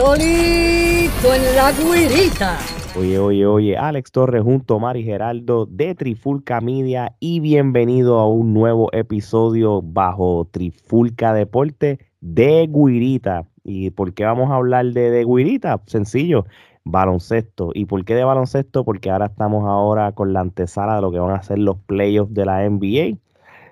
solito 0.00 1.34
en 1.34 1.56
la 1.56 1.72
guirita. 1.72 2.58
Oye, 2.98 3.18
oye, 3.18 3.46
oye, 3.46 3.76
Alex 3.76 4.10
Torres 4.10 4.42
junto 4.42 4.76
a 4.76 4.78
Mari 4.78 5.04
Geraldo 5.04 5.66
de 5.66 5.94
Trifulca 5.94 6.62
Media 6.62 7.14
y 7.20 7.40
bienvenido 7.40 8.18
a 8.18 8.26
un 8.26 8.54
nuevo 8.54 8.88
episodio 8.92 9.82
bajo 9.82 10.48
Trifulca 10.50 11.34
Deporte 11.34 11.98
de 12.22 12.66
Guirita. 12.66 13.46
¿Y 13.62 13.90
por 13.90 14.14
qué 14.14 14.24
vamos 14.24 14.50
a 14.50 14.54
hablar 14.54 14.86
de, 14.86 15.10
de 15.10 15.24
Guirita? 15.24 15.82
Sencillo, 15.84 16.46
baloncesto. 16.84 17.70
¿Y 17.74 17.84
por 17.84 18.02
qué 18.06 18.14
de 18.14 18.24
baloncesto? 18.24 18.84
Porque 18.84 19.10
ahora 19.10 19.26
estamos 19.26 19.68
ahora 19.68 20.12
con 20.12 20.32
la 20.32 20.40
antesala 20.40 20.96
de 20.96 21.02
lo 21.02 21.12
que 21.12 21.18
van 21.18 21.36
a 21.36 21.42
ser 21.42 21.58
los 21.58 21.76
playoffs 21.76 22.32
de 22.32 22.46
la 22.46 22.66
NBA. 22.66 23.18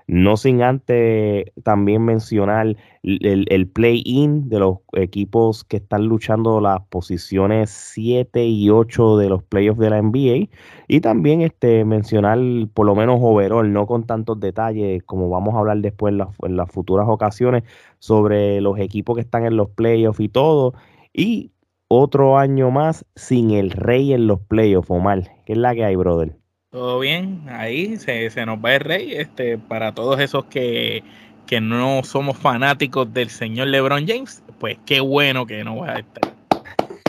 No 0.08 0.38
sin 0.38 0.62
antes 0.62 1.52
también 1.64 2.02
mencionar 2.02 2.76
el, 3.02 3.68
play-in 3.68 4.48
de 4.48 4.58
los 4.58 4.78
equipos 4.94 5.64
que 5.64 5.76
están 5.76 6.06
luchando 6.06 6.62
las 6.62 6.80
posiciones 6.88 7.68
7 7.92 8.46
y 8.46 8.70
8 8.70 9.18
de 9.18 9.28
los 9.28 9.42
playoffs 9.42 9.78
de 9.78 9.90
la 9.90 10.00
NBA. 10.00 10.48
Y 10.88 11.00
también 11.02 11.42
este, 11.42 11.84
mencionar 11.84 12.38
por 12.72 12.86
lo 12.86 12.94
menos 12.94 13.18
overall, 13.20 13.70
no 13.70 13.86
con 13.86 14.06
tantos 14.06 14.40
detalles 14.40 15.02
como 15.02 15.28
vamos 15.28 15.54
a 15.54 15.58
hablar 15.58 15.78
después 15.78 16.12
en 16.12 16.18
las, 16.18 16.28
en 16.42 16.56
las 16.56 16.70
futuras 16.70 17.06
ocasiones 17.06 17.64
sobre 17.98 18.62
los 18.62 18.78
equipos 18.78 19.16
que 19.16 19.22
están 19.22 19.44
en 19.44 19.58
los 19.58 19.68
playoffs 19.68 20.20
y 20.20 20.30
todo. 20.30 20.72
Y 21.12 21.52
otro 21.88 22.38
año 22.38 22.70
más 22.70 23.04
sin 23.14 23.50
el 23.50 23.70
rey 23.72 24.14
en 24.14 24.26
los 24.26 24.40
playoffs, 24.40 24.90
Omar. 24.90 25.24
¿Qué 25.44 25.52
es 25.52 25.58
la 25.58 25.74
que 25.74 25.84
hay, 25.84 25.96
brother? 25.96 26.37
Todo 26.70 26.98
bien, 26.98 27.44
ahí 27.48 27.96
se, 27.96 28.28
se, 28.28 28.44
nos 28.44 28.58
va 28.62 28.74
el 28.74 28.80
rey. 28.80 29.14
Este, 29.14 29.56
para 29.56 29.94
todos 29.94 30.20
esos 30.20 30.44
que, 30.44 31.02
que 31.46 31.62
no 31.62 32.02
somos 32.04 32.36
fanáticos 32.36 33.10
del 33.14 33.30
señor 33.30 33.68
LeBron 33.68 34.06
James, 34.06 34.42
pues 34.60 34.76
qué 34.84 35.00
bueno 35.00 35.46
que 35.46 35.64
no 35.64 35.78
va 35.78 35.92
a 35.92 35.98
estar. 36.00 36.34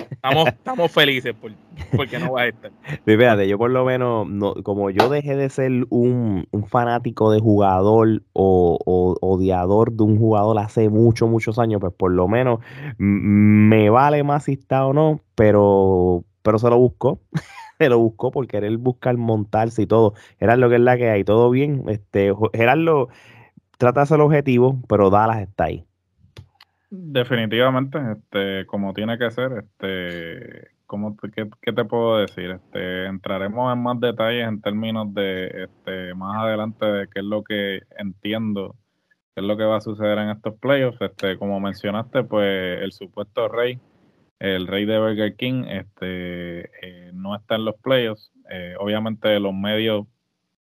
Estamos, 0.10 0.48
estamos 0.48 0.90
felices 0.90 1.34
por, 1.34 1.52
porque 1.94 2.20
no 2.20 2.32
va 2.32 2.44
a 2.44 2.48
estar. 2.48 2.72
Fíjate, 3.04 3.50
yo 3.50 3.58
por 3.58 3.70
lo 3.70 3.84
menos, 3.84 4.30
no, 4.30 4.54
como 4.64 4.92
yo 4.92 5.10
dejé 5.10 5.36
de 5.36 5.50
ser 5.50 5.72
un, 5.90 6.48
un 6.52 6.68
fanático 6.68 7.30
de 7.30 7.42
jugador 7.42 8.24
o, 8.32 8.80
o, 8.86 9.18
odiador 9.20 9.92
de 9.92 10.04
un 10.04 10.18
jugador 10.18 10.58
hace 10.58 10.88
muchos, 10.88 11.30
muchos 11.30 11.60
años, 11.60 11.82
pues 11.82 11.92
por 11.92 12.14
lo 12.14 12.30
menos 12.30 12.62
me 12.98 13.90
vale 13.90 14.24
más 14.24 14.46
si 14.46 14.54
está 14.54 14.86
o 14.86 14.94
no, 14.94 15.20
pero, 15.36 16.24
pero 16.44 16.60
se 16.60 16.70
lo 16.70 16.78
busco. 16.78 17.20
se 17.80 17.90
lo 17.90 17.98
buscó 18.00 18.32
por 18.32 18.48
querer 18.48 18.78
buscar 18.78 19.18
montarse 19.18 19.84
y 19.84 19.88
todo. 19.88 20.14
Gerardo, 20.40 20.70
que 20.70 20.76
es 20.76 20.82
la 20.82 20.98
que 20.98 21.10
hay, 21.10 21.24
todo 21.24 21.50
bien. 21.50 21.84
Este, 21.88 22.34
Gerardo 22.54 23.10
trata 23.78 24.02
de 24.02 24.06
ser 24.06 24.22
objetivo, 24.22 24.80
pero 24.88 25.10
Dallas 25.10 25.42
está 25.42 25.66
ahí. 25.66 25.86
Definitivamente, 26.92 28.00
este, 28.12 28.66
como 28.66 28.94
tiene 28.94 29.18
que 29.18 29.30
ser, 29.32 29.64
este, 29.64 30.70
¿cómo 30.88 31.16
qué, 31.18 31.48
qué, 31.62 31.72
te 31.72 31.86
puedo 31.86 32.18
decir? 32.18 32.50
Este, 32.50 33.06
entraremos 33.06 33.72
en 33.72 33.82
más 33.82 34.00
detalles 34.00 34.48
en 34.48 34.60
términos 34.60 35.14
de, 35.14 35.66
este, 35.66 36.16
más 36.16 36.44
adelante 36.44 36.86
de 36.86 37.08
qué 37.08 37.20
es 37.20 37.26
lo 37.26 37.44
que 37.44 37.82
entiendo, 38.00 38.76
qué 39.36 39.42
es 39.42 39.44
lo 39.44 39.56
que 39.56 39.66
va 39.66 39.78
a 39.78 39.82
suceder 39.82 40.18
en 40.18 40.30
estos 40.30 40.56
playoffs. 40.56 41.00
Este, 41.00 41.38
como 41.38 41.60
mencionaste, 41.60 42.24
pues 42.24 42.82
el 42.82 42.92
supuesto 42.92 43.48
rey 43.48 43.80
el 44.40 44.68
rey 44.68 44.86
de 44.86 44.98
Burger 44.98 45.36
King 45.36 45.66
este, 45.68 46.62
eh, 46.82 47.09
no 47.20 47.36
está 47.36 47.56
en 47.56 47.66
los 47.66 47.76
playoffs. 47.76 48.32
Eh, 48.50 48.76
obviamente 48.80 49.40
los 49.40 49.54
medios 49.54 50.08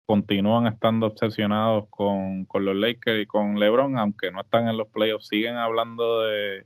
continúan 0.06 0.68
estando 0.68 1.08
obsesionados 1.08 1.86
con, 1.90 2.48
los 2.54 2.76
Lakers 2.76 3.24
y 3.24 3.26
con 3.26 3.60
LeBron, 3.60 3.98
aunque 3.98 4.32
no 4.32 4.42
están 4.42 4.68
en 4.68 4.78
los 4.78 4.88
playoffs, 4.88 5.28
siguen 5.28 5.56
hablando 5.58 6.22
de, 6.22 6.66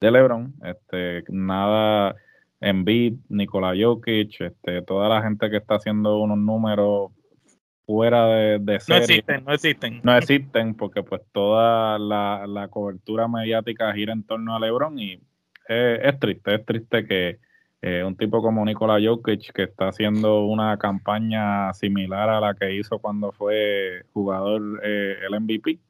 de 0.00 0.10
LeBron. 0.10 0.54
Este, 0.64 1.24
nada, 1.28 2.16
Embiid, 2.60 3.16
Nikola 3.28 3.74
Jokic, 3.78 4.40
este, 4.40 4.82
toda 4.82 5.08
la 5.08 5.22
gente 5.22 5.50
que 5.50 5.58
está 5.58 5.74
haciendo 5.74 6.18
unos 6.18 6.38
números 6.38 7.12
fuera 7.84 8.26
de, 8.26 8.58
de 8.58 8.80
serie. 8.80 8.98
No 8.98 9.04
existen, 9.04 9.44
no 9.44 9.52
existen. 9.52 10.00
No 10.02 10.16
existen 10.16 10.74
porque 10.74 11.02
pues 11.02 11.20
toda 11.32 11.98
la, 11.98 12.46
la 12.46 12.68
cobertura 12.68 13.28
mediática 13.28 13.92
gira 13.92 14.12
en 14.12 14.24
torno 14.24 14.56
a 14.56 14.60
LeBron 14.60 14.98
y 14.98 15.20
es, 15.68 16.18
triste, 16.18 16.54
es 16.54 16.64
triste 16.64 17.06
que 17.06 17.38
eh, 17.84 18.04
un 18.04 18.16
tipo 18.16 18.40
como 18.40 18.64
Nikola 18.64 18.98
Jokic, 19.04 19.52
que 19.52 19.64
está 19.64 19.88
haciendo 19.88 20.44
una 20.44 20.78
campaña 20.78 21.74
similar 21.74 22.30
a 22.30 22.40
la 22.40 22.54
que 22.54 22.72
hizo 22.76 23.00
cuando 23.00 23.32
fue 23.32 24.04
jugador 24.12 24.80
eh, 24.84 25.16
el 25.28 25.40
MVP, 25.40 25.80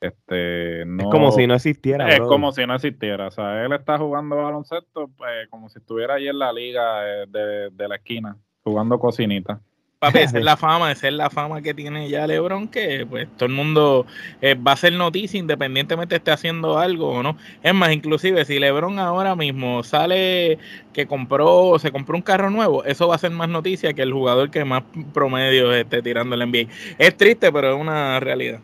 este, 0.00 0.84
no, 0.86 1.02
es 1.02 1.08
como 1.10 1.32
si 1.32 1.48
no 1.48 1.54
existiera. 1.54 2.08
Es 2.08 2.20
como 2.20 2.52
si 2.52 2.64
no 2.64 2.76
existiera. 2.76 3.26
O 3.26 3.30
sea, 3.32 3.64
él 3.64 3.72
está 3.72 3.98
jugando 3.98 4.36
baloncesto 4.36 5.10
pues, 5.16 5.48
como 5.50 5.68
si 5.68 5.80
estuviera 5.80 6.14
ahí 6.14 6.28
en 6.28 6.38
la 6.38 6.52
liga 6.52 7.08
eh, 7.08 7.26
de, 7.28 7.70
de 7.70 7.88
la 7.88 7.96
esquina, 7.96 8.36
jugando 8.62 9.00
cocinita. 9.00 9.60
Papi, 10.02 10.18
esa 10.18 10.38
es 10.38 10.44
la 10.44 10.56
fama, 10.56 10.90
esa 10.90 11.06
es 11.06 11.14
la 11.14 11.30
fama 11.30 11.62
que 11.62 11.74
tiene 11.74 12.08
ya 12.08 12.26
LeBron, 12.26 12.66
que 12.66 13.06
pues 13.08 13.28
todo 13.36 13.46
el 13.46 13.54
mundo 13.54 14.04
eh, 14.40 14.56
va 14.56 14.72
a 14.72 14.76
ser 14.76 14.94
noticia 14.94 15.38
independientemente 15.38 16.16
esté 16.16 16.32
haciendo 16.32 16.76
algo 16.76 17.10
o 17.10 17.22
no. 17.22 17.36
Es 17.62 17.72
más, 17.72 17.92
inclusive 17.92 18.44
si 18.44 18.58
LeBron 18.58 18.98
ahora 18.98 19.36
mismo 19.36 19.84
sale 19.84 20.58
que 20.92 21.06
compró, 21.06 21.78
se 21.78 21.92
compró 21.92 22.16
un 22.16 22.22
carro 22.22 22.50
nuevo, 22.50 22.82
eso 22.82 23.06
va 23.06 23.14
a 23.14 23.18
ser 23.18 23.30
más 23.30 23.48
noticia 23.48 23.94
que 23.94 24.02
el 24.02 24.12
jugador 24.12 24.50
que 24.50 24.64
más 24.64 24.82
promedio 25.14 25.72
esté 25.72 26.02
tirando 26.02 26.34
el 26.34 26.50
NBA. 26.50 26.68
Es 26.98 27.16
triste, 27.16 27.52
pero 27.52 27.72
es 27.72 27.80
una 27.80 28.18
realidad. 28.18 28.58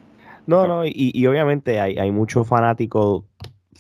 No, 0.45 0.67
no, 0.67 0.85
y, 0.85 0.93
y 1.15 1.27
obviamente 1.29 1.79
hay, 1.79 1.99
hay 1.99 2.11
muchos 2.11 2.49
fanáticos 2.49 3.23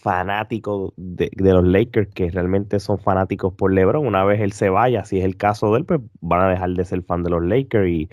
fanáticos 0.00 0.92
de, 0.96 1.30
los 1.36 1.64
Lakers 1.64 2.08
que 2.14 2.30
realmente 2.30 2.80
son 2.80 2.98
fanáticos 2.98 3.52
por 3.54 3.72
LeBron. 3.72 4.06
Una 4.06 4.24
vez 4.24 4.40
él 4.40 4.52
se 4.52 4.68
vaya, 4.68 5.04
si 5.04 5.18
es 5.18 5.24
el 5.24 5.36
caso 5.36 5.72
de 5.72 5.78
él, 5.78 5.84
pues 5.84 6.00
van 6.20 6.42
a 6.42 6.48
dejar 6.50 6.70
de 6.70 6.84
ser 6.84 7.02
fan 7.02 7.22
de 7.22 7.30
los 7.30 7.44
Lakers 7.44 7.88
y 7.88 8.08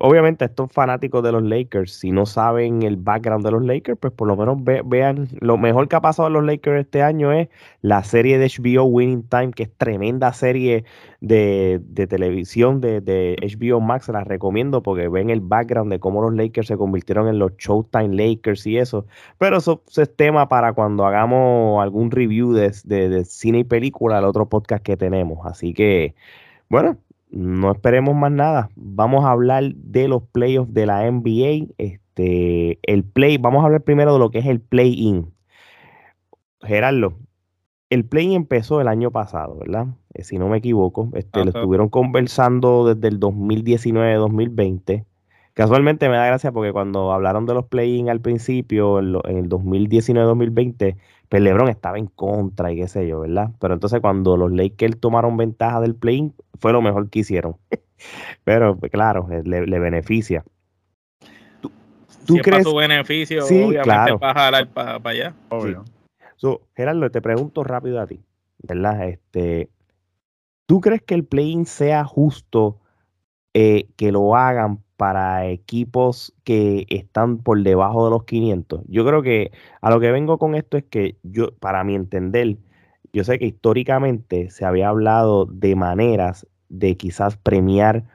obviamente 0.00 0.44
estos 0.44 0.70
fanáticos 0.70 1.22
de 1.24 1.32
los 1.32 1.42
Lakers, 1.42 1.92
si 1.92 2.12
no 2.12 2.26
saben 2.26 2.82
el 2.82 2.96
background 2.96 3.44
de 3.44 3.50
los 3.50 3.64
Lakers, 3.64 3.98
pues 3.98 4.12
por 4.12 4.28
lo 4.28 4.36
menos 4.36 4.58
vean, 4.84 5.28
lo 5.40 5.58
mejor 5.58 5.88
que 5.88 5.96
ha 5.96 6.00
pasado 6.00 6.26
a 6.26 6.30
los 6.30 6.44
Lakers 6.44 6.80
este 6.82 7.02
año 7.02 7.32
es 7.32 7.48
la 7.82 8.04
serie 8.04 8.38
de 8.38 8.46
HBO 8.46 8.84
Winning 8.84 9.24
Time, 9.24 9.50
que 9.50 9.64
es 9.64 9.70
tremenda 9.76 10.32
serie 10.32 10.84
de, 11.20 11.80
televisión 12.08 12.80
de, 12.80 13.00
de, 13.00 13.36
HBO 13.42 13.80
Max, 13.80 14.08
la 14.08 14.22
recomiendo 14.22 14.82
porque 14.82 15.08
ven 15.08 15.30
el 15.30 15.40
background 15.40 15.90
de 15.90 15.98
cómo 15.98 16.22
los 16.22 16.34
Lakers 16.34 16.68
se 16.68 16.76
convirtieron 16.76 17.26
en 17.26 17.40
los 17.40 17.56
Showtime 17.56 18.14
Lakers 18.14 18.66
y 18.66 18.78
eso. 18.78 19.06
Pero 19.38 19.56
eso, 19.56 19.82
es 19.96 20.14
tema 20.14 20.48
para 20.48 20.72
cuando 20.72 21.04
hagamos 21.04 21.82
algún 21.82 22.12
review 22.12 22.52
de, 22.52 22.70
de 22.84 23.24
cine 23.24 23.60
y 23.60 23.64
película, 23.64 24.18
el 24.18 24.24
otro 24.24 24.48
podcast 24.48 24.84
que 24.84 24.96
tenemos. 24.96 25.44
Así 25.46 25.74
que, 25.74 26.14
bueno, 26.68 26.98
no 27.30 27.70
esperemos 27.72 28.14
más 28.14 28.32
nada. 28.32 28.70
Vamos 28.76 29.24
a 29.24 29.30
hablar 29.30 29.74
de 29.74 30.08
los 30.08 30.22
playoffs 30.22 30.72
de 30.72 30.86
la 30.86 31.10
NBA. 31.10 31.72
Este, 31.78 32.78
el 32.82 33.04
play, 33.04 33.38
vamos 33.38 33.62
a 33.62 33.66
hablar 33.66 33.82
primero 33.82 34.12
de 34.12 34.18
lo 34.18 34.30
que 34.30 34.38
es 34.38 34.46
el 34.46 34.60
play-in. 34.60 35.32
Gerardo, 36.60 37.14
el 37.90 38.04
play-in 38.04 38.32
empezó 38.32 38.80
el 38.80 38.88
año 38.88 39.10
pasado, 39.10 39.56
¿verdad? 39.58 39.88
Eh, 40.14 40.24
si 40.24 40.38
no 40.38 40.48
me 40.48 40.58
equivoco. 40.58 41.10
Este, 41.14 41.44
lo 41.44 41.50
estuvieron 41.50 41.88
conversando 41.88 42.94
desde 42.94 43.08
el 43.08 43.20
2019-2020. 43.20 45.04
Casualmente 45.58 46.08
me 46.08 46.16
da 46.16 46.24
gracia 46.24 46.52
porque 46.52 46.70
cuando 46.70 47.10
hablaron 47.10 47.44
de 47.44 47.52
los 47.52 47.66
play-in 47.66 48.08
al 48.08 48.20
principio, 48.20 49.00
en, 49.00 49.16
en 49.24 49.38
el 49.38 49.48
2019-2020, 49.48 50.96
pues 51.28 51.42
LeBron 51.42 51.68
estaba 51.68 51.98
en 51.98 52.06
contra 52.06 52.70
y 52.70 52.76
qué 52.76 52.86
sé 52.86 53.08
yo, 53.08 53.18
¿verdad? 53.18 53.50
Pero 53.58 53.74
entonces 53.74 54.00
cuando 54.00 54.36
los 54.36 54.52
Lakers 54.52 55.00
tomaron 55.00 55.36
ventaja 55.36 55.80
del 55.80 55.96
play 55.96 56.30
fue 56.60 56.72
lo 56.72 56.80
mejor 56.80 57.10
que 57.10 57.18
hicieron. 57.18 57.56
Pero 58.44 58.76
pues, 58.76 58.92
claro, 58.92 59.26
eh, 59.32 59.42
le, 59.44 59.78
beneficia. 59.80 60.44
¿Tú, 61.60 61.72
tú 62.24 62.34
si 62.34 62.40
crees? 62.40 62.60
Es 62.60 62.64
para 62.64 62.70
su 62.70 62.76
beneficio, 62.76 63.42
sí, 63.42 63.56
obviamente 63.56 63.82
claro. 63.82 64.18
a 64.22 64.34
jalar 64.34 64.68
para 64.68 65.00
allá. 65.10 65.34
Obvio. 65.48 65.84
Gerardo, 66.76 67.10
te 67.10 67.20
pregunto 67.20 67.64
rápido 67.64 68.00
a 68.00 68.06
ti, 68.06 68.20
¿verdad? 68.62 69.08
Este, 69.08 69.70
¿Tú 70.66 70.80
crees 70.80 71.02
que 71.02 71.16
el 71.16 71.24
play-in 71.24 71.66
sea 71.66 72.04
justo 72.04 72.78
eh, 73.54 73.88
que 73.96 74.12
lo 74.12 74.36
hagan 74.36 74.84
para 74.98 75.46
equipos 75.46 76.34
que 76.44 76.84
están 76.90 77.38
por 77.38 77.62
debajo 77.62 78.04
de 78.04 78.10
los 78.10 78.24
500. 78.24 78.82
Yo 78.88 79.06
creo 79.06 79.22
que 79.22 79.52
a 79.80 79.90
lo 79.90 80.00
que 80.00 80.10
vengo 80.10 80.38
con 80.38 80.56
esto 80.56 80.76
es 80.76 80.84
que 80.84 81.18
yo, 81.22 81.52
para 81.60 81.84
mi 81.84 81.94
entender, 81.94 82.58
yo 83.12 83.22
sé 83.22 83.38
que 83.38 83.46
históricamente 83.46 84.50
se 84.50 84.64
había 84.64 84.88
hablado 84.88 85.46
de 85.46 85.76
maneras 85.76 86.48
de 86.68 86.96
quizás 86.96 87.36
premiar 87.36 88.06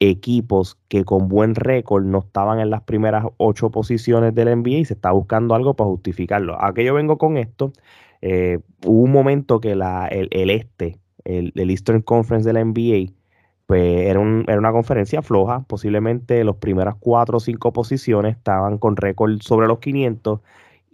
equipos 0.00 0.78
que 0.88 1.04
con 1.04 1.28
buen 1.28 1.54
récord 1.54 2.04
no 2.04 2.20
estaban 2.20 2.60
en 2.60 2.70
las 2.70 2.82
primeras 2.82 3.26
ocho 3.36 3.70
posiciones 3.70 4.34
del 4.34 4.48
NBA 4.56 4.78
y 4.78 4.84
se 4.86 4.94
está 4.94 5.10
buscando 5.12 5.54
algo 5.54 5.74
para 5.74 5.90
justificarlo. 5.90 6.56
¿A 6.62 6.72
yo 6.74 6.94
vengo 6.94 7.18
con 7.18 7.36
esto? 7.36 7.72
Eh, 8.22 8.60
hubo 8.86 9.02
un 9.02 9.12
momento 9.12 9.60
que 9.60 9.74
la, 9.76 10.08
el, 10.08 10.50
este, 10.50 10.98
el 11.24 11.70
Eastern 11.70 12.00
Conference 12.00 12.48
de 12.48 12.54
la 12.54 12.64
NBA, 12.64 13.12
pues 13.66 14.02
era, 14.02 14.20
era, 14.46 14.58
una 14.58 14.72
conferencia 14.72 15.22
floja, 15.22 15.64
posiblemente 15.66 16.42
las 16.44 16.56
primeras 16.56 16.94
cuatro 16.98 17.38
o 17.38 17.40
cinco 17.40 17.72
posiciones 17.72 18.36
estaban 18.36 18.78
con 18.78 18.96
récord 18.96 19.40
sobre 19.42 19.66
los 19.66 19.80
500 19.80 20.40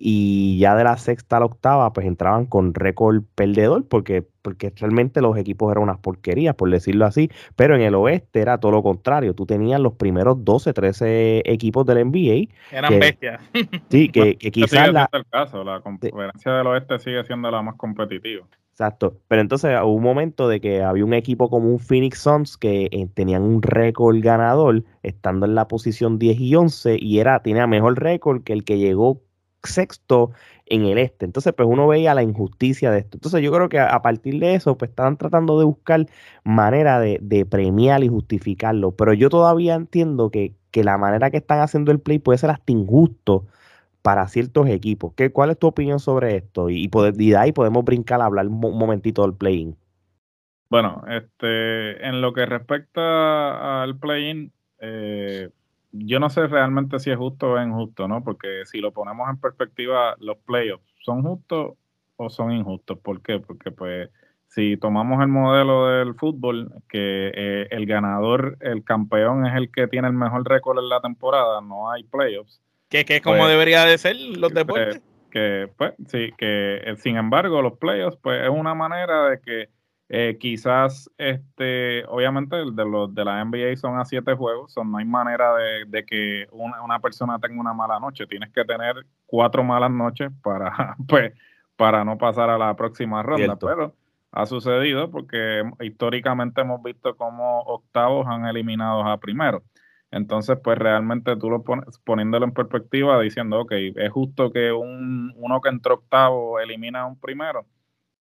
y 0.04 0.58
ya 0.58 0.74
de 0.74 0.82
la 0.82 0.96
sexta 0.96 1.36
a 1.36 1.40
la 1.40 1.46
octava, 1.46 1.92
pues 1.92 2.08
entraban 2.08 2.46
con 2.46 2.74
récord 2.74 3.22
perdedor, 3.36 3.86
porque, 3.86 4.26
porque 4.42 4.72
realmente 4.74 5.20
los 5.20 5.36
equipos 5.36 5.70
eran 5.70 5.84
unas 5.84 5.98
porquerías, 5.98 6.56
por 6.56 6.69
decirlo 6.70 7.06
así, 7.06 7.30
pero 7.54 7.76
en 7.76 7.82
el 7.82 7.94
oeste 7.94 8.40
era 8.40 8.58
todo 8.58 8.72
lo 8.72 8.82
contrario, 8.82 9.32
tú 9.34 9.46
tenías 9.46 9.80
los 9.80 9.92
primeros 9.92 10.44
12, 10.44 10.72
13 10.72 11.42
equipos 11.44 11.86
del 11.86 12.04
NBA. 12.08 12.52
Eran 12.76 12.98
bestias. 12.98 13.40
Sí, 13.90 14.08
que, 14.08 14.36
que 14.38 14.50
quizás 14.50 14.92
la... 14.92 15.08
El 15.12 15.25
caso, 15.26 15.62
la 15.62 15.80
conferencia 15.80 16.52
del 16.52 16.66
oeste 16.66 16.98
sigue 16.98 17.22
siendo 17.22 17.48
la 17.52 17.62
más 17.62 17.76
competitiva. 17.76 18.44
Exacto, 18.72 19.19
pero 19.28 19.42
entonces 19.42 19.78
hubo 19.82 19.92
un 19.92 20.02
momento 20.02 20.48
de 20.48 20.60
que 20.60 20.82
había 20.82 21.04
un 21.04 21.12
equipo 21.12 21.50
como 21.50 21.69
un 21.69 21.78
Phoenix 21.78 22.20
Suns 22.20 22.56
que 22.56 22.88
eh, 22.90 23.06
tenían 23.12 23.42
un 23.42 23.60
récord 23.60 24.16
ganador 24.20 24.82
estando 25.02 25.44
en 25.44 25.54
la 25.54 25.69
posición 25.69 26.19
10 26.19 26.40
y 26.40 26.54
11 26.56 26.96
y 26.98 27.19
era 27.19 27.42
tenía 27.42 27.66
mejor 27.66 28.00
récord 28.00 28.42
que 28.42 28.54
el 28.54 28.64
que 28.64 28.78
llegó 28.78 29.20
sexto 29.62 30.30
en 30.66 30.84
el 30.86 30.98
este. 30.98 31.24
Entonces, 31.24 31.52
pues 31.52 31.69
uno 31.70 31.86
veía 31.86 32.14
la 32.14 32.22
injusticia 32.22 32.90
de 32.90 33.00
esto. 33.00 33.16
Entonces, 33.16 33.42
yo 33.42 33.52
creo 33.52 33.69
que 33.69 33.78
a, 33.78 34.00
partir 34.02 34.38
de 34.40 34.54
eso, 34.54 34.76
pues 34.78 34.90
estaban 34.90 35.16
tratando 35.16 35.58
de 35.58 35.64
buscar 35.64 36.06
manera 36.44 37.00
de, 37.00 37.46
premiar 37.48 38.02
y 38.02 38.08
justificarlo. 38.08 38.92
Pero 38.92 39.12
yo 39.12 39.28
todavía 39.28 39.75
entiendo 39.75 40.30
que, 40.30 40.54
la 40.75 40.96
manera 40.96 41.30
que 41.30 41.36
están 41.36 41.60
haciendo 41.60 41.92
el 41.92 42.00
play 42.00 42.18
puede 42.18 42.38
ser 42.38 42.50
hasta 42.50 42.72
injusto 42.72 43.44
para 44.02 44.26
ciertos 44.28 44.69
equipos. 44.69 45.14
¿Qué, 45.14 45.31
¿Cuál 45.31 45.50
es 45.50 45.58
tu 45.58 45.69
opinión 45.69 46.00
sobre 46.00 46.37
esto? 46.37 46.69
Y, 46.69 46.90
y, 46.93 47.31
de 47.31 47.37
ahí 47.37 47.52
podemos 47.52 47.84
brincar 47.84 48.20
a 48.20 48.26
hablar 48.26 48.49
un, 48.49 48.60
momentito 48.60 49.22
del 49.22 49.34
play-in. 49.34 49.76
Bueno, 50.69 51.02
este, 51.08 52.06
en 52.06 52.20
lo 52.20 52.32
que 52.32 52.46
respecta 52.46 53.82
al 53.82 53.99
play-in, 53.99 54.52
eh, 54.81 55.50
yo 55.93 56.19
no 56.19 56.31
sé 56.31 56.46
realmente 56.46 56.99
si 56.99 57.10
es 57.10 57.16
justo 57.16 57.52
o 57.52 57.62
injusto, 57.62 58.08
¿no? 58.08 58.25
Porque 58.25 58.64
si 58.64 58.81
lo 58.81 58.93
ponemos 58.93 59.28
en 59.28 59.37
perspectiva, 59.38 60.16
los 60.19 60.38
playoffs, 60.38 60.84
¿son 61.00 61.22
justos 61.22 61.75
o 62.16 62.31
son 62.31 62.52
injustos? 62.52 62.99
¿Por 62.99 63.22
qué? 63.22 63.38
Porque 63.38 63.70
pues 63.70 64.10
si 64.49 64.76
tomamos 64.76 65.22
el 65.22 65.28
modelo 65.28 65.87
del 65.87 66.14
fútbol, 66.14 66.72
que 66.88 67.32
eh, 67.34 67.69
el 67.70 67.87
ganador, 67.87 68.58
el 68.60 68.82
campeón 68.84 69.46
es 69.46 69.54
el 69.54 69.70
que 69.70 69.87
tiene 69.88 70.08
el 70.08 70.14
mejor 70.14 70.46
récord 70.49 70.78
en 70.78 70.88
la 70.88 71.00
temporada, 71.00 71.60
no 71.60 71.90
hay 71.90 72.04
playoffs. 72.04 72.60
Que, 72.92 73.06
que 73.06 73.16
es 73.16 73.22
como 73.22 73.38
pues, 73.38 73.48
debería 73.48 73.86
de 73.86 73.96
ser 73.96 74.16
los 74.16 74.52
deportes. 74.52 75.00
que, 75.30 75.70
pues, 75.78 75.94
sí, 76.08 76.30
que 76.36 76.76
eh, 76.84 76.96
sin 76.98 77.16
embargo 77.16 77.62
los 77.62 77.78
playoffs, 77.78 78.18
pues 78.20 78.42
es 78.42 78.50
una 78.50 78.74
manera 78.74 79.30
de 79.30 79.40
que 79.40 79.70
eh, 80.10 80.36
quizás, 80.38 81.10
este, 81.16 82.04
obviamente, 82.04 82.54
de 82.54 82.84
los 82.84 83.14
de 83.14 83.24
la 83.24 83.42
NBA 83.42 83.76
son 83.76 83.98
a 83.98 84.04
siete 84.04 84.34
juegos, 84.34 84.74
no 84.84 84.98
hay 84.98 85.06
manera 85.06 85.54
de, 85.88 86.04
que 86.04 86.46
una, 86.50 86.98
persona 87.00 87.38
tenga 87.38 87.58
una 87.58 87.72
mala 87.72 87.98
noche. 87.98 88.26
Tienes 88.26 88.52
que 88.52 88.62
tener 88.62 89.06
cuatro 89.24 89.64
malas 89.64 89.90
noches 89.90 90.30
para, 90.42 90.96
pues, 91.08 91.32
para 91.76 92.04
no 92.04 92.18
pasar 92.18 92.50
a 92.50 92.58
la 92.58 92.76
próxima 92.76 93.22
ronda. 93.22 93.56
Pero 93.56 93.94
ha 94.32 94.44
sucedido 94.44 95.10
porque 95.10 95.62
históricamente 95.80 96.60
hemos 96.60 96.82
visto 96.82 97.16
cómo 97.16 97.60
octavos 97.62 98.26
han 98.28 98.44
eliminado 98.44 99.02
a 99.04 99.16
primero. 99.16 99.62
Entonces, 100.12 100.59
pues 100.62 100.79
realmente 100.79 101.37
tú 101.37 101.50
lo 101.50 101.64
pones, 101.64 101.99
poniéndolo 102.05 102.44
en 102.44 102.53
perspectiva, 102.53 103.20
diciendo, 103.20 103.61
ok, 103.61 103.73
es 103.97 104.12
justo 104.12 104.53
que 104.53 104.70
un, 104.73 105.32
uno 105.37 105.61
que 105.62 105.70
entró 105.70 105.94
octavo 105.94 106.61
elimina 106.61 107.00
a 107.03 107.06
un 107.06 107.19
primero. 107.19 107.67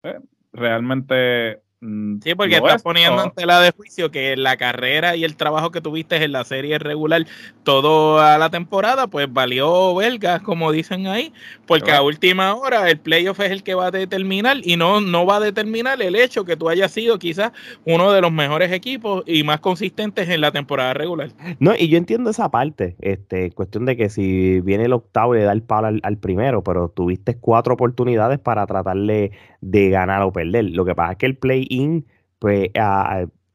Eh, 0.05 0.21
realmente 0.53 1.63
sí, 1.81 2.35
porque 2.35 2.56
estás 2.56 2.82
poniendo 2.82 3.25
en 3.25 3.31
tela 3.31 3.61
de 3.61 3.73
juicio 3.73 4.11
que 4.11 4.37
la 4.37 4.56
carrera 4.56 5.17
y 5.17 5.25
el 5.25 5.37
trabajo 5.37 5.71
que 5.71 5.81
tuviste 5.81 6.23
en 6.23 6.32
la 6.32 6.44
serie 6.44 6.79
regular 6.79 7.27
toda 7.62 8.37
la 8.38 8.50
temporada, 8.50 9.06
pues 9.06 9.32
valió 9.32 9.94
belgas, 9.94 10.43
como 10.43 10.73
dicen 10.73 11.06
ahí, 11.06 11.32
porque 11.67 11.93
a 11.93 12.03
última 12.03 12.55
hora 12.55 12.88
el 12.91 12.99
playoff 12.99 13.41
es 13.41 13.50
el 13.50 13.62
que 13.62 13.75
va 13.75 13.87
a 13.87 13.91
determinar 13.91 14.59
y 14.62 14.77
no, 14.77 15.00
no 15.00 15.25
va 15.25 15.37
a 15.37 15.41
determinar 15.41 16.00
el 16.03 16.17
hecho 16.17 16.44
que 16.44 16.56
tú 16.56 16.69
hayas 16.69 16.93
sido 16.93 17.19
quizás 17.19 17.53
uno 17.85 18.12
de 18.12 18.21
los 18.21 18.32
mejores 18.32 18.73
equipos 18.73 19.23
y 19.27 19.43
más 19.43 19.61
consistentes 19.61 20.29
en 20.29 20.41
la 20.41 20.53
temporada 20.53 20.94
regular. 20.94 21.31
No, 21.59 21.75
y 21.77 21.88
yo 21.88 21.97
entiendo 21.97 22.31
esa 22.31 22.50
parte, 22.50 22.97
este, 23.00 23.53
cuestión 23.53 23.87
de 23.87 23.97
que 23.97 24.11
si 24.11 24.61
viene 24.61 24.85
el 24.85 24.93
octavo 24.93 25.35
y 25.35 25.38
le 25.38 25.44
da 25.44 25.53
el 25.53 25.62
palo 25.62 25.88
al, 25.88 26.00
al 26.03 26.19
primero, 26.19 26.62
pero 26.62 26.88
tuviste 26.88 27.37
cuatro 27.37 27.75
oportunidades 27.75 28.38
para 28.38 28.67
tratarle 28.67 29.32
de 29.61 29.91
ganar 29.91 30.23
o 30.23 30.32
perder. 30.32 30.71
Lo 30.71 30.85
que 30.85 30.94
pasa 30.94 31.12
es 31.12 31.19
que 31.19 31.27
el 31.27 31.37
play-in, 31.70 32.06
pues, 32.38 32.70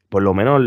por 0.08 0.22
lo 0.22 0.34
menos 0.34 0.62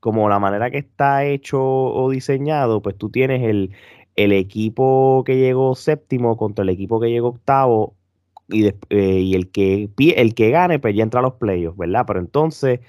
como 0.00 0.28
la 0.28 0.38
manera 0.38 0.70
que 0.70 0.78
está 0.78 1.24
hecho 1.24 1.60
o 1.60 2.10
diseñado, 2.10 2.80
pues 2.80 2.96
tú 2.96 3.10
tienes 3.10 3.42
el, 3.42 3.72
el 4.14 4.32
equipo 4.32 5.24
que 5.26 5.36
llegó 5.36 5.74
séptimo 5.74 6.36
contra 6.36 6.62
el 6.62 6.68
equipo 6.68 7.00
que 7.00 7.10
llegó 7.10 7.28
octavo 7.28 7.94
y, 8.48 8.66
eh, 8.66 8.74
y 8.90 9.34
el, 9.34 9.50
que, 9.50 9.90
el 9.98 10.34
que 10.34 10.50
gane, 10.50 10.78
pues 10.78 10.94
ya 10.94 11.02
entra 11.02 11.20
a 11.20 11.22
los 11.22 11.34
playoffs, 11.34 11.76
¿verdad? 11.76 12.04
Pero 12.06 12.20
entonces 12.20 12.80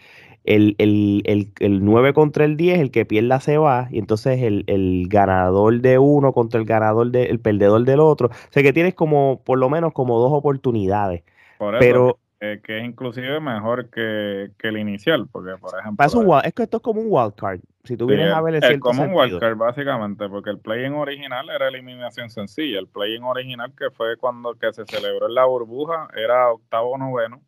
el, 0.43 0.75
el, 0.77 1.23
el, 1.25 1.51
el, 1.59 1.83
9 1.83 2.13
contra 2.13 2.45
el 2.45 2.55
10, 2.55 2.79
el 2.79 2.91
que 2.91 3.05
pierda 3.05 3.39
se 3.39 3.57
va, 3.57 3.89
y 3.91 3.97
entonces 3.99 4.39
el, 4.41 5.07
ganador 5.09 5.81
de 5.81 5.97
uno 5.97 6.33
contra 6.33 6.59
el 6.59 6.65
ganador 6.65 7.11
del 7.11 7.39
perdedor 7.39 7.83
del 7.83 7.99
otro. 7.99 8.27
O 8.27 8.51
sea 8.51 8.63
que 8.63 8.73
tienes 8.73 8.93
como, 8.93 9.41
por 9.43 9.57
lo 9.57 9.69
menos, 9.69 9.93
como 9.93 10.19
dos 10.19 10.31
oportunidades. 10.31 11.23
Por 11.57 11.75
eso, 11.75 11.79
pero 11.79 12.19
que 12.63 12.79
es 12.79 12.85
inclusive 12.85 13.39
mejor 13.39 13.89
que, 13.89 14.51
el 14.59 14.77
inicial, 14.77 15.27
porque 15.31 15.57
por 15.57 15.79
ejemplo... 15.79 16.05
Es, 16.43 16.53
que 16.53 16.63
esto 16.63 16.77
es 16.77 16.83
como 16.83 17.01
un 17.01 17.07
wildcard, 17.09 17.59
si 17.83 17.95
tú 17.95 18.05
vienes 18.05 18.31
a 18.31 18.41
ver 18.41 18.55
el 18.55 18.63
Es 18.63 18.79
como 18.79 19.03
un 19.03 19.13
wildcard 19.13 19.57
básicamente, 19.57 20.27
porque 20.29 20.49
el 20.49 20.59
play-in 20.59 20.93
original 20.93 21.49
era 21.49 21.67
eliminación 21.67 22.29
sencilla, 22.29 22.79
el 22.79 22.87
play-in 22.87 23.23
original 23.23 23.73
que 23.77 23.91
fue 23.91 24.17
cuando 24.17 24.55
que 24.55 24.73
se 24.73 24.85
celebró 24.85 25.27
en 25.27 25.35
la 25.35 25.45
burbuja 25.45 26.07
era 26.15 26.51
octavo 26.51 26.91
o 26.91 26.97
noveno, 26.97 27.41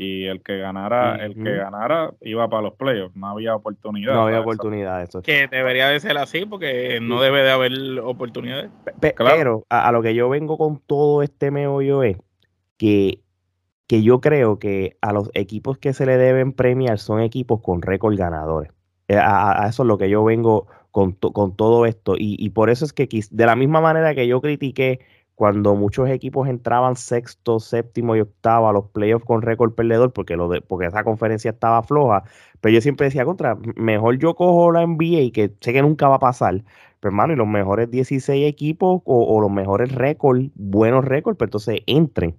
y 0.00 0.24
el 0.24 0.42
que 0.42 0.56
ganara, 0.56 1.16
el 1.16 1.34
que 1.34 1.56
ganara 1.56 2.14
iba 2.22 2.48
para 2.48 2.62
los 2.62 2.74
playoffs, 2.74 3.14
no 3.14 3.26
había 3.26 3.54
oportunidad. 3.54 4.14
No 4.14 4.22
había 4.22 4.40
oportunidad, 4.40 5.02
eso. 5.02 5.20
Que 5.20 5.46
debería 5.46 5.88
de 5.88 6.00
ser 6.00 6.16
así 6.16 6.46
porque 6.46 7.00
no 7.02 7.20
debe 7.20 7.42
de 7.42 7.50
haber 7.50 7.72
oportunidades. 8.02 8.70
Pero 8.98 9.66
a, 9.68 9.88
a, 9.88 9.92
lo 9.92 10.00
que 10.00 10.14
yo 10.14 10.30
vengo 10.30 10.56
con 10.56 10.78
todo 10.78 11.22
este 11.22 11.50
meollo 11.50 12.02
es 12.02 12.16
que 12.78 13.20
que 13.90 14.04
yo 14.04 14.20
creo 14.20 14.60
que 14.60 14.96
a 15.00 15.12
los 15.12 15.32
equipos 15.34 15.76
que 15.76 15.92
se 15.92 16.06
le 16.06 16.16
deben 16.16 16.52
premiar 16.52 17.00
son 17.00 17.20
equipos 17.20 17.60
con 17.60 17.82
récord 17.82 18.16
ganadores. 18.16 18.70
Eh, 19.08 19.16
a, 19.16 19.66
eso 19.68 19.82
es 19.82 19.86
lo 19.88 19.98
que 19.98 20.08
yo 20.08 20.22
vengo 20.22 20.68
con, 20.92 21.14
con 21.14 21.56
todo 21.56 21.86
esto. 21.86 22.14
Y, 22.16 22.48
por 22.50 22.70
eso 22.70 22.84
es 22.84 22.92
que 22.92 23.08
de 23.08 23.46
la 23.46 23.56
misma 23.56 23.80
manera 23.80 24.14
que 24.14 24.28
yo 24.28 24.40
critiqué 24.40 25.00
cuando 25.34 25.74
muchos 25.74 26.08
equipos 26.08 26.48
entraban 26.48 26.94
sexto, 26.94 27.58
séptimo 27.58 28.14
y 28.14 28.20
octavo 28.20 28.68
a 28.68 28.72
los 28.72 28.86
playoffs 28.90 29.24
con 29.24 29.42
récord 29.42 29.74
perdedor, 29.74 30.12
porque, 30.12 30.36
lo 30.36 30.48
de, 30.48 30.60
porque 30.60 30.86
esa 30.86 31.02
conferencia 31.02 31.50
estaba 31.50 31.82
floja, 31.82 32.22
pero 32.60 32.72
yo 32.72 32.80
siempre 32.80 33.06
decía, 33.06 33.24
contra, 33.24 33.58
mejor 33.74 34.18
yo 34.18 34.36
cojo 34.36 34.70
la 34.70 34.86
NBA, 34.86 35.32
que 35.32 35.52
sé 35.60 35.72
que 35.72 35.82
nunca 35.82 36.06
va 36.06 36.16
a 36.16 36.20
pasar, 36.20 36.62
pero 37.00 37.10
hermano, 37.10 37.32
y 37.32 37.36
los 37.36 37.48
mejores 37.48 37.90
16 37.90 38.46
equipos 38.46 39.02
o, 39.04 39.24
o 39.36 39.40
los 39.40 39.50
mejores 39.50 39.92
récords, 39.92 40.48
buenos 40.54 41.04
récords, 41.04 41.36
pues 41.36 41.48
entonces 41.48 41.80
entren 41.86 42.38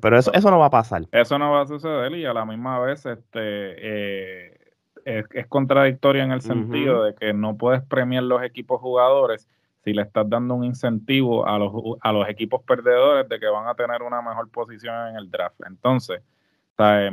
pero 0.00 0.18
eso, 0.18 0.32
eso 0.32 0.50
no 0.50 0.58
va 0.58 0.66
a 0.66 0.70
pasar. 0.70 1.02
Eso 1.12 1.38
no 1.38 1.52
va 1.52 1.62
a 1.62 1.66
suceder 1.66 2.14
y 2.14 2.24
a 2.24 2.32
la 2.32 2.44
misma 2.44 2.78
vez 2.78 3.06
este, 3.06 3.40
eh, 3.40 4.58
es, 5.04 5.46
contradictorio 5.48 6.22
en 6.22 6.32
el 6.32 6.40
sentido 6.40 7.04
de 7.04 7.14
que 7.14 7.32
no 7.32 7.56
puedes 7.56 7.82
premiar 7.82 8.22
los 8.22 8.42
equipos 8.42 8.80
jugadores 8.80 9.48
si 9.84 9.92
le 9.92 10.02
estás 10.02 10.28
dando 10.28 10.54
un 10.54 10.64
incentivo 10.64 11.46
a 11.46 11.58
los, 11.58 11.72
a 12.00 12.12
los 12.12 12.28
equipos 12.28 12.62
perdedores 12.62 13.28
de 13.28 13.38
que 13.38 13.46
van 13.46 13.68
a 13.68 13.74
tener 13.74 14.02
una 14.02 14.22
mejor 14.22 14.48
posición 14.50 15.08
en 15.08 15.16
el 15.16 15.30
draft. 15.30 15.60
Entonces, 15.66 16.22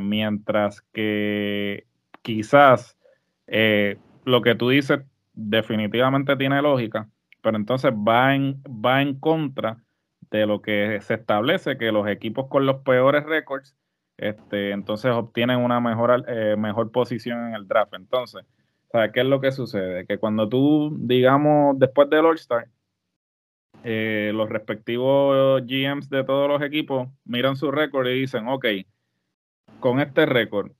mientras 0.00 0.80
que 0.92 1.84
quizás 2.22 2.96
eh, 3.46 3.98
lo 4.24 4.42
que 4.42 4.54
tú 4.54 4.70
dices 4.70 5.00
definitivamente 5.34 6.36
tiene 6.36 6.62
lógica, 6.62 7.08
pero 7.42 7.56
entonces 7.56 7.92
va 7.92 8.34
en, 8.34 8.62
va 8.64 9.02
en 9.02 9.18
contra 9.18 9.78
de 10.38 10.46
lo 10.46 10.62
que 10.62 10.98
se 11.02 11.14
establece 11.14 11.78
que 11.78 11.92
los 11.92 12.08
equipos 12.08 12.48
con 12.48 12.66
los 12.66 12.78
peores 12.82 13.24
récords 13.24 13.76
este, 14.16 14.70
entonces 14.70 15.10
obtienen 15.12 15.58
una 15.58 15.80
mejor, 15.80 16.24
eh, 16.28 16.56
mejor 16.56 16.90
posición 16.92 17.48
en 17.48 17.54
el 17.54 17.66
draft. 17.66 17.94
Entonces, 17.94 18.44
¿qué 19.12 19.20
es 19.20 19.26
lo 19.26 19.40
que 19.40 19.52
sucede? 19.52 20.06
Que 20.06 20.18
cuando 20.18 20.48
tú, 20.48 20.96
digamos, 20.98 21.78
después 21.78 22.08
del 22.08 22.26
All-Star, 22.26 22.68
eh, 23.84 24.30
los 24.34 24.48
respectivos 24.48 25.62
GMs 25.62 26.08
de 26.08 26.22
todos 26.24 26.48
los 26.48 26.62
equipos 26.62 27.08
miran 27.24 27.56
su 27.56 27.70
récord 27.70 28.06
y 28.06 28.20
dicen, 28.20 28.46
ok, 28.46 28.66
con 29.80 29.98
este 29.98 30.24
récord, 30.26 30.70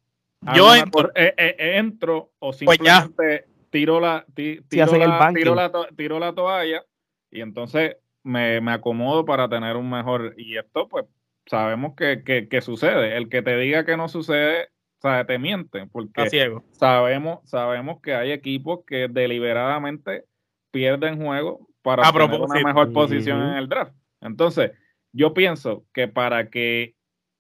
yo 0.55 0.75
entro, 0.75 1.11
eh, 1.15 1.57
entro 1.59 2.33
o 2.39 2.51
pues 2.51 2.59
simplemente 2.59 3.47
tiro 3.71 3.99
la, 3.99 4.25
tiro, 4.35 5.55
la, 5.55 5.73
tiro 5.97 6.19
la 6.19 6.35
toalla 6.35 6.85
y 7.31 7.41
entonces 7.41 7.97
me, 8.23 8.61
me, 8.61 8.73
acomodo 8.73 9.25
para 9.25 9.49
tener 9.49 9.77
un 9.77 9.91
mejor. 9.91 10.35
Y 10.37 10.57
esto, 10.57 10.89
pues, 10.89 11.07
sabemos 11.47 11.95
que, 11.97 12.23
que, 12.49 12.61
sucede. 12.61 13.17
El 13.17 13.29
que 13.29 13.43
te 13.43 13.57
diga 13.57 13.85
que 13.85 13.97
no 13.97 14.09
sucede, 14.09 14.69
sabe, 15.01 15.25
te 15.25 15.39
miente, 15.39 15.87
porque 15.91 16.59
sabemos, 16.73 17.41
sabemos 17.49 18.01
que 18.01 18.15
hay 18.15 18.33
equipos 18.33 18.81
que 18.87 19.09
deliberadamente 19.09 20.25
pierden 20.71 21.23
juego 21.23 21.69
para 21.83 22.11
tener 22.11 22.41
una 22.41 22.63
mejor 22.63 22.93
posición 22.93 23.43
en 23.43 23.55
el 23.55 23.69
draft. 23.69 23.95
Entonces, 24.21 24.73
yo 25.13 25.35
pienso 25.35 25.85
que 25.93 26.09
para 26.09 26.49
que 26.49 26.95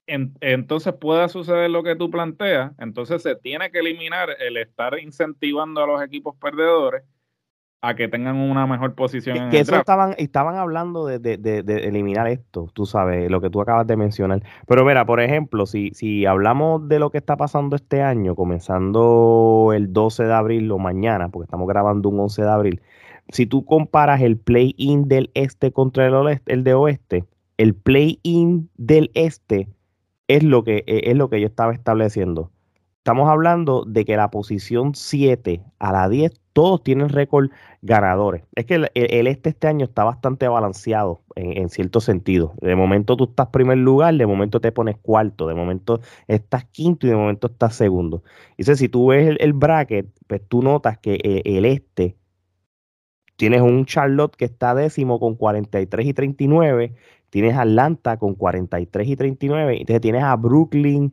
entonces 0.06 0.92
pueda 0.94 1.28
suceder 1.28 1.70
lo 1.70 1.82
que 1.82 1.94
tú 1.94 2.10
planteas, 2.10 2.72
entonces 2.78 3.22
se 3.22 3.36
tiene 3.36 3.70
que 3.70 3.78
eliminar 3.78 4.30
el 4.40 4.56
estar 4.56 4.98
incentivando 4.98 5.82
a 5.82 5.86
los 5.86 6.02
equipos 6.02 6.36
perdedores 6.36 7.04
a 7.82 7.96
que 7.96 8.06
tengan 8.06 8.36
una 8.36 8.64
mejor 8.66 8.94
posición. 8.94 9.36
en 9.36 9.50
que 9.50 9.58
eso 9.58 9.76
estaban, 9.76 10.14
estaban 10.16 10.54
hablando 10.54 11.04
de, 11.04 11.18
de, 11.18 11.36
de, 11.36 11.76
eliminar 11.88 12.28
esto, 12.28 12.68
tú 12.72 12.86
sabes, 12.86 13.28
lo 13.28 13.40
que 13.40 13.50
tú 13.50 13.60
acabas 13.60 13.88
de 13.88 13.96
mencionar. 13.96 14.40
Pero 14.68 14.84
mira, 14.84 15.04
por 15.04 15.20
ejemplo, 15.20 15.66
si, 15.66 15.90
si 15.90 16.24
hablamos 16.24 16.88
de 16.88 17.00
lo 17.00 17.10
que 17.10 17.18
está 17.18 17.36
pasando 17.36 17.74
este 17.74 18.00
año, 18.00 18.36
comenzando 18.36 19.72
el 19.74 19.92
12 19.92 20.24
de 20.24 20.32
abril 20.32 20.70
o 20.70 20.78
mañana, 20.78 21.28
porque 21.28 21.46
estamos 21.46 21.66
grabando 21.66 22.08
un 22.08 22.20
11 22.20 22.42
de 22.42 22.50
abril, 22.50 22.82
si 23.30 23.46
tú 23.46 23.64
comparas 23.64 24.20
el 24.20 24.38
play-in 24.38 25.08
del 25.08 25.32
este 25.34 25.72
contra 25.72 26.06
el, 26.06 26.40
el 26.46 26.62
de 26.62 26.74
oeste, 26.74 27.24
el 27.58 27.74
play-in 27.74 28.70
del 28.76 29.10
este 29.14 29.68
es 30.28 30.44
lo 30.44 30.62
que 30.62 30.84
e, 30.86 31.10
es 31.10 31.16
lo 31.16 31.28
que 31.28 31.40
yo 31.40 31.48
estaba 31.48 31.72
estableciendo. 31.72 32.52
Estamos 32.98 33.28
hablando 33.28 33.84
de 33.84 34.04
que 34.04 34.16
la 34.16 34.30
posición 34.30 34.94
7 34.94 35.60
a 35.80 35.90
la 35.90 36.08
10 36.08 36.41
todos 36.52 36.82
tienen 36.82 37.08
récord 37.08 37.50
ganadores. 37.82 38.44
Es 38.54 38.66
que 38.66 38.74
el, 38.74 38.90
este 38.94 39.50
este 39.50 39.68
año 39.68 39.84
está 39.84 40.04
bastante 40.04 40.48
balanceado 40.48 41.22
en, 41.34 41.68
cierto 41.68 42.00
sentido. 42.00 42.54
De 42.60 42.76
momento 42.76 43.16
tú 43.16 43.24
estás 43.24 43.48
primer 43.48 43.78
lugar, 43.78 44.14
de 44.14 44.26
momento 44.26 44.60
te 44.60 44.72
pones 44.72 44.96
cuarto, 44.98 45.46
de 45.46 45.54
momento 45.54 46.00
estás 46.28 46.64
quinto 46.66 47.06
y 47.06 47.10
de 47.10 47.16
momento 47.16 47.48
estás 47.48 47.74
segundo. 47.74 48.22
Dice, 48.58 48.76
si 48.76 48.88
tú 48.88 49.08
ves 49.08 49.36
el, 49.38 49.52
bracket, 49.52 50.08
pues 50.26 50.42
tú 50.48 50.62
notas 50.62 50.98
que 50.98 51.14
eh, 51.14 51.42
el 51.44 51.64
este 51.64 52.16
tienes 53.36 53.60
un 53.62 53.86
Charlotte 53.86 54.36
que 54.36 54.44
está 54.44 54.74
décimo 54.74 55.18
con 55.18 55.34
43 55.34 56.06
y 56.06 56.14
39, 56.14 56.94
tienes 57.30 57.56
Atlanta 57.56 58.16
con 58.18 58.34
43 58.34 59.08
y 59.08 59.16
39, 59.16 59.78
entonces 59.80 60.00
tienes 60.00 60.22
a 60.22 60.36
Brooklyn 60.36 61.12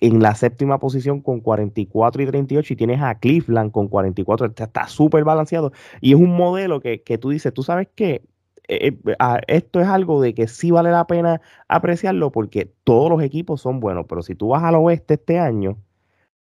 en 0.00 0.20
la 0.20 0.34
séptima 0.34 0.78
posición 0.78 1.20
con 1.20 1.40
44 1.40 2.22
y 2.22 2.26
38 2.26 2.72
y 2.72 2.76
tienes 2.76 3.00
a 3.00 3.14
Cleveland 3.16 3.72
con 3.72 3.88
44, 3.88 4.46
está 4.46 4.88
súper 4.88 5.24
balanceado. 5.24 5.72
Y 6.00 6.12
es 6.12 6.18
un 6.18 6.36
modelo 6.36 6.80
que, 6.80 6.98
tú 7.18 7.30
dices, 7.30 7.52
tú 7.54 7.62
sabes 7.62 7.88
que 7.94 8.22
eh, 8.68 8.96
eh, 9.06 9.40
esto 9.46 9.80
es 9.80 9.86
algo 9.86 10.20
de 10.20 10.34
que 10.34 10.48
sí 10.48 10.70
vale 10.70 10.90
la 10.90 11.06
pena 11.06 11.40
apreciarlo 11.68 12.32
porque 12.32 12.72
todos 12.84 13.10
los 13.10 13.22
equipos 13.22 13.60
son 13.60 13.80
buenos, 13.80 14.06
pero 14.08 14.22
si 14.22 14.34
tú 14.34 14.48
vas 14.48 14.62
al 14.64 14.74
oeste 14.76 15.14
este 15.14 15.38
año, 15.38 15.76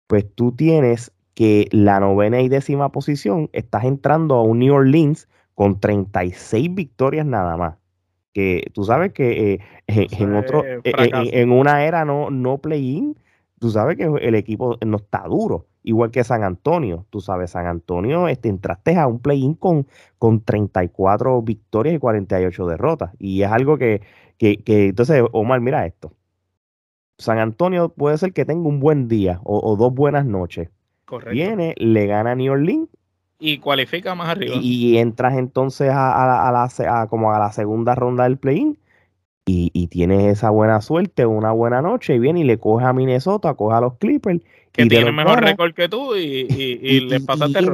pues 0.08 0.26
tú 0.36 0.52
tienes 0.52 1.12
que 1.34 1.68
la 1.72 2.00
novena 2.00 2.42
y 2.42 2.50
décima 2.50 2.92
posición 2.92 3.50
estás 3.54 3.86
entrando 3.86 4.36
a 4.36 4.44
un 4.44 4.60
New 4.60 4.74
Orleans 4.74 5.30
con 5.56 5.80
36 5.80 6.74
victorias 6.74 7.26
nada 7.26 7.58
más 7.58 7.80
que 8.34 8.72
tú 8.74 8.84
sabes 8.84 9.14
que 9.14 9.54
eh, 9.54 9.60
en, 9.88 10.36
otro, 10.36 10.64
eh, 10.66 10.82
en, 10.84 11.52
una 11.52 11.86
era 11.86 12.06
no, 12.06 12.30
no 12.30 12.60
play-in, 12.60 13.18
tú 13.60 13.70
sabes 13.70 13.98
que 13.98 14.04
el 14.04 14.36
equipo 14.36 14.78
no 14.86 14.98
está 14.98 15.24
duro, 15.28 15.68
igual 15.84 16.12
que 16.12 16.24
San 16.24 16.44
Antonio, 16.44 17.06
tú 17.10 17.22
sabes, 17.22 17.52
San 17.52 17.68
Antonio 17.68 18.28
este, 18.28 18.50
entraste 18.50 18.98
a 18.98 19.08
un 19.08 19.20
play-in 19.20 19.54
con, 19.54 19.88
con 20.18 20.44
34 20.44 21.42
victorias 21.42 21.96
y 21.96 22.00
48 22.00 22.68
derrotas, 22.68 23.12
y 23.20 23.44
es 23.44 23.52
algo 23.52 23.78
que, 23.78 24.02
que, 24.38 24.58
que 24.58 24.88
entonces, 24.88 25.24
Omar, 25.32 25.62
mira 25.62 25.86
esto, 25.86 26.14
San 27.20 27.38
Antonio 27.38 27.90
puede 27.90 28.18
ser 28.18 28.34
que 28.34 28.46
tenga 28.46 28.68
un 28.68 28.80
buen 28.80 29.08
día 29.10 29.42
o, 29.44 29.76
dos 29.76 29.94
buenas 29.94 30.26
noches. 30.26 30.70
Viene, 31.30 31.76
le 31.78 32.08
gana 32.08 32.32
a 32.32 32.36
New 32.36 32.54
Orleans. 32.54 32.88
Y 33.40 33.58
cualifica 33.58 34.16
más 34.16 34.30
arriba. 34.30 34.56
Y, 34.62 34.98
entras 34.98 35.38
entonces 35.38 35.90
a, 35.92 36.52
la, 36.52 37.08
como 37.08 37.34
a 37.34 37.40
la 37.40 37.52
segunda 37.52 37.94
ronda 37.96 38.24
del 38.24 38.38
play-in 38.38 38.78
y, 39.50 39.72
y, 39.74 39.88
tienes 39.88 40.26
esa 40.26 40.50
buena 40.52 40.82
suerte, 40.82 41.26
una 41.26 41.52
buena 41.52 41.82
noche 41.82 42.16
y 42.16 42.20
viene 42.20 42.42
y 42.42 42.44
le 42.44 42.60
coge 42.60 42.86
a 42.86 42.94
Minnesota, 42.94 43.56
coge 43.56 43.76
a 43.76 43.82
los 43.82 43.96
Clippers 43.98 44.42
que 44.84 44.90
tiene 44.90 45.12
mejor 45.12 45.44
récord 45.44 45.74
que 45.74 45.90
tú 45.90 46.16
y, 46.16 46.48
y, 46.50 47.00
les 47.10 47.22
pasaste 47.24 47.60
el 47.60 47.70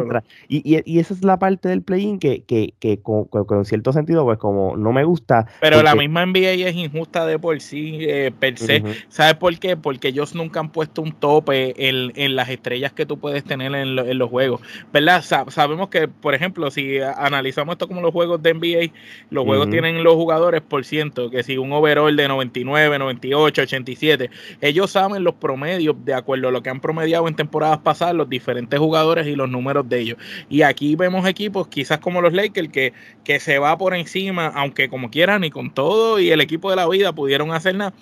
y, 0.47 0.81
y, 0.85 0.99
esa 0.99 1.13
es 1.13 1.23
la 1.23 1.39
parte 1.39 1.69
del 1.69 1.81
play-in 1.81 2.19
que, 2.19 2.43
que, 2.43 2.73
que, 2.79 2.99
con, 3.01 3.27
cierto 3.65 3.93
sentido, 3.93 4.23
pues 4.23 4.37
como 4.37 4.75
no 4.77 4.91
me 4.91 5.03
gusta. 5.03 5.47
Pero 5.61 5.81
la 5.83 5.95
misma 5.95 6.25
NBA 6.25 6.67
es 6.67 6.75
injusta 6.75 7.25
de 7.25 7.39
por 7.39 7.59
sí, 7.61 7.99
eh, 8.01 8.31
per 8.37 8.57
se. 8.57 8.83
¿Sabes 9.09 9.35
por 9.35 9.57
qué? 9.59 9.77
Porque 9.77 10.09
ellos 10.09 10.35
nunca 10.35 10.59
han 10.59 10.71
puesto 10.71 11.01
un 11.01 11.11
tope 11.11 11.89
en, 11.89 12.11
en 12.15 12.35
las 12.35 12.49
estrellas 12.49 12.93
que 12.93 13.05
tú 13.05 13.17
puedes 13.17 13.43
tener 13.43 13.73
en, 13.75 13.97
en 13.97 14.17
los 14.17 14.29
juegos. 14.29 14.61
¿Verdad? 14.91 15.23
sabemos 15.23 15.89
que, 15.89 16.07
por 16.07 16.33
ejemplo, 16.33 16.69
si 16.71 16.99
analizamos 16.99 17.73
esto 17.73 17.87
como 17.87 18.01
los 18.01 18.11
juegos 18.11 18.41
de 18.41 18.53
NBA, 18.53 18.93
los 19.29 19.45
juegos 19.45 19.69
tienen 19.69 20.03
los 20.03 20.15
jugadores 20.15 20.61
por 20.61 20.85
ciento, 20.85 21.29
que 21.29 21.43
si 21.43 21.57
un 21.57 21.71
overall 21.71 22.15
de 22.15 22.27
99, 22.27 22.99
98, 22.99 23.61
87, 23.61 24.29
ellos 24.61 24.91
saben 24.91 25.23
los 25.23 25.35
promedios 25.35 25.95
de 26.03 26.13
acuerdo 26.13 26.49
a 26.49 26.51
lo 26.51 26.63
que 26.63 26.69
han 26.69 26.79
promediado 26.95 27.27
en 27.27 27.35
temporadas 27.35 27.79
pasadas 27.79 28.15
los 28.15 28.29
diferentes 28.29 28.79
jugadores 28.79 29.27
y 29.27 29.35
los 29.35 29.49
números 29.49 29.87
de 29.89 29.99
ellos. 29.99 30.17
Y 30.49 30.61
aquí 30.61 30.95
vemos 30.95 31.27
equipos, 31.27 31.67
quizás 31.67 31.99
como 31.99 32.21
los 32.21 32.31
Lakers, 32.31 32.69
que, 32.69 32.93
que 33.25 33.39
se 33.39 33.59
va 33.59 33.77
por 33.77 33.93
encima, 33.93 34.47
aunque 34.47 34.87
como 34.87 35.11
quieran 35.11 35.43
y 35.43 35.49
con 35.49 35.73
todo, 35.73 36.19
y 36.19 36.31
el 36.31 36.39
equipo 36.39 36.69
de 36.69 36.77
la 36.77 36.87
vida 36.87 37.13
pudieron 37.13 37.51
hacer 37.51 37.75
nada 37.75 37.93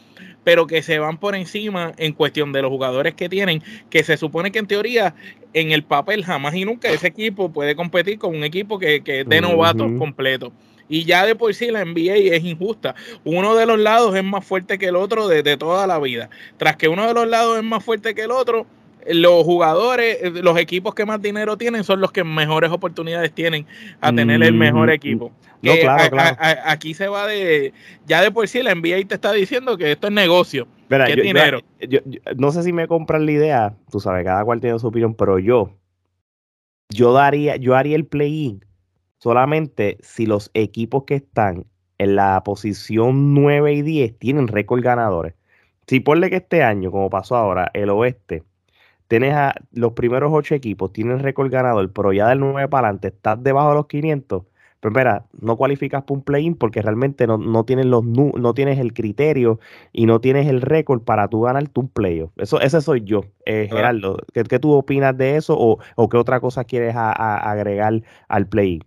pero 0.44 0.68
que 0.68 0.84
se 0.84 1.00
van 1.00 1.20
por 1.20 1.36
encima 1.36 1.94
en 1.96 2.12
cuestión 2.12 2.52
de 2.52 2.62
los 2.62 2.70
jugadores 2.70 3.14
que 3.14 3.30
tienen, 3.30 3.64
que 3.90 4.04
se 4.04 4.18
supone 4.18 4.52
que 4.52 4.60
en 4.60 4.68
teoría 4.68 5.16
en 5.54 5.72
el 5.72 5.84
papel 5.84 6.26
jamás 6.26 6.54
y 6.54 6.66
nunca 6.66 6.90
ese 6.90 7.08
equipo 7.08 7.54
puede 7.54 7.78
competir 7.78 8.20
con 8.20 8.36
un 8.36 8.44
equipo 8.44 8.78
que, 8.78 9.02
que 9.04 9.22
es 9.22 9.30
de 9.30 9.40
novatos 9.40 9.90
completo. 9.98 10.52
Y 10.90 11.06
ya 11.06 11.26
de 11.26 11.36
por 11.36 11.54
sí 11.54 11.72
la 11.72 11.86
NBA 11.86 12.36
es 12.36 12.44
injusta. 12.44 12.94
Uno 13.24 13.56
de 13.56 13.66
los 13.66 13.80
lados 13.80 14.16
es 14.16 14.24
más 14.24 14.46
fuerte 14.46 14.78
que 14.78 14.88
el 14.88 14.96
otro 14.96 15.28
desde 15.28 15.58
toda 15.58 15.88
la 15.88 15.98
vida. 16.00 16.30
Tras 16.58 16.76
que 16.76 16.88
uno 16.88 17.08
de 17.08 17.14
los 17.14 17.28
lados 17.28 17.58
es 17.58 17.64
más 17.64 17.84
fuerte 17.84 18.14
que 18.14 18.24
el 18.24 18.32
otro, 18.32 18.68
los 19.08 19.44
jugadores, 19.44 20.34
los 20.42 20.58
equipos 20.58 20.94
que 20.94 21.06
más 21.06 21.22
dinero 21.22 21.58
tienen 21.58 21.84
son 21.84 22.02
los 22.02 22.12
que 22.12 22.24
mejores 22.24 22.72
oportunidades 22.72 23.34
tienen 23.34 23.66
a 24.02 24.14
tener 24.14 24.44
el 24.44 24.54
mejor 24.54 24.90
equipo. 24.90 25.32
No, 25.62 25.74
claro, 25.80 26.10
claro. 26.10 26.38
aquí 26.66 26.94
se 26.94 27.08
va 27.08 27.26
de, 27.26 27.74
ya 28.06 28.22
de 28.22 28.32
por 28.32 28.48
sí 28.48 28.62
la 28.62 28.76
NBA 28.76 29.08
te 29.08 29.16
está 29.16 29.32
diciendo 29.32 29.78
que 29.78 29.94
esto 29.94 30.08
es 30.08 30.14
negocio. 30.14 30.68
¿Qué 30.90 31.16
dinero? 31.22 31.62
no 32.36 32.52
sé 32.52 32.64
si 32.64 32.74
me 32.74 32.88
compran 32.88 33.26
la 33.26 33.32
idea, 33.32 33.76
tú 33.90 34.00
sabes, 34.00 34.26
cada 34.26 34.44
cual 34.44 34.60
tiene 34.60 34.78
su 34.80 34.88
opinión, 34.88 35.16
pero 35.16 35.40
yo, 35.40 35.72
yo 36.90 37.14
daría, 37.14 37.56
yo 37.56 37.76
haría 37.76 37.96
el 37.96 38.06
play-in 38.06 38.64
solamente 39.18 39.98
si 40.02 40.26
los 40.26 40.52
equipos 40.54 41.06
que 41.06 41.16
están 41.16 41.66
en 41.98 42.16
la 42.16 42.44
posición 42.44 43.34
9 43.34 43.74
y 43.74 43.82
10 43.82 44.20
tienen 44.20 44.48
récord 44.48 44.84
ganadores. 44.84 45.34
Si 45.88 46.00
ponle 46.00 46.30
que 46.30 46.38
este 46.38 46.64
año, 46.64 46.92
como 46.92 47.10
pasó 47.10 47.36
ahora, 47.36 47.72
el 47.74 47.90
oeste, 47.90 48.44
tienes 49.14 49.36
a 49.36 49.54
los 49.74 49.94
primeros 49.94 50.32
8 50.34 50.56
equipos, 50.56 50.92
tienen 50.92 51.20
récord 51.20 51.52
ganador, 51.52 51.94
pero 51.94 52.14
ya 52.14 52.30
del 52.30 52.40
9 52.40 52.68
para 52.68 52.88
adelante 52.88 53.10
estás 53.10 53.44
debajo 53.44 53.70
de 53.70 53.76
los 53.76 53.86
500, 53.86 54.42
pero 54.80 54.92
espera, 54.92 55.26
no 55.40 55.56
cualificas 55.56 56.02
para 56.02 56.16
un 56.16 56.24
play-in 56.24 56.56
porque 56.56 56.82
realmente 56.82 57.28
no, 57.28 57.64
tienes 57.64 57.86
los 57.86 58.04
no 58.04 58.54
tienes 58.56 58.80
el 58.80 58.92
criterio 58.92 59.60
y 59.92 60.08
no 60.08 60.20
tienes 60.20 60.48
el 60.48 60.62
récord 60.62 61.04
para 61.04 61.28
tú 61.28 61.42
ganar 61.42 61.66
un 61.76 61.90
playoff. 61.90 62.32
Eso, 62.38 62.60
ese 62.60 62.82
soy 62.82 63.04
yo, 63.04 63.22
eh, 63.46 63.68
Gerardo. 63.70 64.18
¿Qué, 64.34 64.58
tú 64.58 64.72
opinas 64.72 65.16
de 65.16 65.36
eso 65.36 65.56
o, 65.60 65.78
o 65.96 66.10
qué 66.10 66.18
otra 66.18 66.40
cosa 66.40 66.64
quieres 66.64 66.96
agregar 66.96 68.02
al 68.30 68.48
play-in? 68.48 68.84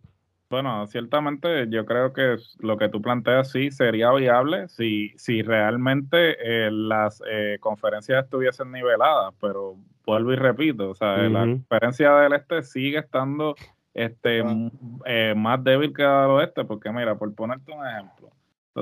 Bueno, 0.50 0.88
ciertamente 0.88 1.68
yo 1.70 1.86
creo 1.86 2.12
que 2.12 2.36
lo 2.58 2.76
que 2.78 2.88
tú 2.88 3.00
planteas 3.00 3.52
sí 3.52 3.70
sería 3.70 4.10
viable 4.10 4.66
si, 4.66 5.10
si 5.16 5.42
realmente 5.42 6.36
eh, 6.40 6.70
las 6.72 7.22
eh, 7.30 7.58
conferencias 7.60 8.24
estuviesen 8.24 8.72
niveladas, 8.72 9.32
pero 9.40 9.76
vuelvo 10.06 10.32
y 10.32 10.36
repito, 10.36 10.90
o 10.90 10.94
sea, 10.94 11.16
la 11.16 11.40
conferencia 11.40 12.12
del 12.14 12.32
este 12.34 12.62
sigue 12.62 12.98
estando 12.98 13.56
este, 13.92 14.44
eh, 15.04 15.34
más 15.36 15.62
débil 15.64 15.92
que 15.92 16.02
la 16.02 16.22
del 16.22 16.30
oeste, 16.30 16.64
porque 16.64 16.90
mira, 16.92 17.16
por 17.16 17.34
ponerte 17.34 17.72
un 17.72 17.84
ejemplo, 17.86 18.30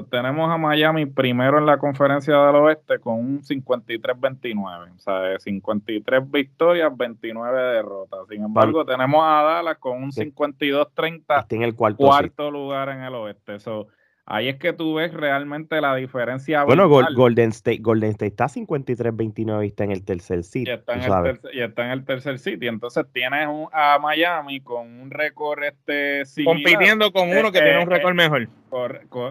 tenemos 0.03 0.51
a 0.51 0.59
Miami 0.59 1.07
primero 1.07 1.59
en 1.59 1.67
la 1.67 1.79
conferencia 1.79 2.37
del 2.47 2.57
oeste 2.57 2.99
con 2.99 3.15
un 3.15 3.43
53-29, 3.43 4.93
o 4.95 4.99
sea, 4.99 5.39
53 5.39 6.31
victorias, 6.31 6.95
29 6.97 7.63
derrotas. 7.75 8.21
Sin 8.29 8.43
embargo, 8.43 8.85
tenemos 8.85 9.23
a 9.23 9.43
Dallas 9.43 9.79
con 9.79 10.03
un 10.03 10.11
52-30, 10.11 11.47
en 11.51 11.63
el 11.63 11.75
cuarto, 11.75 11.99
cuarto 11.99 12.51
lugar 12.51 12.89
en 12.89 13.03
el 13.03 13.15
oeste. 13.15 13.61
So, 13.61 13.87
Ahí 14.27 14.49
es 14.49 14.57
que 14.57 14.73
tú 14.73 14.95
ves 14.95 15.13
realmente 15.13 15.79
la 15.83 15.95
diferencia. 15.97 16.65
Bueno, 16.65 16.89
Golden 16.89 17.51
State, 17.51 17.81
Golden 17.83 18.11
State 18.11 18.29
está 18.29 18.47
53-29 18.47 19.65
y 19.65 19.67
está 19.69 19.85
en 19.85 19.91
el 19.91 20.03
tercer 20.03 20.45
sitio. 20.45 20.73
Y 20.73 20.77
está, 20.77 20.95
en 20.95 21.03
el 21.03 21.41
y 21.53 21.61
está 21.61 21.85
en 21.85 21.91
el 21.91 22.05
tercer 22.07 22.39
sitio. 22.39 22.71
Entonces 22.71 23.05
tienes 23.13 23.47
a 23.73 23.99
Miami 24.01 24.63
con 24.63 24.87
un 25.01 25.11
récord 25.11 25.63
este 25.63 26.23
Compitiendo 26.43 27.13
con 27.13 27.29
uno 27.37 27.53
que 27.53 27.61
tiene 27.61 27.85
un 27.85 27.93
eh, 27.93 27.97
récord 27.97 28.13
eh, 28.13 28.15
mejor. 28.15 28.49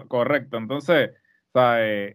correcto. 0.06 0.58
Entonces, 0.58 1.10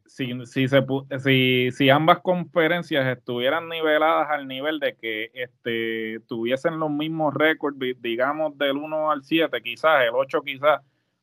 si, 0.05 0.45
si, 0.45 0.67
se, 0.69 0.81
si, 1.19 1.71
si 1.71 1.89
ambas 1.89 2.19
conferencias 2.19 3.05
estuvieran 3.07 3.67
niveladas 3.67 4.29
al 4.29 4.47
nivel 4.47 4.79
de 4.79 4.95
que 4.95 5.31
este, 5.33 6.19
tuviesen 6.27 6.79
los 6.79 6.91
mismos 6.91 7.33
récords, 7.33 7.77
digamos 7.99 8.57
del 8.57 8.77
1 8.77 9.11
al 9.11 9.23
7, 9.23 9.61
quizás, 9.61 10.03
el 10.03 10.11
8 10.13 10.41
quizás 10.43 10.79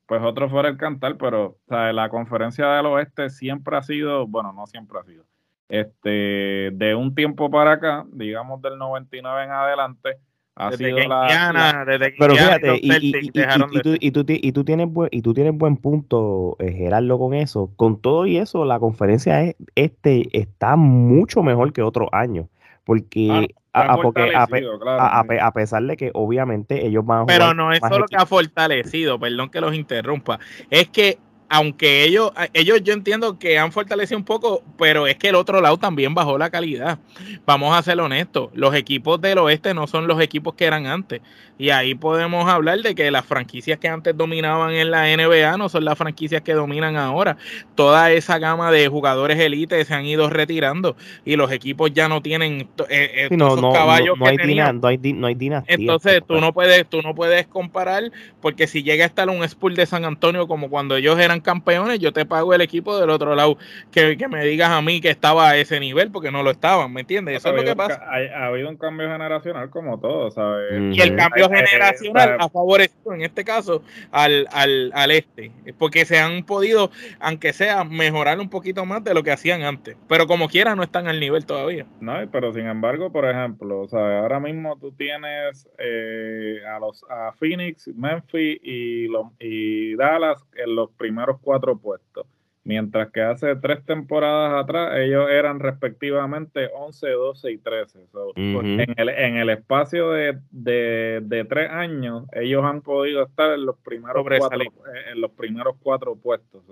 pues 0.06 0.22
otro 0.22 0.48
fuera 0.48 0.68
el 0.68 0.76
cantar, 0.76 1.16
pero 1.16 1.58
la 1.68 2.08
conferencia 2.08 2.66
del 2.68 2.86
oeste 2.86 3.30
siempre 3.30 3.76
ha 3.76 3.82
sido, 3.82 4.26
bueno, 4.26 4.52
no 4.52 4.66
siempre 4.66 4.98
ha 4.98 5.04
sido, 5.04 5.24
este, 5.68 6.70
de 6.72 6.94
un 6.94 7.14
tiempo 7.14 7.50
para 7.50 7.72
acá, 7.72 8.06
digamos 8.12 8.62
del 8.62 8.78
99 8.78 9.44
en 9.44 9.50
adelante, 9.50 10.18
ha 10.58 10.72
sido 10.72 10.96
la, 11.06 11.84
pero 12.18 12.34
fíjate 12.34 12.80
y, 12.80 14.10
tú, 14.52 14.64
tienes 14.64 14.88
buen, 14.88 15.10
y 15.12 15.20
tú 15.20 15.34
tienes 15.34 15.54
buen 15.54 15.76
punto 15.76 16.56
eh, 16.60 16.72
Gerardo 16.72 17.18
con 17.18 17.34
eso. 17.34 17.70
Con 17.76 18.00
todo 18.00 18.24
y 18.24 18.38
eso 18.38 18.64
la 18.64 18.78
conferencia 18.78 19.54
este 19.74 20.28
está 20.32 20.76
mucho 20.76 21.42
mejor 21.42 21.74
que 21.74 21.82
otros 21.82 22.08
años 22.12 22.46
porque 22.86 23.48
a, 23.72 23.96
porque 23.96 24.32
a, 24.32 25.52
pesar 25.52 25.82
de 25.82 25.96
que 25.96 26.10
obviamente 26.14 26.86
ellos 26.86 27.04
van 27.04 27.22
a 27.22 27.26
Pero 27.26 27.52
no 27.52 27.72
es 27.72 27.80
solo 27.80 28.06
que 28.06 28.16
ha 28.16 28.24
fortalecido, 28.24 29.18
perdón 29.18 29.50
que 29.50 29.60
los 29.60 29.74
interrumpa, 29.74 30.38
es 30.70 30.88
que 30.88 31.18
aunque 31.48 32.04
ellos, 32.04 32.32
ellos 32.54 32.82
yo 32.82 32.92
entiendo 32.92 33.38
que 33.38 33.58
han 33.58 33.72
fortalecido 33.72 34.18
un 34.18 34.24
poco, 34.24 34.62
pero 34.78 35.06
es 35.06 35.16
que 35.16 35.28
el 35.28 35.34
otro 35.34 35.60
lado 35.60 35.76
también 35.78 36.14
bajó 36.14 36.38
la 36.38 36.50
calidad. 36.50 36.98
Vamos 37.44 37.76
a 37.76 37.82
ser 37.82 38.00
honestos, 38.00 38.50
los 38.54 38.74
equipos 38.74 39.20
del 39.20 39.38
oeste 39.38 39.74
no 39.74 39.86
son 39.86 40.06
los 40.06 40.20
equipos 40.20 40.54
que 40.54 40.64
eran 40.64 40.86
antes. 40.86 41.20
Y 41.58 41.70
ahí 41.70 41.94
podemos 41.94 42.48
hablar 42.48 42.80
de 42.80 42.94
que 42.94 43.10
las 43.10 43.24
franquicias 43.24 43.78
que 43.78 43.88
antes 43.88 44.16
dominaban 44.16 44.74
en 44.74 44.90
la 44.90 45.04
NBA 45.04 45.56
no 45.56 45.68
son 45.68 45.84
las 45.84 45.96
franquicias 45.96 46.42
que 46.42 46.52
dominan 46.52 46.96
ahora. 46.96 47.36
Toda 47.74 48.12
esa 48.12 48.38
gama 48.38 48.70
de 48.70 48.88
jugadores 48.88 49.38
élite 49.38 49.82
se 49.84 49.94
han 49.94 50.04
ido 50.04 50.28
retirando 50.28 50.96
y 51.24 51.36
los 51.36 51.50
equipos 51.52 51.92
ya 51.92 52.08
no 52.08 52.20
tienen 52.20 52.68
eh, 52.88 53.28
eh 53.28 53.28
no, 53.30 53.72
caballos 53.72 54.18
no, 54.18 54.26
hay 54.26 54.36
no, 54.36 54.88
hay 54.88 54.98
no 55.14 55.26
hay 55.26 55.34
dinastía. 55.34 55.76
Entonces 55.76 56.22
tú 56.26 56.40
no 56.40 56.52
puedes 56.52 56.86
tú 56.86 57.00
no 57.02 57.14
puedes 57.14 57.46
comparar 57.46 58.10
porque 58.40 58.66
si 58.66 58.82
llega 58.82 59.04
a 59.04 59.06
estar 59.06 59.28
un 59.28 59.42
Spurs 59.44 59.76
de 59.76 59.86
San 59.86 60.04
Antonio 60.04 60.46
como 60.46 60.68
cuando 60.68 60.96
ellos 60.96 61.18
eran 61.18 61.40
campeones, 61.40 61.98
yo 62.00 62.12
te 62.12 62.26
pago 62.26 62.52
el 62.52 62.60
equipo 62.60 62.98
del 62.98 63.10
otro 63.10 63.34
lado 63.34 63.56
que, 63.90 64.16
me 64.28 64.44
digas 64.44 64.70
a 64.70 64.82
mí 64.82 65.00
que 65.00 65.10
estaba 65.10 65.50
a 65.50 65.56
ese 65.56 65.80
nivel 65.80 66.10
porque 66.10 66.30
no 66.30 66.42
lo 66.42 66.50
estaban, 66.50 66.92
¿me 66.92 67.00
entiendes? 67.00 67.36
Eso 67.36 67.50
es 67.50 67.56
lo 67.56 67.64
que 67.64 67.76
pasa. 67.76 68.02
Ha, 68.04 68.46
habido 68.46 68.68
un 68.68 68.76
cambio 68.76 69.08
generacional 69.08 69.70
como 69.70 69.98
todo, 69.98 70.30
¿sabes? 70.30 70.96
Y 70.96 71.00
el 71.00 71.16
cambio 71.16 71.45
generacional 71.48 72.36
ha 72.40 72.48
favorecido 72.48 73.14
en 73.14 73.22
este 73.22 73.44
caso 73.44 73.82
al, 74.10 74.46
al, 74.52 74.90
al, 74.94 75.10
este, 75.10 75.52
porque 75.78 76.04
se 76.04 76.18
han 76.18 76.44
podido, 76.44 76.90
aunque 77.20 77.52
sea, 77.52 77.84
mejorar 77.84 78.38
un 78.40 78.50
poquito 78.50 78.84
más 78.84 79.02
de 79.04 79.14
lo 79.14 79.22
que 79.22 79.32
hacían 79.32 79.62
antes, 79.62 79.96
pero 80.08 80.26
como 80.26 80.48
quiera 80.48 80.74
no 80.74 80.82
están 80.82 81.08
al 81.08 81.20
nivel 81.20 81.46
todavía. 81.46 81.86
No, 82.00 82.14
pero 82.30 82.52
sin 82.52 82.66
embargo, 82.66 83.10
por 83.10 83.28
ejemplo, 83.28 83.80
o 83.80 83.88
sea, 83.88 84.20
ahora 84.20 84.40
mismo 84.40 84.76
tú 84.78 84.92
tienes 84.92 85.68
eh, 85.78 86.60
a 86.68 86.78
los 86.78 87.04
a 87.08 87.32
Phoenix, 87.32 87.88
Memphis 87.88 88.60
y, 88.62 89.08
los, 89.08 89.26
y 89.38 89.94
Dallas 89.96 90.42
en 90.56 90.74
los 90.74 90.90
primeros 90.92 91.38
cuatro 91.40 91.76
puestos 91.76 92.26
mientras 92.66 93.12
que 93.12 93.22
hace 93.22 93.54
tres 93.56 93.84
temporadas 93.84 94.64
atrás 94.64 94.98
ellos 94.98 95.30
eran 95.30 95.60
respectivamente 95.60 96.68
11, 96.74 97.08
12 97.10 97.52
y 97.52 97.58
13. 97.58 98.00
en, 98.34 98.94
el, 98.96 99.08
en, 99.08 99.36
el, 99.36 99.50
espacio 99.50 100.10
de, 100.10 100.40
de, 100.50 101.46
tres 101.48 101.70
años, 101.70 102.24
ellos 102.32 102.64
han 102.64 102.82
podido 102.82 103.22
estar 103.22 103.52
en 103.52 103.64
los 103.64 103.76
primeros, 103.78 104.26
cuatro, 104.38 104.60
eh, 104.60 105.12
en 105.12 105.20
los 105.20 105.30
primeros 105.30 105.76
cuatro 105.80 106.16
puestos. 106.16 106.64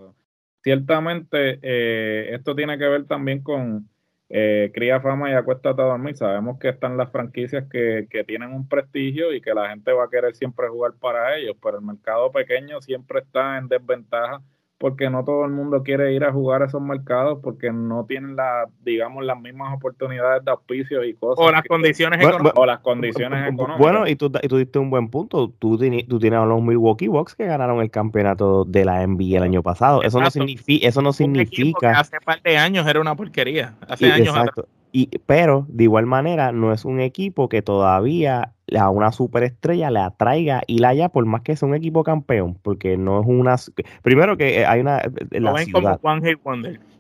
ciertamente, 0.65 1.61
eh, 1.63 2.35
esto 2.35 2.57
tiene 2.57 2.77
que 2.77 2.89
ver 2.89 3.05
también 3.05 3.41
con 3.41 3.89
eh, 4.31 4.73
Cría 4.75 5.01
Fama 5.01 5.31
y 5.31 5.35
Acuéstate 5.35 5.81
a 5.81 5.85
dormir. 5.85 6.17
Sabemos 6.17 6.59
que 6.59 6.71
están 6.71 6.97
las 6.97 7.13
franquicias 7.13 7.67
que, 7.71 8.09
que 8.11 8.25
tienen 8.25 8.53
un 8.53 8.69
prestigio 8.69 9.33
y 9.33 9.41
que 9.41 9.55
la 9.55 9.69
gente 9.69 9.93
va 9.93 10.07
a 10.07 10.11
querer 10.11 10.35
siempre 10.35 10.67
jugar 10.67 10.95
para 10.99 11.37
ellos, 11.37 11.57
pero 11.63 11.79
el 11.79 11.85
mercado 11.85 12.33
pequeño 12.33 12.81
siempre 12.81 13.21
está 13.21 13.59
en 13.59 13.69
desventaja 13.69 14.43
porque 14.79 15.09
no 15.09 15.25
todo 15.25 15.45
el 15.45 15.53
mundo 15.53 15.83
quiere 15.83 16.13
ir 16.13 16.25
a 16.25 16.33
jugar 16.33 16.63
a 16.63 16.67
esos 16.67 16.83
mercados 16.83 17.39
porque 17.43 17.73
no 17.73 18.05
tienen 18.07 18.37
la, 18.37 18.67
digamos, 18.85 19.25
las 19.25 19.41
mismas 19.41 19.75
oportunidades 19.75 20.45
de 20.45 20.51
auspicio 20.51 21.05
y 21.05 21.15
cosas. 21.15 21.45
O 21.45 21.51
las 21.51 21.65
condiciones 21.65 22.21
económicas. 22.21 22.53
o 22.57 22.67
las 22.67 22.81
condiciones 22.81 23.53
económicas. 23.53 23.79
Bueno, 23.79 24.07
y 24.07 24.17
tú, 24.17 24.33
y 24.43 24.49
tú 24.49 24.57
diste 24.59 24.79
un 24.79 24.91
buen 24.91 25.09
punto. 25.09 25.53
Tú, 25.59 25.79
tú 25.79 26.19
tienes 26.19 26.39
a 26.39 26.45
los 26.45 26.63
Milwaukee 26.63 27.09
Bucks 27.09 27.35
que 27.35 27.47
ganaron 27.47 27.81
el 27.81 27.91
campeonato 27.91 28.65
de 28.65 28.85
la 28.85 29.07
NBA 29.07 29.39
el 29.39 29.45
año 29.45 29.63
pasado. 29.63 30.03
Eso 30.03 30.21
no 30.21 30.31
significa, 30.31 30.89
eso 30.89 31.03
no 31.03 31.13
significa. 31.13 31.99
hace 31.99 32.19
par 32.21 32.43
de 32.43 32.57
años 32.57 32.87
era 32.87 33.01
una 33.01 33.15
porquería. 33.15 33.75
Hace 33.89 34.11
años. 34.11 34.37
Exacto. 34.37 34.69
Y, 34.97 35.09
pero 35.27 35.67
de 35.69 35.85
igual 35.85 36.07
manera 36.07 36.53
no 36.53 36.73
es 36.73 36.85
un 36.85 37.01
equipo 37.01 37.49
que 37.49 37.63
todavía 37.63 38.53
a 38.79 38.91
una 38.91 39.13
superestrella 39.13 39.91
le 39.91 40.01
atraiga 40.01 40.63
y 40.67 40.79
la 40.79 40.89
haya 40.89 41.09
por 41.09 41.25
más 41.27 41.43
que 41.43 41.57
sea 41.57 41.69
un 41.69 41.75
equipo 41.75 42.05
campeón, 42.05 42.59
porque 42.63 42.97
no 42.97 43.21
es 43.21 43.27
una... 43.27 43.57
Primero 44.03 44.37
que 44.37 44.61
eh, 44.61 44.67
hay 44.67 44.81
una... 44.81 44.99
Eh, 44.99 45.41
la 45.41 45.57
ciudad. 45.59 46.01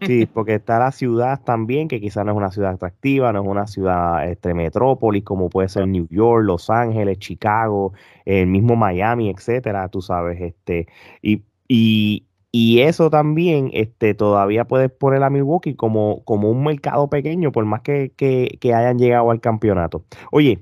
Sí, 0.02 0.26
porque 0.26 0.54
está 0.54 0.78
la 0.78 0.92
ciudad 0.92 1.40
también, 1.42 1.88
que 1.88 2.00
quizás 2.00 2.24
no 2.24 2.32
es 2.32 2.36
una 2.36 2.50
ciudad 2.50 2.72
atractiva, 2.72 3.32
no 3.32 3.42
es 3.42 3.48
una 3.48 3.66
ciudad 3.66 4.28
este, 4.28 4.54
metrópolis, 4.54 5.24
como 5.24 5.48
puede 5.48 5.68
ser 5.68 5.88
New 5.88 6.06
York, 6.10 6.44
Los 6.44 6.70
Ángeles, 6.70 7.18
Chicago, 7.18 7.92
el 8.24 8.46
mismo 8.46 8.76
Miami, 8.76 9.30
etcétera, 9.30 9.88
tú 9.88 10.02
sabes, 10.02 10.40
este, 10.40 10.88
y, 11.22 11.42
y, 11.68 12.26
y 12.56 12.82
eso 12.82 13.10
también 13.10 13.70
este, 13.72 14.14
todavía 14.14 14.64
puedes 14.64 14.88
poner 14.88 15.24
a 15.24 15.28
Milwaukee 15.28 15.74
como, 15.74 16.22
como 16.24 16.50
un 16.50 16.62
mercado 16.62 17.10
pequeño, 17.10 17.50
por 17.50 17.64
más 17.64 17.80
que, 17.80 18.12
hayan 18.62 18.96
llegado 18.96 19.32
al 19.32 19.40
campeonato. 19.40 20.04
Oye, 20.30 20.60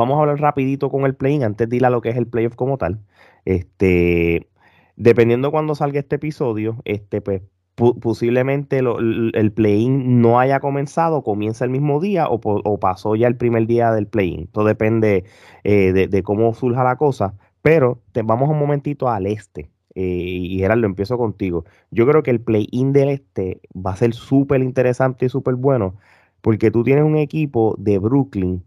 vamos 0.00 0.16
a 0.16 0.20
hablar 0.22 0.40
rapidito 0.40 0.90
con 0.90 1.04
el 1.04 1.14
play-in, 1.14 1.44
antes 1.44 1.68
de 1.68 1.78
lo 1.80 2.00
que 2.00 2.08
es 2.08 2.16
el 2.16 2.26
playoff 2.26 2.54
como 2.54 2.78
tal. 2.78 3.00
Este, 3.44 4.48
dependiendo 4.96 5.50
cuando 5.50 5.74
salga 5.74 6.00
este 6.00 6.16
episodio, 6.16 6.80
este, 6.84 7.20
pues 7.20 7.42
posiblemente 7.74 8.78
el 8.78 9.52
play-in 9.52 10.20
no 10.20 10.38
haya 10.40 10.60
comenzado, 10.60 11.22
comienza 11.22 11.64
el 11.64 11.70
mismo 11.70 12.00
día 12.00 12.26
o, 12.28 12.78
pasó 12.78 13.14
ya 13.14 13.26
el 13.26 13.36
primer 13.36 13.66
día 13.66 13.92
del 13.92 14.06
play-in. 14.06 14.48
Todo 14.48 14.64
depende 14.64 15.24
eh, 15.64 15.92
de, 15.92 16.22
cómo 16.22 16.52
surja 16.54 16.82
la 16.84 16.96
cosa. 16.96 17.34
Pero 17.62 18.00
te, 18.12 18.22
vamos 18.22 18.48
un 18.48 18.58
momentito 18.58 19.08
al 19.08 19.26
este. 19.26 19.70
Eh, 19.94 20.02
y 20.02 20.58
Gerardo, 20.58 20.86
empiezo 20.86 21.18
contigo. 21.18 21.64
Yo 21.90 22.06
creo 22.06 22.22
que 22.22 22.30
el 22.30 22.40
play-in 22.40 22.92
del 22.92 23.10
este 23.10 23.60
va 23.74 23.92
a 23.92 23.96
ser 23.96 24.14
súper 24.14 24.62
interesante 24.62 25.26
y 25.26 25.28
súper 25.28 25.56
bueno, 25.56 25.96
porque 26.40 26.70
tú 26.70 26.84
tienes 26.84 27.04
un 27.04 27.16
equipo 27.16 27.74
de 27.78 27.98
Brooklyn 27.98 28.64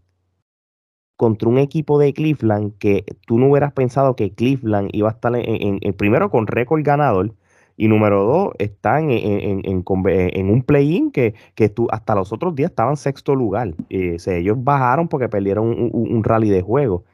contra 1.16 1.48
un 1.48 1.58
equipo 1.58 1.98
de 1.98 2.12
Cleveland 2.12 2.76
que 2.78 3.04
tú 3.26 3.38
no 3.38 3.48
hubieras 3.48 3.72
pensado 3.72 4.16
que 4.16 4.32
Cleveland 4.32 4.90
iba 4.92 5.08
a 5.08 5.12
estar 5.12 5.32
en, 5.36 5.78
primero 5.94 6.30
con 6.30 6.46
récord 6.46 6.82
ganador 6.82 7.34
y 7.76 7.88
número 7.88 8.24
dos 8.24 8.52
están 8.58 9.10
en, 9.10 9.62
en 9.64 10.50
un 10.50 10.62
play-in 10.62 11.10
que, 11.10 11.34
que 11.54 11.68
tú, 11.68 11.88
hasta 11.90 12.14
los 12.14 12.32
otros 12.32 12.54
días 12.54 12.70
estaban 12.70 12.96
sexto 12.96 13.34
lugar. 13.34 13.74
Eh, 13.90 14.16
ellos 14.26 14.56
bajaron 14.62 15.08
porque 15.08 15.28
perdieron 15.28 15.68
un, 15.68 15.90
un, 15.92 16.24
rally 16.24 16.50
de 16.50 16.62
juego. 16.62 17.04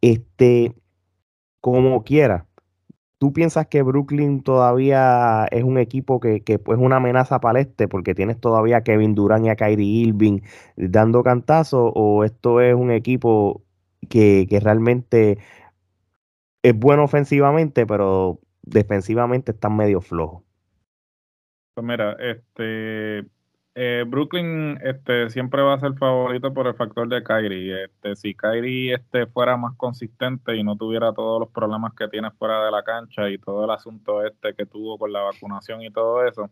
Este, 0.00 0.74
como 1.60 2.02
quiera, 2.04 2.46
¿Tú 3.22 3.32
piensas 3.32 3.68
que 3.68 3.82
Brooklyn 3.82 4.42
todavía 4.42 5.46
es 5.52 5.62
un 5.62 5.78
equipo 5.78 6.18
que, 6.18 6.40
que 6.40 6.58
pues, 6.58 6.76
es 6.76 6.84
una 6.84 6.96
amenaza 6.96 7.38
para 7.38 7.60
el 7.60 7.68
este 7.68 7.86
porque 7.86 8.16
tienes 8.16 8.40
todavía 8.40 8.78
a 8.78 8.82
Kevin 8.82 9.14
Durant 9.14 9.46
y 9.46 9.48
a 9.48 9.54
Kyrie 9.54 10.08
Irving 10.08 10.40
dando 10.74 11.22
cantazo 11.22 11.92
o 11.94 12.24
esto 12.24 12.60
es 12.60 12.74
un 12.74 12.90
equipo 12.90 13.62
que, 14.08 14.48
que 14.50 14.58
realmente 14.58 15.38
es 16.64 16.76
bueno 16.76 17.04
ofensivamente 17.04 17.86
pero 17.86 18.40
defensivamente 18.62 19.52
están 19.52 19.76
medio 19.76 20.00
flojos? 20.00 20.42
Pues 21.74 21.86
mira, 21.86 22.16
este 22.18 23.24
eh, 23.74 24.04
Brooklyn 24.06 24.78
este, 24.82 25.30
siempre 25.30 25.62
va 25.62 25.74
a 25.74 25.80
ser 25.80 25.94
favorito 25.94 26.52
por 26.52 26.66
el 26.66 26.74
factor 26.74 27.08
de 27.08 27.22
Kyrie. 27.22 27.84
Este, 27.84 28.16
si 28.16 28.34
Kyrie 28.34 28.94
este, 28.94 29.26
fuera 29.26 29.56
más 29.56 29.74
consistente 29.76 30.56
y 30.56 30.62
no 30.62 30.76
tuviera 30.76 31.12
todos 31.12 31.40
los 31.40 31.50
problemas 31.50 31.94
que 31.94 32.08
tiene 32.08 32.30
fuera 32.32 32.64
de 32.64 32.70
la 32.70 32.82
cancha 32.82 33.30
y 33.30 33.38
todo 33.38 33.64
el 33.64 33.70
asunto 33.70 34.24
este 34.26 34.54
que 34.54 34.66
tuvo 34.66 34.98
con 34.98 35.12
la 35.12 35.22
vacunación 35.22 35.82
y 35.82 35.90
todo 35.90 36.26
eso, 36.26 36.50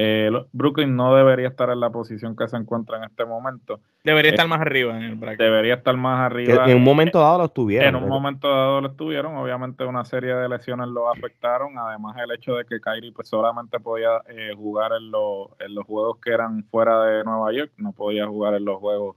eh, 0.00 0.30
Brooklyn 0.52 0.94
no 0.94 1.12
debería 1.16 1.48
estar 1.48 1.70
en 1.70 1.80
la 1.80 1.90
posición 1.90 2.36
que 2.36 2.46
se 2.46 2.56
encuentra 2.56 2.98
en 2.98 3.04
este 3.04 3.24
momento. 3.24 3.80
Debería 4.04 4.30
estar 4.30 4.46
más 4.46 4.60
arriba 4.60 4.96
en 4.96 5.02
el 5.02 5.16
bracket. 5.16 5.40
Debería 5.40 5.74
estar 5.74 5.96
más 5.96 6.20
arriba. 6.20 6.70
en 6.70 6.76
un 6.76 6.84
momento 6.84 7.18
dado 7.18 7.38
lo 7.38 7.44
estuvieron. 7.46 7.88
En 7.88 8.02
un 8.04 8.08
momento 8.08 8.48
dado 8.48 8.80
lo 8.80 8.88
estuvieron. 8.90 9.34
Obviamente 9.34 9.84
una 9.84 10.04
serie 10.04 10.36
de 10.36 10.48
lesiones 10.48 10.86
lo 10.86 11.10
afectaron. 11.10 11.76
Además 11.76 12.16
el 12.22 12.30
hecho 12.30 12.54
de 12.54 12.64
que 12.64 12.80
Kyrie 12.80 13.10
pues 13.10 13.28
solamente 13.28 13.80
podía 13.80 14.22
eh, 14.28 14.52
jugar 14.56 14.92
en, 14.92 15.10
los 15.10 15.84
juegos 15.84 16.18
que 16.18 16.30
eran 16.30 16.62
fuera 16.70 17.02
de 17.02 17.24
Nueva 17.24 17.52
York. 17.52 17.72
No 17.76 17.90
podía 17.90 18.24
jugar 18.28 18.54
en 18.54 18.66
los 18.66 18.78
juegos 18.78 19.16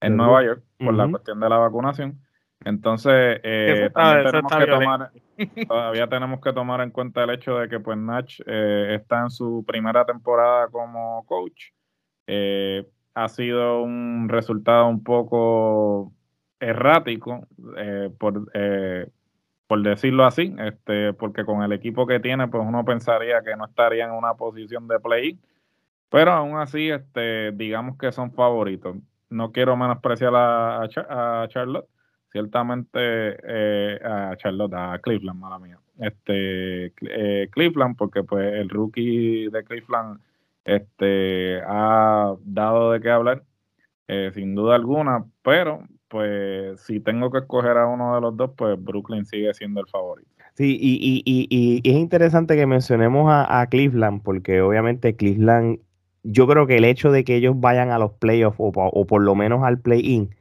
en 0.00 0.16
Nueva 0.16 0.42
York 0.42 0.62
por 0.84 0.92
la 0.92 1.08
cuestión 1.08 1.38
de 1.38 1.48
la 1.48 1.58
vacunación. 1.58 2.18
Entonces, 2.64 3.40
eh, 3.42 3.90
tenemos 3.94 4.52
que 4.52 4.66
tomar, 4.66 5.10
todavía 5.66 6.06
tenemos 6.08 6.40
que 6.40 6.52
tomar 6.52 6.80
en 6.82 6.90
cuenta 6.90 7.24
el 7.24 7.30
hecho 7.30 7.56
de 7.56 7.68
que 7.68 7.80
pues 7.80 7.96
Nach 7.96 8.30
eh, 8.46 8.96
está 9.00 9.20
en 9.20 9.30
su 9.30 9.64
primera 9.66 10.04
temporada 10.04 10.68
como 10.68 11.24
coach. 11.26 11.70
Eh, 12.26 12.86
ha 13.14 13.28
sido 13.28 13.82
un 13.82 14.28
resultado 14.28 14.86
un 14.86 15.02
poco 15.02 16.12
errático 16.60 17.46
por 18.18 18.50
por 19.70 19.84
decirlo 19.84 20.24
así, 20.24 20.52
este, 20.58 21.12
porque 21.12 21.44
con 21.44 21.62
el 21.62 21.70
equipo 21.70 22.04
que 22.04 22.18
tiene, 22.18 22.48
pues 22.48 22.64
uno 22.66 22.84
pensaría 22.84 23.40
que 23.42 23.54
no 23.54 23.66
estaría 23.66 24.04
en 24.04 24.10
una 24.10 24.34
posición 24.34 24.88
de 24.88 24.98
play, 24.98 25.38
pero 26.08 26.32
aún 26.32 26.58
así, 26.58 26.90
este, 26.90 27.52
digamos 27.52 27.96
que 27.96 28.10
son 28.10 28.32
favoritos. 28.32 28.96
No 29.28 29.52
quiero 29.52 29.76
menospreciar 29.76 30.34
a, 30.34 30.82
a, 30.82 31.46
Charlotte, 31.46 31.86
ciertamente 32.30 32.98
eh, 32.98 34.00
a 34.04 34.36
Charlotte, 34.36 34.74
a 34.74 34.98
Cleveland, 34.98 35.38
mala 35.38 35.58
mía. 35.58 35.78
Este, 35.98 36.86
eh, 37.02 37.48
Cleveland, 37.50 37.96
porque 37.96 38.22
pues 38.22 38.54
el 38.54 38.68
rookie 38.68 39.48
de 39.50 39.64
Cleveland 39.64 40.20
este, 40.64 41.60
ha 41.66 42.34
dado 42.44 42.92
de 42.92 43.00
qué 43.00 43.10
hablar, 43.10 43.42
eh, 44.08 44.30
sin 44.34 44.54
duda 44.54 44.76
alguna, 44.76 45.24
pero 45.42 45.82
pues 46.08 46.80
si 46.80 47.00
tengo 47.00 47.30
que 47.30 47.38
escoger 47.38 47.76
a 47.76 47.86
uno 47.86 48.14
de 48.14 48.20
los 48.20 48.36
dos, 48.36 48.50
pues 48.56 48.82
Brooklyn 48.82 49.24
sigue 49.24 49.52
siendo 49.54 49.80
el 49.80 49.86
favorito. 49.86 50.28
Sí, 50.54 50.76
y, 50.80 50.94
y, 51.00 51.22
y, 51.24 51.80
y 51.82 51.88
es 51.88 51.96
interesante 51.96 52.56
que 52.56 52.66
mencionemos 52.66 53.30
a, 53.30 53.66
Cleveland, 53.70 54.22
porque 54.22 54.60
obviamente 54.60 55.14
Cleveland, 55.14 55.78
yo 56.24 56.46
creo 56.48 56.66
que 56.66 56.78
el 56.78 56.84
hecho 56.84 57.12
de 57.12 57.24
que 57.24 57.36
ellos 57.36 57.58
vayan 57.60 57.90
a 57.90 57.98
los 57.98 58.12
playoffs 58.12 58.58
o, 58.58 58.72
o 58.74 59.06
por 59.06 59.22
lo 59.22 59.34
menos 59.36 59.62
al 59.62 59.78
play-in, 59.78 60.34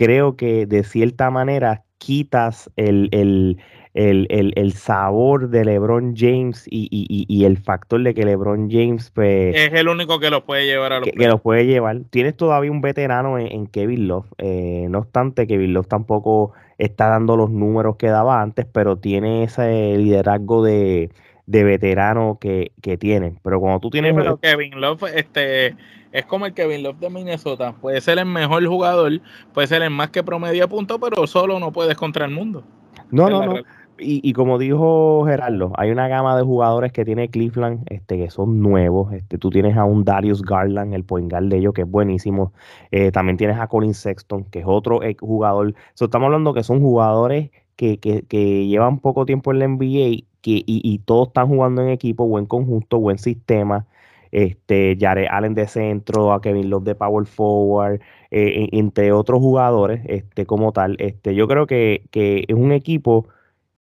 creo 0.00 0.34
que 0.34 0.64
de 0.64 0.82
cierta 0.82 1.30
manera 1.30 1.84
quitas 1.98 2.70
el, 2.76 3.10
el, 3.12 3.58
el, 3.92 4.26
el, 4.56 4.72
sabor 4.72 5.50
de 5.50 5.66
LeBron 5.66 6.14
James 6.16 6.66
y, 6.70 6.88
y, 6.90 7.26
y, 7.28 7.44
el 7.44 7.58
factor 7.58 8.02
de 8.02 8.14
que 8.14 8.24
LeBron 8.24 8.70
James 8.70 9.10
pues, 9.10 9.54
es 9.54 9.74
el 9.74 9.88
único 9.88 10.18
que 10.18 10.30
los 10.30 10.42
puede 10.44 10.64
llevar 10.64 10.94
a 10.94 11.00
los 11.00 11.04
que, 11.04 11.12
que 11.12 11.28
los 11.28 11.42
puede 11.42 11.66
llevar. 11.66 12.00
Tienes 12.08 12.34
todavía 12.34 12.70
un 12.70 12.80
veterano 12.80 13.38
en, 13.38 13.66
Kevin 13.66 14.08
Love. 14.08 14.24
Eh, 14.38 14.86
no 14.88 15.00
obstante, 15.00 15.46
Kevin 15.46 15.74
Love 15.74 15.88
tampoco 15.88 16.52
está 16.78 17.08
dando 17.08 17.36
los 17.36 17.50
números 17.50 17.96
que 17.96 18.06
daba 18.06 18.40
antes, 18.40 18.64
pero 18.72 18.96
tiene 18.96 19.44
ese 19.44 19.98
liderazgo 19.98 20.64
de, 20.64 21.10
de 21.50 21.64
veterano 21.64 22.38
que, 22.40 22.70
que 22.80 22.96
tiene. 22.96 23.34
Pero 23.42 23.58
cuando 23.58 23.80
tú 23.80 23.90
tienes... 23.90 24.14
pero 24.14 24.36
Kevin 24.36 24.80
Love 24.80 25.02
este, 25.16 25.74
es 26.12 26.24
como 26.26 26.46
el 26.46 26.54
Kevin 26.54 26.84
Love 26.84 26.98
de 27.00 27.10
Minnesota. 27.10 27.74
Puede 27.80 28.00
ser 28.00 28.18
el 28.18 28.26
mejor 28.26 28.64
jugador, 28.64 29.20
puede 29.52 29.66
ser 29.66 29.82
el 29.82 29.90
más 29.90 30.10
que 30.10 30.22
promedia 30.22 30.68
puntos, 30.68 30.98
pero 31.00 31.26
solo 31.26 31.58
no 31.58 31.72
puedes 31.72 31.96
contra 31.96 32.24
el 32.24 32.30
mundo. 32.30 32.62
No, 33.10 33.28
no, 33.28 33.44
no 33.44 33.54
y, 34.02 34.32
como 34.32 34.58
dijo 34.58 35.24
Gerardo, 35.26 35.72
hay 35.76 35.90
una 35.90 36.08
gama 36.08 36.36
de 36.36 36.42
jugadores 36.42 36.92
que 36.92 37.04
tiene 37.04 37.28
Cleveland 37.28 37.82
este, 37.90 38.16
que 38.16 38.30
son 38.30 38.60
nuevos. 38.60 39.12
Este, 39.12 39.36
tú 39.36 39.50
tienes 39.50 39.76
a 39.76 39.84
un 39.84 40.04
Darius 40.04 40.42
Garland, 40.42 40.94
el 40.94 41.04
point 41.04 41.30
guard 41.30 41.48
de 41.48 41.58
ellos, 41.58 41.74
que 41.74 41.82
es 41.82 41.90
buenísimo. 41.90 42.52
Eh, 42.92 43.12
también 43.12 43.36
tienes 43.36 43.58
a 43.58 43.66
Colin 43.66 43.92
Sexton, 43.92 44.44
que 44.44 44.60
es 44.60 44.64
otro 44.66 45.00
jugador. 45.20 45.74
estamos 46.00 46.26
hablando 46.26 46.54
que 46.54 46.62
son 46.62 46.80
jugadores 46.80 47.50
que, 47.76 47.98
que, 47.98 48.22
que, 48.22 48.66
llevan 48.66 49.00
poco 49.00 49.26
tiempo 49.26 49.52
en 49.52 49.58
la 49.58 49.68
NBA 49.68 50.29
que, 50.42 50.62
y, 50.66 50.98
todos 51.04 51.28
están 51.28 51.48
jugando 51.48 51.82
en 51.82 51.88
equipo, 51.88 52.26
buen 52.26 52.46
conjunto, 52.46 52.98
buen 52.98 53.18
sistema. 53.18 53.86
Este, 54.32 54.96
Jared 55.00 55.26
Allen 55.30 55.54
de 55.54 55.66
centro, 55.66 56.32
a 56.32 56.40
Kevin 56.40 56.70
Love 56.70 56.84
de 56.84 56.94
power 56.94 57.26
forward, 57.26 58.00
eh, 58.30 58.68
entre 58.72 59.12
otros 59.12 59.40
jugadores 59.40 60.02
este, 60.06 60.46
como 60.46 60.72
tal. 60.72 60.96
Este, 61.00 61.34
yo 61.34 61.48
creo 61.48 61.66
que, 61.66 62.04
que 62.12 62.44
es 62.48 62.54
un 62.54 62.72
equipo 62.72 63.26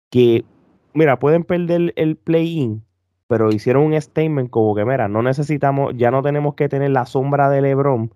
que, 0.09 0.45
mira, 0.93 1.19
pueden 1.19 1.43
perder 1.43 1.93
el 1.95 2.15
play-in, 2.17 2.83
pero 3.27 3.51
hicieron 3.51 3.83
un 3.83 4.01
statement 4.01 4.49
como 4.51 4.75
que, 4.75 4.85
mira, 4.85 5.07
no 5.07 5.23
necesitamos, 5.23 5.93
ya 5.97 6.11
no 6.11 6.21
tenemos 6.21 6.55
que 6.55 6.69
tener 6.69 6.91
la 6.91 7.05
sombra 7.05 7.49
de 7.49 7.61
LeBron 7.61 8.11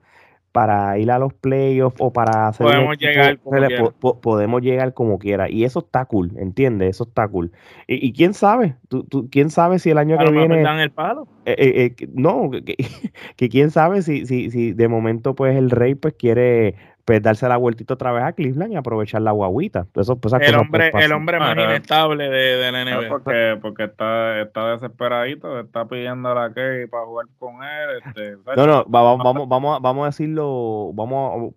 para 0.51 0.97
ir 0.97 1.11
a 1.11 1.19
los 1.19 1.33
playoffs 1.33 1.97
o 1.99 2.11
para 2.11 2.47
hacer 2.47 2.65
podemos 2.65 2.97
llegar 2.97 3.37
como 3.39 3.91
podemos 4.19 4.61
llegar 4.61 4.93
como 4.93 5.19
quiera. 5.19 5.49
Y 5.49 5.63
eso 5.63 5.79
está 5.79 6.05
cool 6.05 6.31
¿entiendes? 6.37 6.91
eso 6.91 7.03
está 7.03 7.27
cool. 7.27 7.51
Y, 7.87 8.11
quién 8.13 8.33
sabe 8.33 8.75
¿Tú, 8.87 9.29
quién 9.31 9.49
sabe 9.49 9.79
si 9.79 9.89
el 9.91 9.97
año 9.97 10.17
que 10.17 10.31
viene 10.31 10.61
dan 10.61 10.79
el 10.79 10.91
palo. 10.91 11.27
eh, 11.45 11.55
eh, 11.57 11.95
eh, 11.99 12.07
no 12.13 12.49
que, 12.51 12.75
que, 13.35 13.49
quién 13.49 13.71
sabe 13.71 14.01
si, 14.01 14.25
si, 14.25 14.49
si 14.51 14.73
de 14.73 14.87
momento 14.87 15.35
pues 15.35 15.55
el 15.55 15.69
rey 15.69 15.95
pues 15.95 16.15
quiere 16.15 16.75
pues 17.09 17.23
darse 17.23 17.49
la 17.49 17.57
vueltita 17.57 17.95
otra 17.95 18.11
vez 18.11 18.23
a 18.23 18.33
Cleveland 18.33 18.71
y 18.71 18.75
aprovechar 18.75 19.23
la 19.23 19.31
guaguita. 19.31 19.87
Eso, 19.95 20.19
pues, 20.19 20.31
el, 20.41 20.53
hombre, 20.53 20.91
el 20.93 21.11
hombre 21.11 21.39
más 21.39 21.57
inestable 21.57 22.29
de, 22.29 22.71
la 22.71 22.85
NBA. 22.85 23.09
Porque, 23.09 23.57
porque 23.59 23.85
está, 23.85 24.39
está 24.39 24.73
desesperadito, 24.73 25.59
está 25.59 25.87
pidiendo 25.87 26.29
a 26.29 26.35
la 26.35 26.53
que 26.53 26.87
para 26.87 27.05
jugar 27.07 27.25
con 27.39 27.55
él. 27.63 28.03
Este, 28.05 28.37
no, 28.55 28.67
no, 28.67 28.85
vamos, 28.87 29.23
vamos, 29.23 29.49
vamos, 29.49 29.81
vamos 29.81 30.03
a 30.03 30.05
decirlo, 30.09 30.91
vamos 30.93 31.55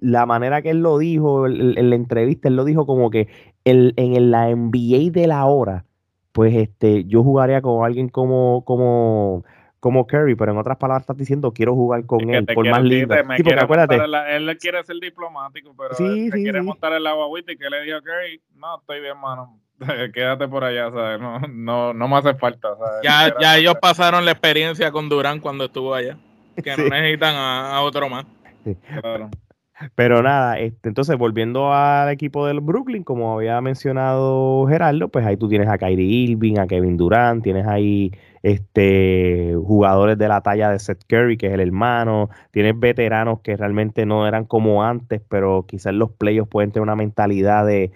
la 0.00 0.24
manera 0.24 0.62
que 0.62 0.70
él 0.70 0.80
lo 0.80 0.96
dijo 0.96 1.46
en, 1.46 1.90
la 1.90 1.94
entrevista, 1.94 2.48
él 2.48 2.56
lo 2.56 2.64
dijo 2.64 2.86
como 2.86 3.10
que 3.10 3.28
el, 3.66 3.92
en 3.98 4.30
la 4.30 4.48
NBA 4.56 5.10
de 5.10 5.26
la 5.26 5.44
hora, 5.44 5.84
pues 6.32 6.54
este, 6.54 7.04
yo 7.04 7.22
jugaría 7.22 7.60
con 7.60 7.84
alguien 7.84 8.08
como, 8.08 8.64
como 8.64 9.44
como 9.82 10.06
Curry, 10.06 10.36
pero 10.36 10.52
en 10.52 10.58
otras 10.58 10.78
palabras 10.78 11.02
estás 11.02 11.16
diciendo 11.16 11.50
quiero 11.52 11.74
jugar 11.74 12.06
con 12.06 12.32
él, 12.32 12.46
por 12.46 12.68
más 12.70 12.84
lindo. 12.84 13.16
Sí, 13.36 13.42
porque 13.42 13.58
acuérdate. 13.58 13.96
él 13.96 14.56
quiere 14.60 14.84
ser 14.84 14.94
diplomático, 15.00 15.74
pero 15.76 15.92
sí, 15.94 16.26
él, 16.26 16.30
quiere 16.30 16.62
montar 16.62 16.92
el 16.92 17.04
agua 17.04 17.26
y 17.40 17.56
que 17.56 17.68
le 17.68 17.82
dijo 17.82 17.96
a 17.96 18.00
Curry, 18.00 18.40
no, 18.54 18.78
estoy 18.78 19.00
bien, 19.00 19.18
mano. 19.18 19.58
Quédate 20.14 20.46
por 20.46 20.62
allá, 20.62 20.88
¿sabes? 20.92 21.20
No, 21.20 21.40
no, 21.48 21.94
no 21.94 22.06
me 22.06 22.16
hace 22.16 22.32
falta, 22.34 22.68
¿sabes? 22.78 23.00
Ya, 23.02 23.34
ya 23.40 23.58
ellos 23.58 23.74
pasaron 23.82 24.24
la 24.24 24.30
experiencia 24.30 24.92
con 24.92 25.08
Durán 25.08 25.40
cuando 25.40 25.64
estuvo 25.64 25.92
allá, 25.92 26.16
que 26.62 26.76
no 26.76 26.84
necesitan 26.84 27.34
a, 27.34 27.80
otro 27.80 28.08
más. 28.08 28.24
Claro. 29.00 29.30
Pero 29.96 30.22
nada, 30.22 30.60
este, 30.60 30.90
entonces 30.90 31.18
volviendo 31.18 31.72
al 31.72 32.08
equipo 32.10 32.46
del 32.46 32.60
Brooklyn, 32.60 33.02
como 33.02 33.34
había 33.34 33.60
mencionado 33.60 34.64
Gerardo, 34.68 35.08
pues 35.08 35.26
ahí 35.26 35.36
tú 35.36 35.48
tienes 35.48 35.68
a 35.68 35.76
Kyrie 35.76 36.30
Irving, 36.30 36.60
a 36.60 36.68
Kevin 36.68 36.96
Durant, 36.96 37.42
tienes 37.42 37.66
ahí 37.66 38.12
este, 38.42 39.54
jugadores 39.56 40.18
de 40.18 40.28
la 40.28 40.40
talla 40.40 40.70
de 40.70 40.78
Seth 40.78 41.04
Curry, 41.06 41.36
que 41.36 41.46
es 41.46 41.52
el 41.52 41.60
hermano, 41.60 42.30
tienes 42.50 42.78
veteranos 42.78 43.40
que 43.40 43.56
realmente 43.56 44.06
no 44.06 44.26
eran 44.26 44.44
como 44.44 44.82
antes, 44.82 45.20
pero 45.28 45.66
quizás 45.66 45.94
los 45.94 46.10
playoffs 46.10 46.50
pueden 46.50 46.72
tener 46.72 46.82
una 46.82 46.96
mentalidad 46.96 47.66
de, 47.66 47.92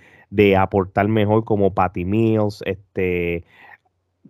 aportar 0.56 1.09
mejor, 1.09 1.44
como 1.44 1.74
Patty 1.74 2.04
Mills, 2.04 2.62
este, 2.66 3.44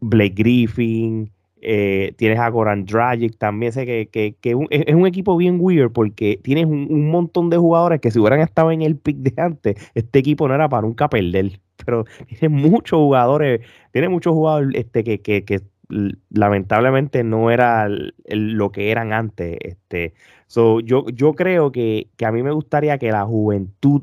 Blake 0.00 0.34
Griffin, 0.36 1.30
eh, 1.62 2.12
tienes 2.16 2.38
a 2.38 2.48
Goran 2.48 2.84
Dragic 2.84 3.38
también, 3.38 3.72
sé 3.72 3.86
que, 3.86 4.08
que, 4.08 4.56
es 4.70 4.94
un 4.94 5.06
equipo 5.06 5.36
bien 5.36 5.58
weird 5.60 5.90
porque 5.90 6.38
tienes 6.42 6.66
un, 6.66 7.10
montón 7.10 7.50
de 7.50 7.56
jugadores 7.56 8.00
que 8.00 8.10
si 8.10 8.18
hubieran 8.18 8.40
estado 8.40 8.70
en 8.70 8.82
el 8.82 8.96
pick 8.96 9.16
de 9.16 9.42
antes, 9.42 9.90
este 9.94 10.18
equipo 10.18 10.46
no 10.46 10.54
era 10.54 10.68
para 10.68 10.82
nunca 10.82 11.08
perder, 11.08 11.58
pero 11.84 12.04
tiene 12.28 12.54
muchos 12.54 12.98
jugadores, 12.98 13.62
tiene 13.92 14.08
muchos 14.08 14.32
jugadores 14.34 14.74
este, 14.74 15.02
que, 15.02 15.20
que, 15.20 15.44
que 15.44 15.60
lamentablemente 16.30 17.24
no 17.24 17.50
era 17.50 17.88
lo 17.88 18.72
que 18.72 18.90
eran 18.90 19.12
antes. 19.12 19.58
Este, 19.60 20.14
so, 20.46 20.80
yo, 20.80 21.06
yo 21.08 21.34
creo 21.34 21.72
que, 21.72 22.08
a 22.24 22.32
mí 22.32 22.42
me 22.42 22.52
gustaría 22.52 22.98
que 22.98 23.10
la 23.10 23.24
juventud 23.24 24.02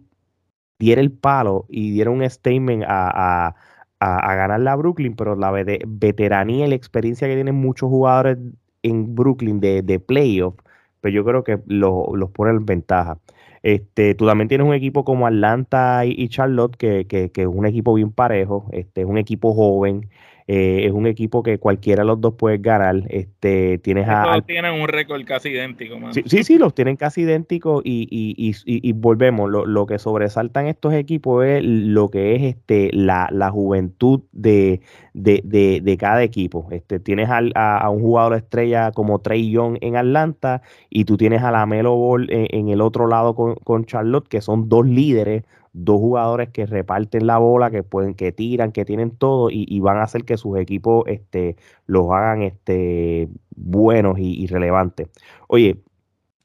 diera 0.80 1.02
el 1.02 1.12
palo 1.12 1.66
y 1.70 1.92
diera 1.92 2.12
un 2.12 2.28
statement 2.30 2.84
a, 2.88 3.48
a, 3.48 3.56
a, 4.00 4.36
ganar 4.36 4.60
la 4.60 4.76
Brooklyn, 4.76 5.16
pero 5.16 5.36
la 5.36 5.52
veteranía 5.52 6.66
y 6.66 6.70
la 6.70 6.76
experiencia 6.76 7.28
que 7.28 7.36
tienen 7.36 7.56
muchos 7.56 7.90
jugadores 7.90 8.38
en 8.84 9.16
Brooklyn 9.16 9.60
de, 9.60 9.82
de 9.82 10.00
playoff, 10.00 10.56
pues 11.02 11.14
yo 11.14 11.24
creo 11.26 11.44
que 11.44 11.60
los 11.68 12.30
pone 12.32 12.52
en 12.52 12.66
ventaja. 12.66 13.20
Este, 13.64 14.14
tú 14.16 14.28
también 14.28 14.50
tienes 14.50 14.68
un 14.68 14.74
equipo 14.74 15.06
como 15.06 15.26
Atlanta 15.26 16.06
y, 16.06 16.28
Charlotte, 16.28 16.76
que, 16.76 17.08
que, 17.08 17.32
que, 17.32 17.44
es 17.44 17.48
un 17.48 17.66
equipo 17.66 17.94
bien 17.94 18.12
parejo, 18.12 18.68
este, 18.72 19.02
es 19.02 19.08
un 19.08 19.18
equipo 19.18 19.54
joven, 19.54 20.10
eh, 20.56 20.86
es 20.86 20.92
un 20.92 21.08
equipo 21.08 21.42
que 21.42 21.58
cualquiera 21.58 22.04
de 22.04 22.08
los 22.08 22.22
dos 22.22 22.36
puede 22.36 22.60
ganar. 22.60 23.02
Este, 23.10 23.80
tienes 23.80 24.08
a, 24.08 24.40
tienen 24.46 24.80
un 24.80 24.88
récord 24.88 25.26
casi 25.26 25.50
idéntico. 25.50 25.96
Sí, 26.28 26.44
sí, 26.44 26.60
los 26.60 26.76
tienen 26.76 26.96
casi 26.96 27.22
idénticos 27.22 27.82
y, 27.84 28.08
y, 28.12 28.52
y, 28.52 28.54
y 28.66 28.94
volvemos. 28.94 29.50
Lo, 29.50 29.66
lo, 29.66 29.88
que 29.88 29.98
sobresaltan 29.98 30.68
estos 30.68 30.94
equipos 30.94 31.44
es 31.44 31.64
lo 31.64 32.12
que 32.12 32.36
es 32.36 32.44
este 32.44 32.92
la, 32.94 33.30
la 33.32 33.50
juventud 33.50 34.22
de, 34.32 34.82
de, 35.16 35.42
de, 35.44 35.82
de, 35.82 35.98
cada 35.98 36.22
equipo. 36.22 36.68
Este, 36.70 37.00
tienes 37.00 37.30
a, 37.30 37.40
a, 37.78 37.90
un 37.90 38.02
jugador 38.02 38.36
estrella 38.36 38.92
como 38.92 39.22
Trey 39.22 39.50
Young 39.50 39.80
en 39.82 39.96
Atlanta 39.96 40.62
y 40.92 41.06
tú 41.06 41.18
tienes 41.18 41.42
a 41.42 41.50
la 41.50 41.66
Melo 41.66 41.96
Ball 41.96 42.30
en, 42.30 42.46
en 42.52 42.70
el 42.70 42.82
otro 42.82 43.08
lado 43.08 43.34
con, 43.34 43.56
con 43.56 43.86
Charlotte, 43.86 44.28
que 44.28 44.42
son 44.42 44.70
dos 44.70 44.86
líderes 44.86 45.46
dos 45.74 46.00
jugadores 46.00 46.50
que 46.50 46.66
reparten 46.66 47.28
la 47.28 47.40
bola, 47.40 47.72
que 47.72 47.84
pueden, 47.84 48.14
que 48.14 48.32
tiran, 48.32 48.72
que 48.72 48.86
tienen 48.86 49.12
todo 49.12 49.50
y, 49.52 49.80
van 49.80 49.98
a 49.98 50.04
hacer 50.04 50.24
que 50.24 50.38
sus 50.38 50.58
equipos 50.58 51.04
este, 51.08 51.58
los 51.88 52.12
hagan 52.12 52.44
este, 52.44 53.28
buenos 53.56 54.20
y, 54.20 54.48
relevantes. 54.48 55.10
Oye, 55.48 55.82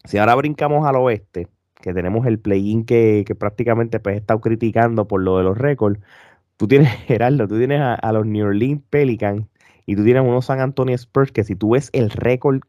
si 0.04 0.18
ahora 0.18 0.34
brincamos 0.34 0.86
al 0.86 0.96
oeste, 0.96 1.48
que 1.74 1.92
tenemos 1.94 2.26
el 2.26 2.40
play-in 2.40 2.84
que, 2.84 3.24
prácticamente 3.38 4.00
pues, 4.00 4.16
he 4.16 4.18
estado 4.18 4.40
criticando 4.40 5.06
por 5.06 5.22
lo 5.22 5.38
de 5.38 5.44
los 5.44 5.58
récords, 5.58 6.00
tú 6.56 6.66
tienes, 6.66 6.88
Gerardo, 7.06 7.46
tú 7.46 7.58
tienes 7.58 7.80
a, 7.80 7.94
a 7.94 8.12
los 8.12 8.26
New 8.26 8.46
Orleans 8.46 8.82
Pelicans 8.90 9.46
y 9.86 9.94
tú 9.94 10.04
tienes 10.04 10.22
unos 10.22 10.46
San 10.46 10.60
Antonio 10.60 10.94
Spurs 10.94 11.32
que 11.32 11.44
si 11.44 11.54
tú 11.54 11.70
ves 11.70 11.90
el 11.92 12.10
récord, 12.10 12.60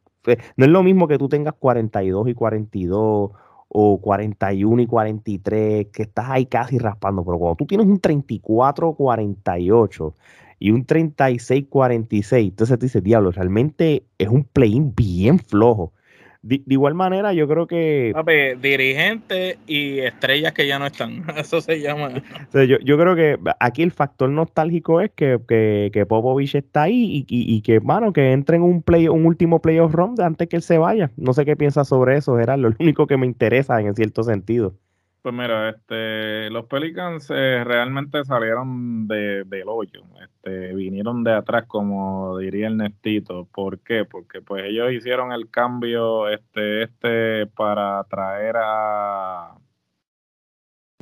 no 0.58 0.66
es 0.66 0.72
lo 0.72 0.84
mismo 0.84 1.08
que 1.08 1.18
tú 1.18 1.30
tengas 1.30 1.54
42 1.54 2.28
y 2.28 2.34
42 2.34 3.32
o 3.70 4.02
41 4.02 4.82
y 4.82 4.88
43, 4.88 5.88
que 5.88 6.04
estás 6.04 6.26
ahí 6.30 6.46
casi 6.48 6.78
raspando, 6.80 7.24
pero 7.24 7.38
cuando 7.38 7.56
tú 7.56 7.66
tienes 7.66 7.88
un 7.88 8.02
34-48 8.02 10.14
y 10.60 10.72
un 10.72 10.86
36-46, 10.86 12.50
entonces 12.50 12.80
tú 12.80 12.86
dices, 12.86 13.04
diablo, 13.04 13.32
realmente 13.32 14.06
es 14.18 14.28
un 14.28 14.44
play-in 14.44 14.94
bien 14.96 15.40
flojo. 15.40 15.94
De, 16.42 16.62
igual 16.68 16.94
manera, 16.94 17.34
yo 17.34 17.48
creo 17.48 17.68
que. 17.68 18.14
dirigentes 18.62 19.58
y 19.68 20.00
estrellas 20.00 20.54
que 20.54 20.68
ya 20.68 20.80
no 20.80 20.86
están. 20.86 21.26
Eso 21.38 21.60
se 21.60 21.82
llama. 21.82 22.12
yo, 22.54 22.78
yo, 22.80 22.98
creo 22.98 23.16
que 23.16 23.38
aquí 23.60 23.84
el 23.84 23.92
factor 23.92 24.30
nostálgico 24.30 25.02
es 25.02 25.12
que, 25.12 25.40
que, 25.48 25.90
que 25.92 26.06
Popovich 26.06 26.56
está 26.56 26.84
ahí 26.84 27.26
y, 27.28 27.56
y, 27.56 27.62
que, 27.62 27.82
mano, 27.82 28.14
que 28.14 28.32
entre 28.32 28.56
en 28.56 28.64
un, 28.64 28.82
play, 28.82 29.10
un 29.10 29.26
último 29.26 29.62
playoff 29.62 29.94
round 29.94 30.22
antes 30.22 30.48
que 30.48 30.56
él 30.56 30.62
se 30.62 30.78
vaya. 30.78 31.12
No 31.18 31.34
sé 31.34 31.44
qué 31.44 31.58
piensas 31.58 31.88
sobre 31.90 32.18
eso, 32.18 32.38
Gerardo. 32.38 32.62
Lo 32.70 32.76
único 32.80 33.06
que 33.06 33.18
me 33.18 33.26
interesa 33.26 33.80
en 33.82 33.94
cierto 33.96 34.24
sentido. 34.24 34.76
Pues 35.22 35.36
mira, 35.36 35.70
este, 35.70 36.50
los 36.50 36.66
Pelicans 36.66 37.30
eh, 37.30 37.64
realmente 37.66 38.24
salieron 38.24 39.06
de, 39.06 39.44
del 39.44 39.68
hoyo, 39.68 40.04
este, 40.24 40.74
vinieron 40.74 41.26
de 41.26 41.34
atrás, 41.34 41.66
como 41.68 42.38
diría 42.38 42.68
el 42.68 42.78
Nestito. 42.78 43.46
¿Por 43.54 43.80
qué? 43.80 44.06
Porque 44.06 44.42
pues 44.42 44.64
ellos 44.66 44.94
hicieron 44.94 45.34
el 45.34 45.50
cambio, 45.50 46.30
este, 46.30 46.84
este, 46.84 47.48
para 47.48 48.02
traer 48.06 48.56
a, 48.58 49.58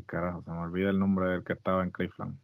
carajo, 0.07 0.41
se 0.41 0.51
me 0.51 0.59
olvida 0.59 0.89
el 0.89 0.97
nombre 0.97 1.29
del 1.29 1.43
que 1.43 1.53
estaba 1.53 1.83
en 1.83 1.91
Cleveland. 1.91 2.39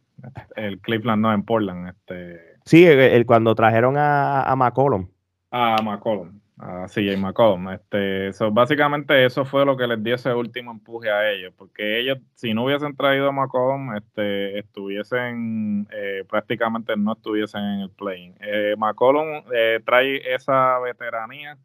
El 0.55 0.79
Cleveland 0.79 1.21
no, 1.23 1.33
en 1.33 1.43
Portland, 1.43 1.89
este. 1.89 2.39
Sí, 2.65 2.85
el, 2.85 3.25
cuando 3.25 3.55
trajeron 3.55 3.97
a, 3.97 4.43
a 4.43 4.55
McCollum. 4.55 5.07
A 5.49 5.81
McCollum, 5.81 6.39
a 6.63 6.87
CJ 6.87 7.17
McCollum. 7.17 7.69
Este, 7.71 8.31
básicamente 8.51 9.25
eso 9.25 9.43
fue 9.43 9.65
lo 9.65 9.75
que 9.75 9.85
les 9.85 10.01
dio 10.01 10.15
ese 10.15 10.33
último 10.33 10.71
empuje 10.71 11.11
a 11.11 11.29
ellos, 11.29 11.53
porque 11.57 11.99
ellos, 11.99 12.19
si 12.35 12.53
no 12.53 12.65
hubiesen 12.65 12.95
traído 12.95 13.27
a 13.27 13.31
McCollum, 13.31 13.95
este, 13.95 14.59
estuviesen, 14.59 15.87
eh, 15.91 16.23
prácticamente 16.29 16.95
no 16.95 17.13
estuviesen 17.13 17.61
en 17.61 17.79
el 17.81 17.89
play. 17.89 18.33
Eh, 18.39 18.75
McCollum 18.77 19.43
eh, 19.53 19.81
trae 19.85 20.33
esa 20.33 20.79
veteranía 20.79 21.57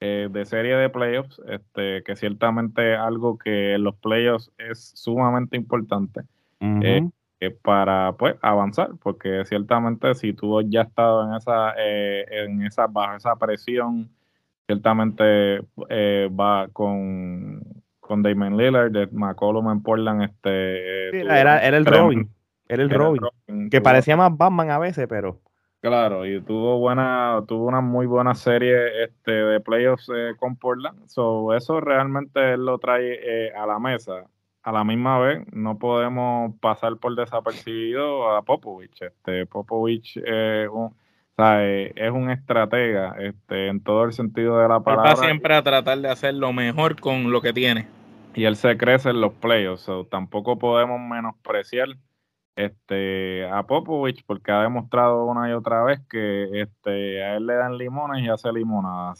eh, 0.00 0.28
de 0.30 0.44
serie 0.44 0.76
de 0.76 0.90
playoffs, 0.90 1.40
este, 1.48 2.02
que 2.02 2.14
ciertamente 2.16 2.94
algo 2.94 3.38
que 3.38 3.74
en 3.74 3.84
los 3.84 3.96
playoffs 3.96 4.50
es 4.58 4.92
sumamente 4.94 5.56
importante. 5.56 6.22
para 7.62 8.12
pues 8.12 8.36
avanzar 8.40 8.90
porque 9.02 9.44
ciertamente 9.46 10.14
si 10.14 10.32
tú 10.32 10.62
ya 10.62 10.82
has 10.82 10.88
estado 10.88 11.26
en 11.26 11.34
esa 11.34 11.74
en 11.76 12.62
esa 12.62 12.86
bajo 12.86 13.16
esa 13.16 13.34
presión 13.34 14.08
ciertamente 14.66 15.62
eh, 15.88 16.28
va 16.30 16.68
con, 16.72 17.62
con 18.00 18.22
Damon 18.22 18.56
Lillard, 18.56 18.90
de 18.90 19.08
McCollum 19.08 19.70
en 19.70 19.82
Portland. 19.82 20.22
Este, 20.22 21.20
era, 21.20 21.66
el 21.66 21.86
Robin. 21.86 22.28
Era 22.68 22.82
el 22.82 22.90
Robin. 22.90 23.22
que 23.70 23.80
parecía 23.80 24.16
más 24.16 24.36
Batman 24.36 24.70
a 24.70 24.78
veces, 24.78 25.06
pero. 25.08 25.40
Claro, 25.80 26.24
y 26.24 26.40
tuvo 26.42 26.78
buena, 26.78 27.42
tuvo 27.48 27.66
una 27.66 27.80
muy 27.80 28.06
buena 28.06 28.36
serie 28.36 29.02
este, 29.02 29.32
de 29.32 29.60
playoffs 29.60 30.08
eh, 30.14 30.34
con 30.38 30.56
Portland. 30.56 31.08
So, 31.08 31.54
eso 31.54 31.80
realmente 31.80 32.54
él 32.54 32.64
lo 32.64 32.78
trae 32.78 33.18
eh, 33.20 33.52
a 33.52 33.66
la 33.66 33.80
mesa. 33.80 34.26
A 34.62 34.70
la 34.70 34.84
misma 34.84 35.18
vez, 35.18 35.44
no 35.52 35.76
podemos 35.78 36.54
pasar 36.60 36.96
por 36.98 37.16
desapercibido 37.16 38.30
a 38.30 38.42
Popovich. 38.42 39.02
Este, 39.02 39.44
Popovich 39.44 40.16
un, 40.70 40.94
eh, 41.38 41.92
es 41.96 42.10
un 42.10 42.30
estratega 42.30 43.16
este, 43.18 43.68
en 43.68 43.82
todo 43.82 44.04
el 44.04 44.12
sentido 44.12 44.58
de 44.58 44.68
la 44.68 44.80
palabra. 44.80 45.14
va 45.14 45.16
siempre 45.16 45.54
a 45.54 45.62
tratar 45.62 45.98
de 45.98 46.08
hacer 46.10 46.34
lo 46.34 46.52
mejor 46.52 47.00
con 47.00 47.32
lo 47.32 47.40
que 47.40 47.52
tiene. 47.52 47.86
Y 48.34 48.44
él 48.44 48.56
se 48.56 48.76
crece 48.76 49.10
en 49.10 49.20
los 49.20 49.32
playoffs. 49.34 49.88
tampoco 50.10 50.58
podemos 50.58 51.00
menospreciar 51.00 51.88
este, 52.56 53.48
a 53.50 53.62
Popovich 53.62 54.24
porque 54.26 54.52
ha 54.52 54.62
demostrado 54.62 55.24
una 55.24 55.48
y 55.48 55.52
otra 55.52 55.84
vez 55.84 56.00
que 56.08 56.48
este, 56.60 57.22
a 57.22 57.36
él 57.36 57.46
le 57.46 57.54
dan 57.54 57.78
limones 57.78 58.24
y 58.24 58.28
hace 58.28 58.52
limonada. 58.52 59.14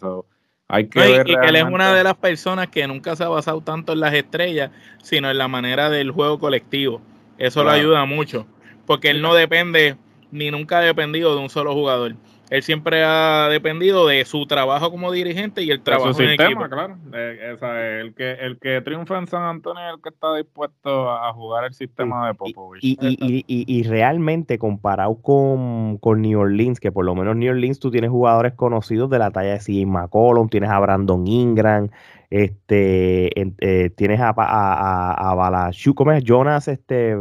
hay 0.69 0.89
que 0.89 1.01
ver 1.01 1.29
y 1.29 1.35
él 1.35 1.57
es 1.57 1.65
una 1.65 1.95
de 1.95 2.05
las 2.05 2.15
personas 2.15 2.69
que 2.69 2.87
nunca 2.87 3.17
se 3.17 3.25
ha 3.25 3.29
basado 3.29 3.61
tanto 3.63 3.93
en 3.93 4.01
las 4.01 4.15
estrellas, 4.15 4.71
sino 5.03 5.31
en 5.31 5.39
la 5.39 5.49
manera 5.49 5.91
del 5.91 6.11
juego 6.11 6.39
colectivo. 6.39 7.01
Eso 7.39 7.65
le 7.65 7.71
ayuda 7.71 8.05
mucho, 8.05 8.47
porque 8.87 9.11
él 9.11 9.23
no 9.23 9.35
depende 9.35 9.97
ni 10.33 10.51
nunca 10.51 10.79
ha 10.79 10.81
dependido 10.81 11.37
de 11.37 11.43
un 11.43 11.51
solo 11.51 11.75
jugador. 11.75 12.17
Él 12.51 12.63
siempre 12.63 13.03
ha 13.03 13.49
dependido 13.49 14.07
de 14.07 14.27
su 14.27 14.45
trabajo 14.45 14.91
como 14.91 15.11
dirigente 15.11 15.63
y 15.63 15.71
el 15.71 15.81
trabajo 15.81 16.09
en 16.09 16.29
sistema, 16.29 16.69
claro. 16.69 16.99
el, 17.15 18.15
que, 18.15 18.33
el 18.33 18.59
que 18.59 18.83
triunfa 18.83 19.19
en 19.19 19.27
San 19.27 19.43
Antonio 19.45 19.83
es 19.89 19.95
el 19.95 20.03
que 20.03 20.11
está 20.11 20.37
dispuesto 20.37 21.11
a 21.11 21.33
jugar 21.33 21.65
el 21.65 21.73
sistema 21.73 22.27
de 22.27 22.35
Popovich. 22.35 22.85
Y, 22.85 22.99
y, 23.01 23.45
y, 23.47 23.83
realmente 23.85 24.59
comparado 24.59 25.15
con, 25.23 25.97
con, 25.97 26.21
New 26.21 26.41
Orleans, 26.41 26.79
que 26.79 26.93
por 26.93 27.07
lo 27.07 27.15
menos 27.15 27.37
New 27.37 27.51
Orleans 27.51 27.81
tú 27.81 27.91
tienes 27.91 28.11
jugadores 28.11 28.53
conocidos 28.53 29.09
de 29.09 29.19
la 29.19 29.31
talla 29.31 29.53
de 29.53 29.59
CJ 29.59 29.87
McCollum, 29.87 30.51
tienes 30.51 30.69
a 30.69 30.79
Brandon 30.79 31.27
Ingram, 31.27 31.89
este, 32.29 33.31
eh, 33.35 33.91
tienes 33.97 34.21
a, 34.21 34.35
a, 34.37 35.31
a, 35.31 35.35
Balashu, 35.35 35.95
¿cómo 35.95 36.13
es? 36.13 36.23
Jonas, 36.23 36.69
este, 36.69 37.17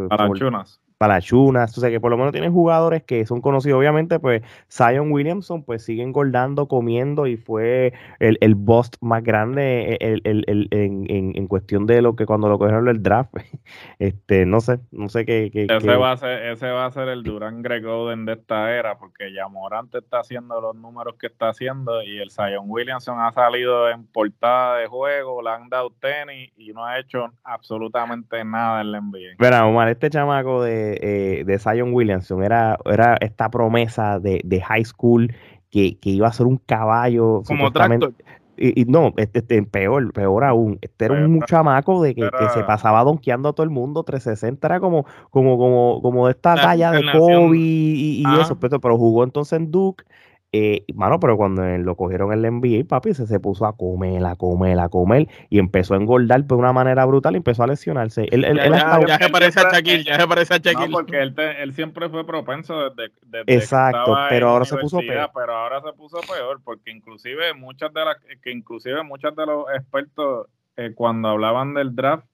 Palachunas, 1.02 1.76
o 1.76 1.82
sea 1.82 1.90
que 1.90 2.00
por 2.00 2.12
lo 2.12 2.18
menos 2.18 2.32
tienen 2.32 2.54
jugadores 2.54 3.02
que 3.02 3.26
son 3.26 3.42
conocidos, 3.42 3.80
obviamente, 3.80 4.20
pues 4.20 4.44
Zion 4.72 5.12
Williamson 5.12 5.64
pues 5.64 5.84
sigue 5.84 6.04
engordando, 6.04 6.68
comiendo 6.68 7.26
y 7.26 7.38
fue 7.38 7.94
el, 8.20 8.38
el 8.40 8.54
boss 8.54 8.92
más 9.02 9.24
grande 9.24 9.98
el, 10.00 10.22
el, 10.26 10.68
en, 10.70 11.08
en, 11.10 11.48
cuestión 11.48 11.88
de 11.88 12.04
lo 12.04 12.16
que 12.16 12.28
cuando 12.28 12.50
lo 12.50 12.60
cogieron 12.60 12.88
el 12.88 13.02
draft, 13.02 13.34
este, 13.98 14.46
no 14.46 14.62
sé, 14.62 14.78
no 14.92 15.10
sé 15.10 15.26
qué. 15.26 15.50
ese, 15.52 15.96
Va 15.96 16.12
a 16.12 16.18
ser, 16.18 16.46
ese 16.52 16.70
va 16.70 16.86
a 16.86 16.92
ser 16.92 17.08
el 17.08 17.24
Durán 17.24 17.64
Greg 17.64 17.84
Oden 17.84 18.26
de 18.26 18.34
esta 18.34 18.72
era, 18.72 19.00
porque 19.00 19.34
ya 19.34 19.48
Morante 19.48 19.98
está 19.98 20.20
haciendo 20.20 20.62
los 20.62 20.76
números 20.76 21.16
que 21.20 21.26
está 21.26 21.50
haciendo 21.50 22.04
y 22.04 22.20
el 22.20 22.30
Zion 22.30 22.66
Williamson 22.68 23.20
ha 23.20 23.32
salido 23.32 23.90
en 23.90 24.06
portada 24.06 24.78
de 24.78 24.86
juego, 24.86 25.42
le 25.42 25.50
han 25.50 25.68
dado 25.68 25.92
tenis 26.00 26.52
y 26.58 26.74
no 26.74 26.86
ha 26.86 27.00
hecho 27.00 27.26
absolutamente 27.44 28.46
nada 28.46 28.82
en 28.82 28.92
la 28.92 29.02
NBA. 29.02 29.38
Verá, 29.40 29.66
Omar, 29.66 29.88
este 29.90 30.12
chamaco 30.12 30.62
de 30.62 30.91
eh, 31.02 31.44
de 31.46 31.60
Zion 31.60 31.94
Williamson 31.94 32.44
era, 32.44 32.78
era 32.86 33.18
esta 33.22 33.50
promesa 33.50 34.20
de, 34.20 34.64
high 34.66 34.86
school 34.86 35.34
que, 35.70 35.98
iba 36.02 36.28
a 36.28 36.34
ser 36.34 36.46
un 36.46 36.58
caballo. 36.58 37.44
Como 37.46 37.72
tractor. 37.72 38.14
Y, 38.58 38.86
no, 38.86 39.12
este, 39.18 39.40
este, 39.40 39.64
peor, 39.64 40.14
peor 40.14 40.44
aún. 40.44 40.78
Este 40.82 41.06
era 41.06 41.16
un 41.16 41.42
chamaco 41.42 42.04
de 42.04 42.14
que, 42.14 42.30
se 42.54 42.64
pasaba 42.64 43.04
donkeando 43.04 43.50
a 43.50 43.54
todo 43.54 43.64
el 43.64 43.72
mundo, 43.72 44.04
360 44.04 44.68
era 44.68 44.80
como, 44.80 45.06
como, 45.32 45.58
como, 45.58 46.00
como 46.02 46.28
de 46.28 46.34
esta 46.34 46.56
talla 46.56 46.92
de 46.92 47.04
Kobe 47.12 47.58
y, 47.58 48.24
eso, 48.40 48.60
pero, 48.60 48.80
pero, 48.80 48.98
jugó 48.98 49.24
entonces 49.24 49.58
en 49.58 49.72
Duke 49.72 50.04
eh, 50.54 50.84
mano, 50.94 51.18
pero 51.20 51.38
cuando 51.38 51.64
lo 51.78 51.96
cogieron 51.96 52.34
en 52.34 52.44
el 52.44 52.52
NBA, 52.52 52.86
papi, 52.86 53.14
se, 53.14 53.26
se 53.26 53.40
puso 53.40 53.66
a 53.66 53.78
comer, 53.78 54.26
a 54.26 54.36
comer, 54.36 54.80
a 54.80 54.90
comer 54.90 55.30
y 55.50 55.60
empezó 55.60 55.94
a 55.94 55.98
engordar 55.98 56.44
de 56.44 56.56
una 56.56 56.74
manera 56.74 57.06
brutal 57.06 57.36
y 57.36 57.38
empezó 57.38 57.64
a 57.64 57.68
lesionarse. 57.68 58.28
Él, 58.32 58.42
ya, 58.42 59.18
se 59.18 59.30
parece 59.30 59.62
a 59.62 59.72
Shaquille, 59.72 60.04
ya 60.04 60.20
se 60.20 60.28
parece 60.28 60.54
a 60.56 60.58
Shaquille. 60.58 60.90
No, 60.90 60.98
porque 60.98 61.22
él, 61.22 61.34
él, 61.38 61.74
siempre 61.74 62.10
fue 62.10 62.26
propenso 62.26 62.90
desde, 62.90 63.14
desde 63.24 63.54
Exacto, 63.54 64.14
pero 64.30 64.50
ahora 64.50 64.66
se 64.66 64.76
puso 64.76 65.00
peor. 65.00 65.30
Pero 65.34 65.54
ahora 65.54 65.82
se 65.82 65.94
puso 65.94 66.20
peor 66.20 66.60
porque 66.64 66.92
inclusive 66.92 67.54
muchas 67.54 67.94
de 67.94 68.04
las, 68.04 68.18
que 68.42 68.52
inclusive 68.52 69.04
muchos 69.04 69.34
de 69.34 69.46
los 69.46 69.66
expertos 69.74 70.48
eh, 70.76 70.92
cuando 70.94 71.30
hablaban 71.30 71.74
del 71.74 71.96
draft 71.96 72.26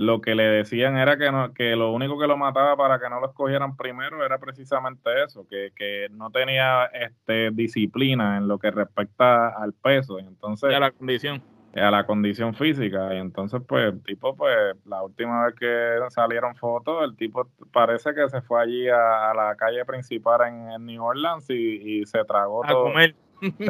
lo 0.00 0.22
que 0.22 0.34
le 0.34 0.44
decían 0.44 0.96
era 0.96 1.18
que, 1.18 1.30
no, 1.30 1.52
que 1.52 1.76
lo 1.76 1.92
único 1.92 2.18
que 2.18 2.26
lo 2.26 2.38
mataba 2.38 2.74
para 2.74 2.98
que 2.98 3.10
no 3.10 3.20
lo 3.20 3.26
escogieran 3.26 3.76
primero 3.76 4.24
era 4.24 4.38
precisamente 4.38 5.10
eso, 5.22 5.46
que, 5.46 5.72
que 5.76 6.06
no 6.12 6.30
tenía 6.30 6.86
este, 6.86 7.50
disciplina 7.50 8.38
en 8.38 8.48
lo 8.48 8.58
que 8.58 8.70
respecta 8.70 9.48
al 9.48 9.74
peso. 9.74 10.18
Y 10.18 10.22
entonces, 10.22 10.72
a 10.72 10.80
la 10.80 10.90
condición. 10.90 11.42
A 11.74 11.90
la 11.90 12.06
condición 12.06 12.54
física. 12.54 13.14
Y 13.14 13.18
entonces, 13.18 13.60
pues, 13.68 13.92
el 13.92 14.02
tipo, 14.02 14.34
pues, 14.34 14.74
la 14.86 15.02
última 15.02 15.44
vez 15.44 15.54
que 15.56 15.98
salieron 16.08 16.54
fotos, 16.54 17.04
el 17.04 17.14
tipo 17.14 17.46
parece 17.70 18.14
que 18.14 18.26
se 18.30 18.40
fue 18.40 18.62
allí 18.62 18.88
a, 18.88 19.34
la 19.34 19.54
calle 19.54 19.84
principal 19.84 20.48
en, 20.48 20.86
New 20.86 21.04
Orleans 21.04 21.44
y, 21.50 22.06
se 22.06 22.24
tragó 22.24 22.64
a 22.64 22.72
Comer. 22.72 23.14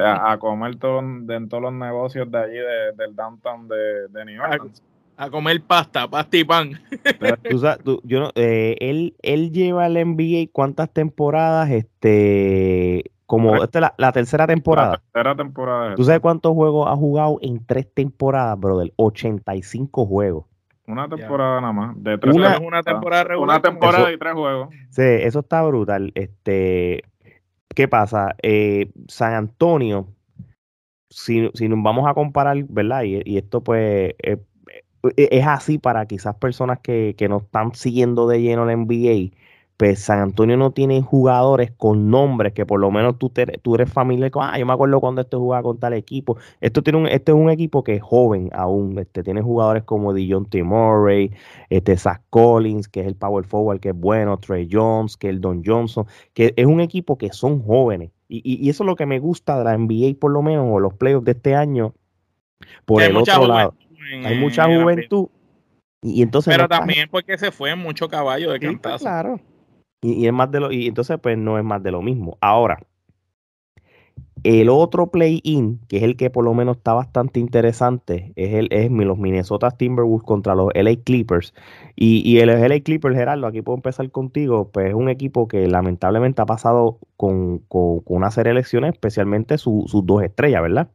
a, 0.01 0.39
comer 0.39 0.77
todo, 0.77 1.01
en 1.01 1.49
todos 1.49 1.61
los 1.61 1.73
negocios 1.73 2.31
de 2.31 2.39
allí, 2.39 2.59
del 2.97 3.17
downtown 3.17 3.67
de, 3.67 4.07
de 4.07 4.25
New 4.27 4.41
Orleans 4.45 4.81
a 5.21 5.29
comer 5.29 5.63
pasta, 5.63 6.09
pasta 6.09 6.35
y 6.35 6.45
pan. 6.45 6.81
yo 8.05 8.21
no, 8.21 8.31
eh, 8.35 8.75
él, 8.81 9.15
él 9.21 9.53
lleva 9.53 9.87
el 9.87 9.93
NBA 9.93 10.49
cuántas 10.51 10.91
temporadas, 10.91 11.71
este, 11.71 13.13
como 13.27 13.63
esta 13.63 13.79
es 13.79 13.87
la, 13.99 14.13
tercera 14.13 14.47
temporada. 14.47 14.93
La 14.93 14.99
tercera 15.13 15.37
temporada. 15.37 15.95
¿Tú 15.95 16.05
sabes 16.05 16.21
cuántos 16.21 16.55
juegos 16.55 16.89
ha 16.89 16.97
jugado 16.97 17.39
en 17.43 17.65
tres 17.67 17.87
temporadas, 17.93 18.59
brother? 18.59 18.95
85 18.97 20.07
juegos. 20.07 20.47
Una 20.87 21.07
temporada 21.07 21.61
nada 21.61 21.73
más. 21.75 22.03
De 22.03 22.17
tres 22.17 22.35
una, 22.35 22.59
una 22.59 22.83
temporada 22.83 23.25
regular. 23.25 23.57
Una 23.57 23.63
temporada 23.63 24.11
y 24.11 24.19
tres 24.19 24.33
juegos. 24.33 24.71
Sí, 24.89 25.03
eso 25.03 25.41
está 25.41 25.63
brutal. 25.63 26.13
Este, 26.15 27.03
¿qué 27.75 27.89
pasa? 27.89 28.35
Eh, 28.43 28.91
San 29.07 29.35
Antonio, 29.35 30.09
si, 31.11 31.51
si 31.53 31.69
nos 31.69 31.83
vamos 31.83 32.09
a 32.09 32.15
comparar, 32.15 32.57
¿verdad? 32.71 33.03
Y, 33.03 33.21
y 33.27 33.37
esto 33.37 33.63
pues 33.63 34.15
es 35.17 35.47
así 35.47 35.79
para 35.79 36.07
quizás 36.07 36.37
personas 36.37 36.79
que, 36.81 37.15
que 37.17 37.29
no 37.29 37.39
están 37.39 37.75
siguiendo 37.75 38.29
de 38.29 38.43
lleno 38.43 38.65
la 38.65 38.77
NBA 38.77 39.31
pues 39.81 39.99
San 40.01 40.19
Antonio 40.19 40.59
no 40.59 40.73
tiene 40.73 41.01
jugadores 41.01 41.71
con 41.71 42.11
nombres 42.11 42.53
que 42.53 42.67
por 42.67 42.79
lo 42.79 42.91
menos 42.91 43.19
tú, 43.19 43.33
tú 43.63 43.75
eres 43.75 43.91
familiar 43.91 44.31
con, 44.31 44.45
ah, 44.45 44.59
yo 44.59 44.67
me 44.67 44.75
acuerdo 44.75 45.01
cuando 45.01 45.23
este 45.23 45.39
jugaba 45.39 45.63
con 45.63 45.79
tal 45.79 45.95
equipo. 45.95 46.37
Esto 46.61 46.83
tiene 46.83 46.99
un, 46.99 47.07
este 47.07 47.33
es 47.33 47.39
un 47.39 47.49
equipo 47.49 47.83
que 47.83 47.95
es 47.95 48.03
joven 48.03 48.51
aún, 48.53 48.99
este, 48.99 49.23
tiene 49.23 49.41
jugadores 49.41 49.85
como 49.85 50.13
Dijon 50.13 50.45
T. 50.45 50.63
Murray, 50.63 51.33
este, 51.71 51.97
Zach 51.97 52.21
Collins, 52.29 52.89
que 52.89 53.01
es 53.01 53.07
el 53.07 53.15
power 53.15 53.47
forward, 53.47 53.81
que 53.81 53.89
es 53.89 53.97
bueno, 53.97 54.37
Trey 54.37 54.69
Jones, 54.71 55.17
que 55.17 55.29
es 55.29 55.33
el 55.33 55.41
Don 55.41 55.63
Johnson, 55.65 56.05
que 56.35 56.53
es 56.55 56.67
un 56.67 56.83
equipo 56.83 57.17
que 57.17 57.33
son 57.33 57.63
jóvenes. 57.63 58.11
Y, 58.29 58.43
y, 58.45 58.69
eso 58.69 58.85
es 58.85 58.87
lo 58.87 58.97
que 58.97 59.07
me 59.07 59.19
gusta 59.19 59.57
de 59.57 59.65
la 59.65 59.79
NBA 59.79 60.21
por 60.21 60.31
lo 60.31 60.43
menos, 60.43 60.67
o 60.71 60.79
los 60.79 60.93
playoffs 60.93 61.25
de 61.25 61.33
este 61.33 61.55
año, 61.55 61.95
por 62.85 63.01
el 63.01 63.17
otro 63.17 63.47
lado. 63.47 63.75
Hay 64.25 64.39
mucha 64.39 64.65
juventud. 64.65 65.29
Y, 66.03 66.23
entonces 66.23 66.55
Pero 66.55 66.69
también 66.69 67.09
porque 67.11 67.37
se 67.37 67.51
fue 67.51 67.75
mucho 67.75 68.09
caballo 68.09 68.53
de 68.53 68.59
pues, 68.59 68.71
cantazo. 68.71 69.05
claro. 69.05 69.41
Y, 70.03 70.27
es 70.27 70.33
más 70.33 70.51
de 70.51 70.61
lo, 70.61 70.73
y 70.73 70.87
entonces 70.87 71.19
pues 71.23 71.37
no 71.37 71.59
es 71.59 71.65
más 71.65 71.83
de 71.83 71.91
lo 71.91 72.01
mismo. 72.01 72.39
Ahora, 72.41 72.79
el 74.43 74.71
otro 74.71 75.11
play-in, 75.11 75.81
que 75.89 75.99
es 75.99 76.03
el 76.03 76.17
que 76.17 76.31
por 76.31 76.45
lo 76.45 76.55
menos 76.55 76.79
está 76.79 76.95
bastante 76.95 77.41
interesante, 77.41 78.33
es, 78.37 78.55
el, 78.55 78.69
es 78.71 78.91
los 78.91 79.19
Minnesota 79.19 79.71
Timberwolves 79.71 80.25
contra 80.25 80.55
los 80.55 80.71
LA 80.75 80.97
Clippers. 81.05 81.53
Y, 81.97 82.23
y 82.25 82.41
el 82.41 82.49
LA 82.49 82.81
Clippers, 82.81 83.15
Gerardo, 83.15 83.47
aquí 83.47 83.61
puedo 83.61 83.77
empezar 83.77 84.11
contigo, 84.11 84.71
pues 84.73 84.89
es 84.89 84.95
un 84.95 85.11
equipo 85.11 85.47
que 85.47 85.67
lamentablemente 85.67 86.41
ha 86.41 86.47
pasado 86.47 86.99
con, 87.19 87.59
con, 87.69 88.03
una 88.07 88.31
serie 88.31 88.53
de 88.53 88.61
elecciones, 88.61 88.93
especialmente 88.93 89.59
sus 89.59 89.91
dos 90.07 90.23
estrellas, 90.23 90.63
¿verdad? 90.63 90.89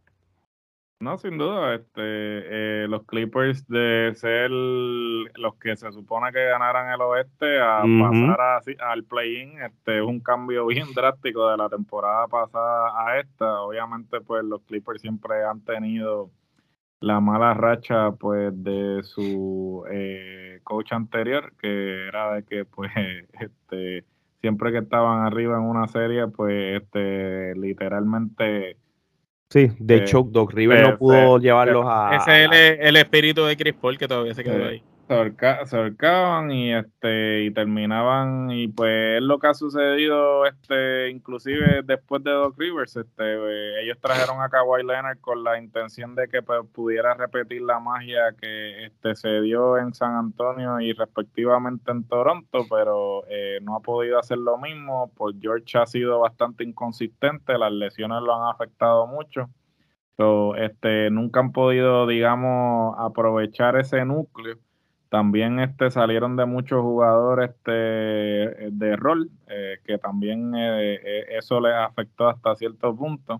No, 1.02 1.18
sin 1.18 1.38
duda, 1.38 1.76
este, 1.76 1.92
eh, 2.02 2.88
los 2.88 3.04
Clippers 3.06 3.68
de 3.68 4.14
ser 4.16 4.50
los 4.50 5.56
que 5.60 5.76
se 5.76 5.92
supone 5.92 6.32
que 6.32 6.46
ganaran 6.46 6.92
el 6.94 7.02
oeste 7.02 7.60
a 7.60 7.82
pasar 7.82 8.62
al 8.80 9.04
play-in, 9.04 9.62
este, 9.62 10.00
es 10.00 10.06
un 10.06 10.22
cambio 10.22 10.66
bien 10.68 10.88
drástico 10.96 11.50
de 11.52 11.58
la 11.58 11.68
temporada 11.68 12.28
pasada 12.28 13.06
a 13.06 13.20
esta. 13.20 13.62
Obviamente, 13.62 14.22
pues 14.22 14.46
los 14.46 14.62
Clippers 14.64 15.02
siempre 15.02 15.44
han 15.44 15.62
tenido 15.66 16.32
la 17.02 17.20
mala 17.20 17.54
racha, 17.54 18.12
pues, 18.14 18.52
de 18.64 19.04
su 19.04 19.86
eh, 19.92 20.62
coach 20.64 20.94
anterior, 20.94 21.54
que 21.60 22.08
era 22.08 22.34
de 22.36 22.44
que, 22.44 22.66
pues, 22.66 22.92
este, 23.40 24.06
siempre 24.42 24.72
que 24.72 24.80
estaban 24.80 25.26
arriba 25.26 25.58
en 25.58 25.64
una 25.64 25.88
serie, 25.88 26.28
pues, 26.30 26.82
este, 26.82 27.54
literalmente 27.56 28.78
Sí, 29.50 29.72
de 29.78 29.98
hecho, 29.98 30.24
Doc 30.28 30.54
River 30.54 30.82
no 30.82 30.98
pudo 30.98 31.38
llevarlos 31.38 31.86
a. 31.88 32.16
Ese 32.16 32.46
es 32.46 32.80
el, 32.82 32.96
espíritu 32.98 33.46
de 33.46 33.56
Chris 33.56 33.76
Paul 33.80 33.98
que 33.98 34.08
todavía 34.08 34.34
se 34.34 34.44
quedó 34.44 34.66
ahí. 34.66 34.82
Se, 35.08 35.96
y 36.52 36.72
este 36.74 37.44
y 37.44 37.52
terminaban 37.52 38.50
y 38.50 38.68
pues 38.68 39.18
es 39.18 39.22
lo 39.22 39.38
que 39.38 39.48
ha 39.48 39.54
sucedido 39.54 40.46
este 40.46 41.10
inclusive 41.12 41.82
después 41.84 42.24
de 42.24 42.32
Doc 42.32 42.56
Rivers 42.58 42.96
este 42.96 43.24
eh, 43.24 43.84
ellos 43.84 44.00
trajeron 44.02 44.42
a 44.42 44.50
Kawhi 44.50 44.84
Leonard 44.84 45.20
con 45.20 45.44
la 45.44 45.60
intención 45.60 46.16
de 46.16 46.28
que 46.28 46.42
pues, 46.42 46.62
pudiera 46.74 47.14
repetir 47.14 47.62
la 47.62 47.80
magia 47.80 48.36
que 48.42 48.86
este 48.86 49.16
se 49.16 49.42
dio 49.42 49.78
en 49.78 49.94
San 49.94 50.16
Antonio 50.16 50.80
y 50.80 50.94
respectivamente 50.94 51.92
en 51.92 52.08
Toronto 52.08 52.66
pero 52.70 53.26
eh, 53.30 53.60
no 53.62 53.76
ha 53.76 53.80
podido 53.80 54.20
hacer 54.20 54.38
lo 54.38 54.58
mismo. 54.58 55.12
Pues 55.16 55.36
George 55.40 55.78
ha 55.78 55.86
sido 55.86 56.20
bastante 56.20 56.64
inconsistente 56.64 57.58
las 57.58 57.72
lesiones 57.72 58.22
lo 58.22 58.36
han 58.36 58.54
afectado 58.54 59.08
mucho. 59.08 59.50
Este 60.58 61.10
nunca 61.12 61.42
han 61.42 61.52
podido 61.52 62.08
digamos 62.08 62.96
aprovechar 62.98 63.78
ese 63.78 64.06
núcleo 64.06 64.58
también 65.16 65.62
este, 65.62 65.90
salieron 65.92 66.36
de 66.36 66.46
muchos 66.46 66.82
jugadores 66.82 67.52
este, 67.52 67.72
de 67.72 68.96
rol, 68.98 69.32
eh, 69.48 69.78
que 69.86 69.98
también 69.98 70.54
eh, 70.54 70.96
eh, 70.96 71.26
eso 71.40 71.62
les 71.62 71.74
afectó 71.74 72.28
hasta 72.28 72.54
cierto 72.58 72.94
punto. 72.94 73.40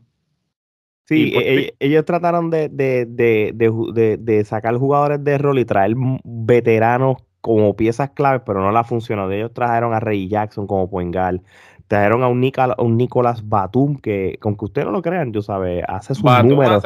Sí, 1.04 1.32
pues 1.34 1.74
ellos 1.80 2.06
trataron 2.06 2.50
de, 2.50 2.70
de, 2.70 3.06
de, 3.06 4.18
de, 4.18 4.46
sacar 4.46 4.78
jugadores 4.78 5.22
de 5.22 5.38
rol 5.38 5.60
y 5.60 5.66
traer 5.66 5.96
veteranos 6.24 7.18
como 7.42 7.76
piezas 7.76 8.12
claves, 8.12 8.44
pero 8.46 8.62
no 8.62 8.72
la 8.72 8.86
funcionó. 8.86 9.30
Ellos 9.30 9.54
trajeron 9.54 9.94
a 9.94 10.00
Ray 10.00 10.30
Jackson 10.30 10.68
como 10.68 10.90
Poingal, 10.90 11.42
trajeron 11.88 12.24
a 12.24 12.28
un, 12.28 12.52
un 12.78 12.98
Nicolás 12.98 13.48
Batum 13.48 13.98
que, 13.98 14.38
con 14.42 14.58
que 14.58 14.66
ustedes 14.66 14.88
no 14.88 14.92
lo 14.92 15.02
crean, 15.02 15.32
yo 15.32 15.42
sabe, 15.42 15.84
hace 15.88 16.16
sus 16.16 16.24
números, 16.44 16.84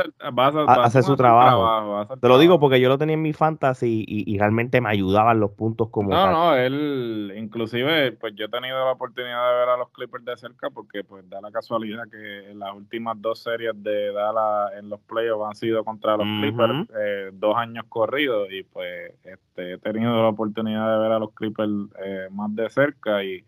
hace 0.68 1.04
su 1.04 1.16
trabajo. 1.16 2.18
Te 2.18 2.28
lo 2.28 2.38
digo 2.38 2.60
porque 2.60 2.82
yo 2.82 2.90
lo 2.90 2.98
tenía 2.98 3.14
en 3.14 3.22
mi 3.22 3.34
fantasy 3.34 4.04
y, 4.08 4.40
realmente 4.40 4.80
me 4.80 4.90
ayudaban 4.90 5.42
los 5.42 5.52
puntos 5.52 5.90
como 5.90 6.12
No, 6.12 6.32
no, 6.32 6.56
él, 6.56 7.34
inclusive, 7.36 8.14
pues 8.14 8.34
yo 8.36 8.46
he 8.46 8.50
tenido 8.50 8.78
la 8.78 8.94
oportunidad 8.94 9.50
de 9.50 9.60
ver 9.60 9.70
a 9.70 9.78
los 9.78 9.90
Clippers 9.90 10.24
de 10.24 10.38
cerca 10.38 10.70
porque 10.70 11.04
pues 11.04 11.30
da 11.30 11.42
la 11.42 11.52
casualidad 11.52 12.04
que 12.10 12.54
las 12.54 12.74
últimas 12.74 13.22
dos 13.22 13.40
series 13.40 13.74
de 13.84 14.14
Dallas 14.14 14.72
en 14.78 14.90
los 14.90 15.00
playoffs 15.02 15.46
han 15.46 15.56
sido 15.56 15.84
contra 15.84 16.16
los 16.16 16.26
Clippers 16.26 16.90
eh, 16.98 17.32
dos 17.34 17.58
años 17.58 17.86
corridos 17.90 18.48
y 18.52 18.64
pues 18.64 19.14
este, 19.24 19.74
he 19.74 19.78
tenido 19.78 20.22
la 20.22 20.30
oportunidad 20.30 20.90
de 20.94 21.00
ver 21.00 21.12
a 21.12 21.20
los 21.20 21.34
Clippers 21.34 21.72
eh, 22.02 22.28
más 22.32 22.56
de 22.56 22.70
cerca 22.70 23.24
y 23.24 23.44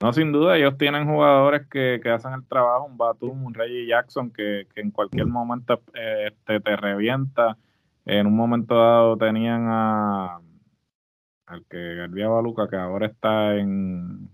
no, 0.00 0.12
sin 0.12 0.32
duda, 0.32 0.56
ellos 0.56 0.76
tienen 0.76 1.06
jugadores 1.06 1.66
que, 1.68 2.00
hacen 2.12 2.32
el 2.32 2.46
trabajo, 2.46 2.84
un 2.84 2.98
Batum, 2.98 3.44
un 3.44 3.54
Reggie 3.54 3.86
Jackson, 3.86 4.30
que, 4.30 4.66
en 4.74 4.90
cualquier 4.90 5.26
momento 5.26 5.80
eh, 5.94 6.28
este, 6.28 6.60
te 6.60 6.76
revienta. 6.76 7.56
En 8.04 8.26
un 8.26 8.36
momento 8.36 8.74
dado 8.74 9.16
tenían 9.16 9.66
a 9.68 10.40
al 11.46 11.64
que 11.66 11.94
García 11.94 12.28
Baluca, 12.28 12.68
que 12.68 12.76
ahora 12.76 13.06
está 13.06 13.56
en, 13.56 14.30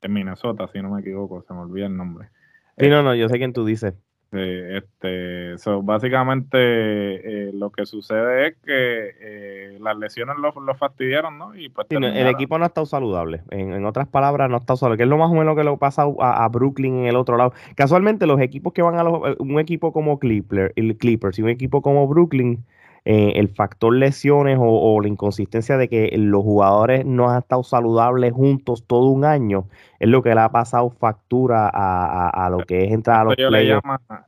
en 0.00 0.12
Minnesota, 0.12 0.68
si 0.72 0.82
no 0.82 0.90
me 0.90 1.00
equivoco, 1.00 1.42
se 1.42 1.54
me 1.54 1.60
olvida 1.60 1.86
el 1.86 1.96
nombre. 1.96 2.30
Sí, 2.78 2.88
no, 2.88 3.02
no, 3.02 3.14
yo 3.14 3.28
sé 3.28 3.38
quién 3.38 3.52
tú 3.52 3.64
dices 3.64 3.94
este, 4.32 5.56
básicamente 5.82 6.58
eh, 6.58 7.52
lo 7.52 7.70
que 7.70 7.84
sucede 7.84 8.48
es 8.48 8.56
que 8.64 9.14
eh, 9.20 9.78
las 9.78 9.96
lesiones 9.98 10.36
lo, 10.38 10.74
fastidiaron, 10.74 11.36
¿no? 11.36 11.54
Y 11.54 11.68
pues 11.68 11.86
el 11.90 12.26
equipo 12.28 12.56
no 12.56 12.64
ha 12.64 12.68
estado 12.68 12.86
saludable. 12.86 13.42
En, 13.50 13.84
otras 13.84 14.08
palabras, 14.08 14.48
no 14.48 14.56
ha 14.56 14.60
estado 14.60 14.78
saludable. 14.78 14.96
Que 14.96 15.02
es 15.04 15.08
lo 15.08 15.18
más 15.18 15.30
o 15.30 15.34
menos 15.34 15.54
que 15.54 15.64
lo 15.64 15.76
pasa 15.76 16.04
a, 16.20 16.48
Brooklyn 16.48 17.00
en 17.00 17.06
el 17.06 17.16
otro 17.16 17.36
lado. 17.36 17.52
Casualmente, 17.74 18.26
los 18.26 18.40
equipos 18.40 18.72
que 18.72 18.82
van 18.82 18.98
a 18.98 19.02
los, 19.02 19.36
un 19.38 19.60
equipo 19.60 19.92
como 19.92 20.18
Clipper, 20.18 20.72
el 20.76 20.96
Clippers 20.96 21.38
y 21.38 21.42
un 21.42 21.50
equipo 21.50 21.82
como 21.82 22.08
Brooklyn 22.08 22.64
eh, 23.04 23.32
el 23.34 23.48
factor 23.48 23.92
lesiones 23.96 24.58
o, 24.60 25.00
la 25.00 25.08
inconsistencia 25.08 25.76
de 25.76 25.88
que 25.88 26.12
los 26.16 26.42
jugadores 26.44 27.04
no 27.04 27.28
han 27.28 27.40
estado 27.40 27.64
saludables 27.64 28.32
juntos 28.32 28.84
todo 28.86 29.08
un 29.08 29.24
año 29.24 29.66
es 29.98 30.08
lo 30.08 30.22
que 30.22 30.32
le 30.32 30.40
ha 30.40 30.48
pasado 30.50 30.88
factura 30.90 31.68
a, 31.68 32.48
lo 32.48 32.58
que 32.58 32.84
es 32.84 32.92
entrar 32.92 33.20
a 33.20 33.24
los 33.24 33.34
eso 33.36 33.50
yo, 33.50 33.80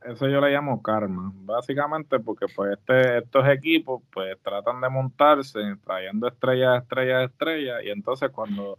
eso 0.05 0.27
yo 0.27 0.41
le 0.41 0.51
llamo 0.51 0.81
karma, 0.81 1.31
básicamente 1.45 2.19
porque 2.19 2.47
pues 2.53 2.73
este, 2.73 3.19
estos 3.19 3.47
equipos 3.47 4.01
pues 4.13 4.37
tratan 4.41 4.81
de 4.81 4.89
montarse 4.89 5.59
trayendo 5.85 6.27
estrellas, 6.27 6.83
estrellas, 6.83 7.29
estrellas 7.31 7.81
y 7.81 7.91
entonces 7.91 8.29
cuando 8.31 8.77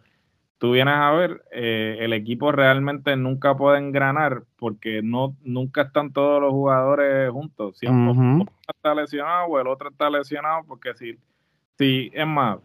tú 0.59 0.73
vienes 0.73 0.95
a 0.95 1.11
ver, 1.13 1.43
eh, 1.53 1.99
el 2.01 2.13
equipo 2.13 2.53
realmente 2.53 3.17
nunca 3.17 3.57
puede 3.57 3.79
engranar 3.79 4.43
porque 4.57 5.03
no 5.03 5.37
nunca 5.43 5.83
están 5.83 6.13
todos 6.13 6.41
los 6.41 6.53
jugadores 6.53 7.31
juntos. 7.31 7.79
Siempre 7.79 8.13
uno 8.13 8.47
está 8.67 8.95
lesionado 8.95 9.47
o 9.47 9.61
el 9.61 9.67
otro 9.67 9.91
está 9.91 10.09
lesionado 10.11 10.65
porque 10.67 10.95
si, 10.95 11.19
si 11.79 12.11
es 12.15 12.27
más, 12.27 12.59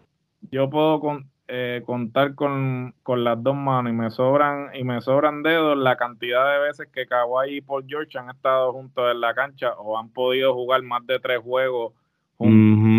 yo 0.51 0.69
puedo 0.69 1.01
eh, 1.47 1.83
contar 1.85 2.33
con, 2.35 2.93
las 3.05 3.43
dos 3.43 3.55
manos 3.55 3.91
y 3.91 3.95
me 3.95 4.09
sobran 4.09 4.73
y 4.73 4.83
me 4.83 5.01
sobran 5.01 5.43
dedos 5.43 5.77
la 5.77 5.97
cantidad 5.97 6.51
de 6.53 6.59
veces 6.59 6.87
que 6.93 7.05
Kawhi 7.05 7.57
y 7.57 7.61
Paul 7.61 7.85
George 7.87 8.17
han 8.17 8.29
estado 8.29 8.71
juntos 8.71 9.11
en 9.11 9.19
la 9.19 9.33
cancha 9.33 9.73
o 9.73 9.97
han 9.97 10.09
podido 10.09 10.53
jugar 10.53 10.81
más 10.83 11.05
de 11.05 11.19
tres 11.19 11.39
juegos 11.39 11.93
juntos 12.37 12.90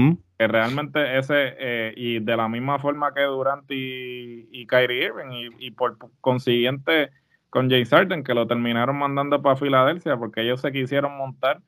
realmente 0.47 1.19
ese, 1.19 1.55
eh, 1.59 1.95
y 1.97 2.21
de 2.21 2.37
la 2.37 2.49
misma 2.49 2.79
forma 2.79 3.13
que 3.15 3.23
Durant 3.23 3.71
y, 3.71 4.49
y 4.51 4.67
Kyrie 4.67 5.07
Irving, 5.07 5.51
y, 5.59 5.71
por 5.73 5.97
consiguiente 6.21 7.11
con 7.51 7.69
James 7.69 7.91
Harden, 7.91 8.25
que 8.25 8.35
lo 8.35 8.47
terminaron 8.47 8.97
mandando 8.97 9.43
para 9.43 9.57
Filadelfia 9.57 10.17
porque 10.17 10.43
ellos 10.43 10.61
se 10.61 10.73
quisieron 10.73 11.17
montar 11.17 11.61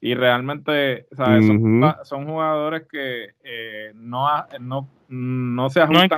y 0.00 0.14
realmente 0.14 1.06
son, 2.04 2.26
jugadores 2.26 2.86
que 2.90 3.34
eh, 3.44 3.92
no, 3.94 4.26
no, 4.58 4.88
no 5.08 5.70
se 5.70 5.80
ajustan, 5.80 6.08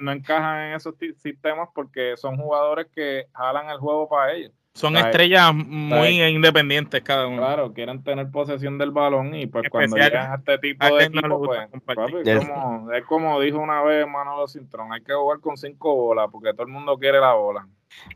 no 0.00 0.12
encajan. 0.12 0.68
en 0.68 0.74
esos 0.74 0.94
sistemas 1.16 1.70
porque 1.74 2.16
son 2.16 2.36
jugadores 2.36 2.86
que 2.94 3.26
jalan 3.32 3.70
el 3.70 3.78
juego 3.78 4.08
para 4.08 4.32
ellos. 4.32 4.52
Son 4.78 4.96
estrellas 4.96 5.52
muy 5.54 6.22
independientes 6.22 7.02
cada 7.02 7.26
uno. 7.26 7.38
Claro, 7.38 7.72
quieren 7.72 8.02
tener 8.04 8.30
posesión 8.30 8.78
del 8.78 8.90
balón 8.92 9.34
y 9.34 9.46
pues 9.46 9.68
cuando 9.70 9.96
llegan 9.96 10.32
a 10.32 10.36
este 10.36 10.58
tipo 10.58 10.84
a 10.84 10.90
de 10.90 11.10
no 11.10 11.18
equipo, 11.18 11.38
gusta 11.38 11.54
pues, 11.56 11.70
compartir. 11.70 12.14
papi, 12.16 12.30
Es- 12.30 12.46
como, 12.48 12.92
es 12.92 13.04
como 13.04 13.40
dijo 13.40 13.58
una 13.58 13.82
vez 13.82 14.06
Manolo 14.06 14.46
Cintrón, 14.46 14.92
hay 14.92 15.02
que 15.02 15.12
jugar 15.12 15.40
con 15.40 15.56
cinco 15.56 15.94
bolas 15.96 16.28
porque 16.30 16.52
todo 16.52 16.62
el 16.62 16.72
mundo 16.72 16.96
quiere 16.96 17.18
la 17.20 17.34
bola. 17.34 17.66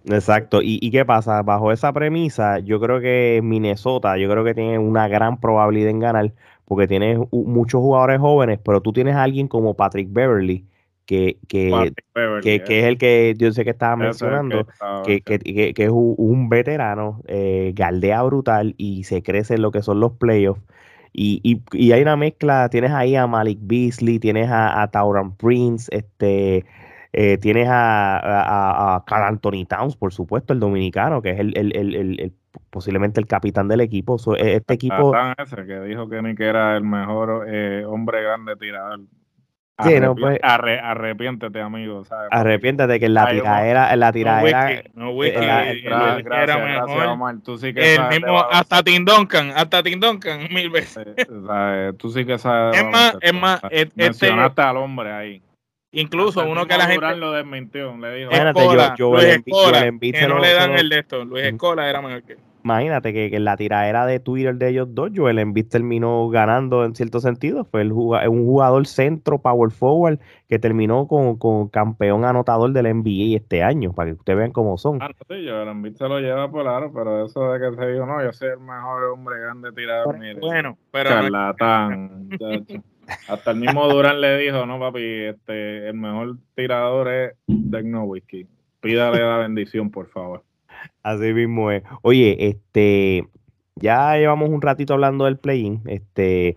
Exacto. 0.05 0.63
¿Y, 0.63 0.79
y 0.81 0.91
qué 0.91 1.05
pasa? 1.05 1.43
Bajo 1.43 1.73
esa 1.73 1.93
premisa, 1.93 2.59
yo 2.61 2.79
creo 2.81 3.01
que 3.01 3.41
Minnesota, 3.43 4.17
yo 4.17 4.31
creo 4.31 4.45
que 4.45 4.55
tiene 4.55 4.79
una 4.79 5.09
gran 5.09 5.41
probabilidad 5.41 5.91
en 5.91 5.99
ganar, 6.01 6.33
porque 6.65 6.87
tienes 6.87 7.19
u- 7.31 7.45
muchos 7.47 7.81
jugadores 7.81 8.21
jóvenes, 8.21 8.61
pero 8.65 8.81
tú 8.81 8.93
tienes 8.93 9.17
a 9.17 9.23
alguien 9.25 9.49
como 9.49 9.75
Patrick 9.75 10.09
Beverly, 10.13 10.65
que, 11.07 11.39
que, 11.49 11.93
Beverly, 12.15 12.43
que, 12.43 12.65
que 12.65 12.81
es 12.81 12.85
el 12.87 12.99
que 12.99 13.35
yo 13.37 13.53
sé 13.53 13.65
que 13.65 13.71
estaba 13.71 13.97
mencionando, 13.97 14.67
que, 15.05 15.21
que, 15.23 15.75
es 15.77 15.91
un, 15.91 16.49
veterano, 16.49 17.23
eh, 17.27 17.73
galdea 17.75 18.23
brutal 18.23 18.75
y 18.79 19.05
se 19.05 19.23
crece 19.23 19.55
en 19.55 19.63
lo 19.63 19.71
que 19.71 19.83
son 19.83 20.01
los 20.01 20.13
playoffs. 20.13 20.63
Y, 21.13 21.41
y, 21.43 21.63
y 21.73 21.93
hay 21.93 22.01
una 22.03 22.17
mezcla, 22.17 22.69
tienes 22.71 22.91
ahí 22.93 23.17
a 23.17 23.27
Malik 23.27 23.59
Beasley, 23.61 24.19
tienes 24.19 24.49
a, 24.51 24.81
a 24.83 24.91
Tauran 24.91 25.37
Prince, 25.37 25.95
este, 25.95 26.65
eh, 27.13 27.37
tienes 27.39 27.69
a, 27.69 28.17
a, 28.19 28.97
a- 28.97 29.05
Carl 29.05 29.25
Anthony 29.25 29.67
Towns, 29.69 29.97
por 29.97 30.13
supuesto, 30.13 30.55
el 30.55 30.61
dominicano, 30.61 31.21
que 31.21 31.31
es 31.33 31.41
el, 31.41 31.57
el- 31.57 31.77
el- 31.95 32.33
posiblemente 32.71 33.21
el 33.21 33.27
capitán 33.27 33.69
del 33.69 33.83
equipo. 33.83 34.19
So, 34.19 34.37
e- 34.37 34.57
este 34.57 34.75
equipo, 34.75 35.15
ese 35.37 35.67
que 35.67 35.81
dijo 35.81 36.09
que 36.09 36.23
ni 36.23 36.35
que 36.35 36.47
era 36.47 36.77
el 36.77 36.85
mejor 36.85 37.45
eh, 37.49 37.85
hombre 37.87 38.23
grande 38.23 38.57
tirador. 38.57 39.01
Sí, 39.83 40.01
no, 40.01 40.15
pues- 40.15 40.39
arre- 40.43 40.81
arrepiéntete, 40.83 41.61
amigo. 41.61 42.05
¿sabes? 42.05 42.29
arrepiéntete 42.31 42.99
que 43.01 43.07
en 43.07 43.15
la 43.15 43.31
tiradera, 43.31 43.93
en 43.93 44.01
la 44.01 44.07
No 44.07 44.13
tiradera, 44.13 44.67
whisky, 44.67 44.91
no 44.95 45.17
gracias, 46.25 46.43
era 46.43 46.59
mejor. 46.59 47.19
El 47.77 48.09
mismo, 48.09 48.45
hasta 48.51 48.83
Tim 48.83 49.05
Duncan, 49.05 49.53
hasta 49.55 49.83
Tim 49.83 50.01
Duncan, 50.01 50.41
mil 50.51 50.71
veces. 50.71 51.07
¿sabes? 51.47 51.97
Tú 51.99 52.11
sí 52.11 52.25
que 52.25 52.39
sabes. 52.39 52.77
Es 52.77 52.85
más, 52.85 52.93
baloncesto, 53.13 53.27
es 53.27 53.33
más, 53.35 53.61
este- 53.71 54.03
Mencionaste 54.03 54.63
al 54.63 54.77
hombre 54.77 55.13
ahí. 55.13 55.43
Incluso 55.95 56.41
Hasta 56.41 56.51
uno 56.51 56.67
que 56.67 56.79
la 56.79 56.87
gente. 56.87 57.17
Lo 57.17 57.33
desmintió. 57.33 57.95
Le 57.99 58.15
dijo. 58.15 58.31
Escola, 58.31 58.95
yo- 58.97 59.13
Luis 59.13 59.25
Joel 59.25 59.43
Embiid- 59.45 60.15
Escola, 60.15 60.21
que 60.21 60.27
no 60.27 60.39
le 60.39 60.55
dan 60.55 60.73
el 60.73 60.89
de 60.89 60.99
esto. 61.01 61.25
Luis 61.25 61.45
Ujú. 61.45 61.55
Escola 61.55 61.91
era 61.91 62.01
mejor 62.01 62.23
que. 62.23 62.37
Imagínate 62.65 63.13
que, 63.13 63.31
que 63.31 63.37
en 63.37 63.45
la 63.45 63.57
tiradera 63.57 64.07
de 64.07 64.21
Twitter 64.21 64.55
de 64.57 64.69
ellos 64.69 64.89
dos, 64.95 65.11
Joel 65.15 65.39
Embiid 65.39 65.69
terminó 65.69 66.29
ganando 66.29 66.85
en 66.85 66.95
cierto 66.95 67.21
sentido. 67.21 67.65
Fue 67.65 67.83
el 67.83 67.93
juga- 67.93 68.29
un 68.29 68.45
jugador 68.45 68.87
centro, 68.87 69.39
power 69.39 69.71
forward, 69.71 70.19
que 70.49 70.59
terminó 70.59 71.07
con, 71.07 71.37
con 71.37 71.69
campeón 71.69 72.25
anotador 72.25 72.73
del 72.73 72.87
NBA 72.95 73.37
este 73.37 73.63
año, 73.63 73.93
para 73.93 74.11
que 74.11 74.15
ustedes 74.19 74.39
vean 74.39 74.53
cómo 74.53 74.79
son. 74.79 74.99
Ah, 75.03 75.09
no, 75.09 75.37
sí, 75.37 75.45
yo 75.45 75.63
el 75.63 75.69
Embiid 75.69 75.95
se 75.97 76.09
lo 76.09 76.21
lleva 76.21 76.51
por 76.51 76.67
aro, 76.69 76.93
pero 76.93 77.25
eso 77.27 77.53
de 77.53 77.59
que 77.61 77.77
se 77.77 77.87
dijo, 77.93 78.07
no, 78.07 78.23
yo 78.23 78.33
soy 78.33 78.49
el 78.49 78.61
mejor 78.61 79.05
hombre 79.05 79.41
grande 79.41 79.73
tirador. 79.73 80.19
Mire, 80.19 80.41
Bueno, 80.41 80.77
pero 80.91 81.11
charlatán. 81.11 82.29
Hasta 83.29 83.51
el 83.51 83.57
mismo 83.59 83.89
Durán 83.89 84.21
le 84.21 84.39
dijo, 84.39 84.65
no, 84.65 84.79
papi, 84.79 85.03
este, 85.03 85.89
el 85.89 85.95
mejor 85.95 86.37
tirador 86.55 87.09
es 87.09 87.33
Dirk 87.47 87.85
Nowitzki. 87.85 88.47
Pídale 88.81 89.21
la 89.21 89.39
bendición, 89.39 89.91
por 89.91 90.07
favor. 90.09 90.43
Así 91.03 91.33
mismo 91.33 91.71
es. 91.71 91.83
Oye, 92.03 92.49
este, 92.49 93.29
ya 93.77 94.17
llevamos 94.17 94.49
un 94.51 94.63
ratito 94.63 94.95
hablando 94.95 95.25
del 95.25 95.39
play-in. 95.39 95.83
Este, 95.87 96.57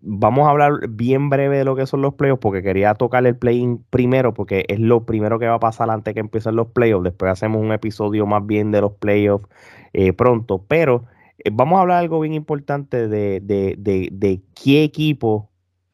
vamos 0.00 0.46
a 0.46 0.50
hablar 0.50 0.88
bien 0.88 1.30
breve 1.30 1.58
de 1.58 1.64
lo 1.64 1.76
que 1.76 1.86
son 1.86 2.02
los 2.02 2.14
playoffs, 2.14 2.40
porque 2.40 2.62
quería 2.62 2.94
tocar 2.94 3.26
el 3.26 3.36
play-in 3.36 3.84
primero, 3.90 4.34
porque 4.34 4.64
es 4.68 4.80
lo 4.80 5.04
primero 5.06 5.38
que 5.38 5.46
va 5.46 5.54
a 5.54 5.60
pasar 5.60 5.90
antes 5.90 6.14
que 6.14 6.20
empiecen 6.20 6.56
los 6.56 6.68
playoffs. 6.68 7.04
Después 7.04 7.30
hacemos 7.32 7.62
un 7.62 7.72
episodio 7.72 8.26
más 8.26 8.44
bien 8.46 8.70
de 8.72 8.80
los 8.80 8.92
playoffs 8.94 9.48
eh, 9.92 10.12
pronto. 10.12 10.64
Pero 10.68 11.04
eh, 11.38 11.50
vamos 11.52 11.78
a 11.78 11.82
hablar 11.82 11.98
algo 11.98 12.20
bien 12.20 12.34
importante 12.34 13.08
de, 13.08 13.40
de, 13.40 13.76
de, 13.78 14.08
de 14.12 14.42
qué 14.60 14.82
equipo 14.84 15.50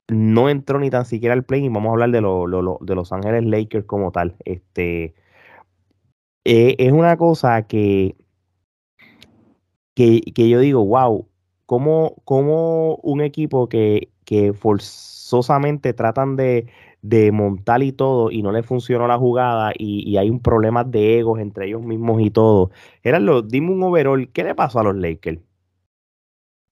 no 0.09 0.49
entró 0.49 0.79
ni 0.79 0.91
tan 0.91 1.05
siquiera 1.05 1.35
al 1.35 1.45
play-in. 1.45 1.73
Vamos 1.73 1.91
a 1.91 1.93
hablar 1.93 2.11
de, 2.11 2.21
lo- 2.21 2.79
de 2.81 2.95
Los 2.95 3.13
Ángeles 3.13 3.45
Lakers 3.45 3.85
como 3.87 4.13
tal. 4.13 4.37
Este 4.45 5.15
eh, 6.45 6.77
es 6.79 6.93
una 6.93 7.17
cosa 7.17 7.63
que, 7.67 8.17
que, 9.95 10.49
yo 10.49 10.61
digo, 10.61 10.85
wow, 10.85 11.29
¿cómo, 11.67 12.17
cómo 12.25 12.97
un 12.97 13.21
equipo 13.21 13.69
que, 13.69 14.11
que 14.25 14.53
forzosamente 14.53 15.93
tratan 15.93 16.37
de, 16.37 16.67
de 17.03 17.33
montar 17.33 17.83
y 17.83 17.93
todo 17.93 18.31
y 18.31 18.43
no 18.43 18.53
le 18.53 18.63
funcionó 18.63 19.07
la 19.07 19.19
jugada 19.19 19.73
y, 19.77 20.09
y 20.09 20.17
hay 20.17 20.31
un 20.31 20.41
problema 20.41 20.85
de 20.85 21.19
egos 21.21 21.41
entre 21.41 21.67
ellos 21.67 21.83
mismos 21.83 22.21
y 22.23 22.31
todo? 22.31 22.71
Gerardo, 23.03 23.43
dime 23.43 23.71
un 23.71 23.83
overall, 23.83 24.29
¿qué 24.33 24.45
le 24.45 24.55
pasó 24.55 24.81
a 24.81 24.85
los 24.85 24.97
Lakers? 24.97 25.41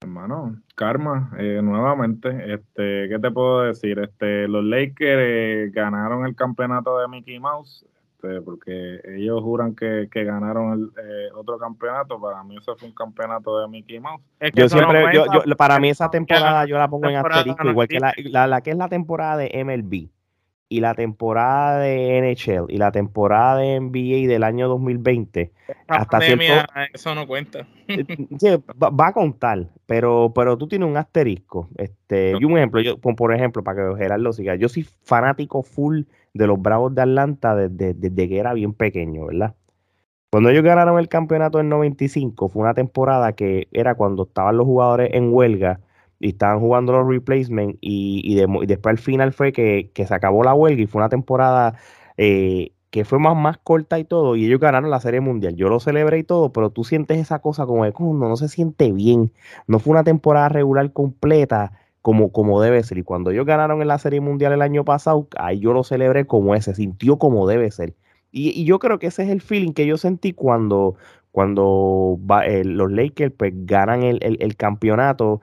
Hermano, 0.03 0.59
karma, 0.75 1.31
eh, 1.39 1.61
nuevamente, 1.62 2.55
este, 2.55 3.07
¿qué 3.11 3.18
te 3.21 3.31
puedo 3.31 3.64
decir? 3.64 3.99
Este, 3.99 4.49
los 4.49 4.64
Lakers 4.64 5.23
eh, 5.23 5.71
ganaron 5.75 6.25
el 6.25 6.35
campeonato 6.35 6.99
de 6.99 7.07
Mickey 7.07 7.39
Mouse, 7.39 7.85
este, 8.23 8.41
porque 8.43 9.01
ellos 9.05 9.41
juran 9.43 9.75
que, 9.75 10.09
que 10.11 10.25
ganaron 10.25 10.73
el 10.73 10.91
eh, 11.03 11.29
otro 11.35 11.59
campeonato, 11.59 12.21
para 12.21 12.43
mí 12.45 12.57
eso 12.57 12.77
fue 12.77 12.89
un 12.89 12.95
campeonato 12.95 13.61
de 13.61 13.68
Mickey 13.68 13.99
Mouse. 14.01 14.23
es 14.39 14.53
que 14.53 14.61
Yo 14.61 14.64
no 14.64 14.68
siempre, 14.68 15.14
yo, 15.14 15.25
yo- 15.45 15.57
para 15.57 15.79
mí 15.79 15.89
esa 15.89 16.11
temporada 16.11 16.64
yo 16.66 16.77
la 16.79 16.89
pongo 16.89 17.09
en 17.09 17.16
asterisco, 17.16 17.68
igual 17.68 17.89
que 17.89 18.01
la, 18.01 18.12
la, 18.25 18.47
la 18.47 18.61
que 18.61 18.71
es 18.71 18.77
la 18.77 18.89
temporada 18.89 19.37
de 19.39 19.64
MLB 19.64 20.09
y 20.73 20.81
la 20.81 20.95
temporada 20.95 21.81
de 21.81 22.21
NHL 22.21 22.73
y 22.73 22.79
la 22.79 22.93
temporada 22.93 23.59
de 23.59 23.81
NBA 23.81 24.29
del 24.29 24.45
año 24.45 24.68
2020. 24.68 25.51
la 25.66 25.97
hasta 25.97 26.18
pandemia, 26.18 26.66
eso 26.95 27.12
no 27.16 27.27
cuenta. 27.27 27.66
Eh, 27.89 28.07
sí, 28.39 28.49
va, 28.81 28.89
va 28.89 29.09
a 29.09 29.12
contar, 29.12 29.66
pero, 29.87 30.33
pero 30.33 30.57
tú 30.57 30.68
tienes 30.68 30.89
un 30.89 30.97
asterisco. 30.97 31.68
Este, 31.77 32.35
y 32.39 32.45
un 32.45 32.57
ejemplo, 32.57 32.81
yo, 32.81 32.99
por 32.99 33.35
ejemplo, 33.35 33.64
para 33.64 33.83
que 33.83 33.97
Gerardo 33.99 34.33
siga, 34.33 34.55
yo 34.55 34.68
soy 34.68 34.87
fanático 35.03 35.64
full 35.64 36.03
de 36.35 36.47
los 36.47 36.62
Bravos 36.62 36.95
de 36.95 37.03
Atlanta 37.03 37.57
desde, 37.57 37.93
desde 37.93 38.29
que 38.29 38.39
era 38.39 38.55
bien 38.55 38.73
pequeño, 38.73 39.27
¿verdad? 39.27 39.57
Cuando 40.31 40.51
ellos 40.51 40.62
ganaron 40.62 41.01
el 41.01 41.09
campeonato 41.09 41.59
en 41.59 41.68
95, 41.68 42.49
fue 42.49 42.62
una 42.62 42.75
temporada 42.75 43.33
que 43.33 43.66
era 43.73 43.97
cuando 43.97 44.23
estaban 44.23 44.57
los 44.57 44.66
jugadores 44.66 45.11
en 45.14 45.33
huelga 45.35 45.81
y 46.21 46.31
estaban 46.31 46.61
jugando 46.61 46.93
los 46.93 47.09
replacements 47.09 47.79
y, 47.81 48.23
y, 48.25 48.37
de- 48.37 48.49
y 48.62 48.66
después 48.66 48.93
al 48.93 48.99
final 48.99 49.33
fue 49.33 49.53
que, 49.53 49.91
que 49.95 50.07
se 50.07 50.14
acabó 50.14 50.45
la 50.45 50.55
huelga 50.55 50.83
y 50.83 50.87
fue 50.87 51.01
una 51.01 51.09
temporada 51.09 51.77
eh, 52.16 52.73
que 52.91 53.05
fue 53.05 53.18
más, 53.18 53.37
más 53.37 53.59
corta 53.59 53.99
y 53.99 54.05
todo 54.05 54.37
y 54.37 54.47
ellos 54.47 54.61
ganaron 54.61 54.91
la 54.91 55.01
serie 55.01 55.21
mundial. 55.21 55.55
Yo 55.57 55.68
lo 55.68 55.81
celebré 55.81 56.18
y 56.18 56.25
todo, 56.25 56.53
pero 56.53 56.71
tú 56.71 56.85
sientes 56.85 57.18
esa 57.18 57.39
cosa 57.41 57.66
como 57.66 57.85
de 57.85 57.93
"Coño, 57.93 58.14
no 58.29 58.37
se 58.37 58.49
siente 58.49 58.93
bien. 58.93 59.33
No 59.66 59.79
fue 59.79 59.93
una 59.93 60.05
temporada 60.05 60.49
regular 60.49 60.93
completa 60.93 61.73
como, 62.03 62.33
como 62.33 62.61
debe 62.61 62.83
ser. 62.83 62.99
Y 62.99 63.03
cuando 63.05 63.31
ellos 63.31 63.47
ganaron 63.47 63.81
en 63.83 63.89
la 63.89 63.99
serie 63.99 64.21
mundial 64.21 64.53
el 64.53 64.62
año 64.62 64.85
pasado, 64.85 65.29
ahí 65.39 65.61
yo 65.61 65.73
lo 65.73 65.85
celebré 65.85 66.27
como 66.27 66.55
ese, 66.55 66.75
sintió 66.75 67.18
como 67.18 67.47
debe 67.47 67.71
ser. 67.71 67.95
Y, 68.33 68.64
yo 68.64 68.79
creo 68.79 68.99
que 68.99 69.09
ese 69.09 69.23
es 69.25 69.29
el 69.31 69.41
feeling 69.41 69.73
que 69.73 69.87
yo 69.87 69.97
sentí 69.97 70.33
cuando, 70.33 70.95
cuando 71.33 72.18
eh, 72.45 72.64
los 72.64 72.91
Lakers 72.93 73.33
pues, 73.37 73.53
ganan 73.66 74.03
el- 74.03 74.18
el 74.41 74.57
campeonato 74.57 75.41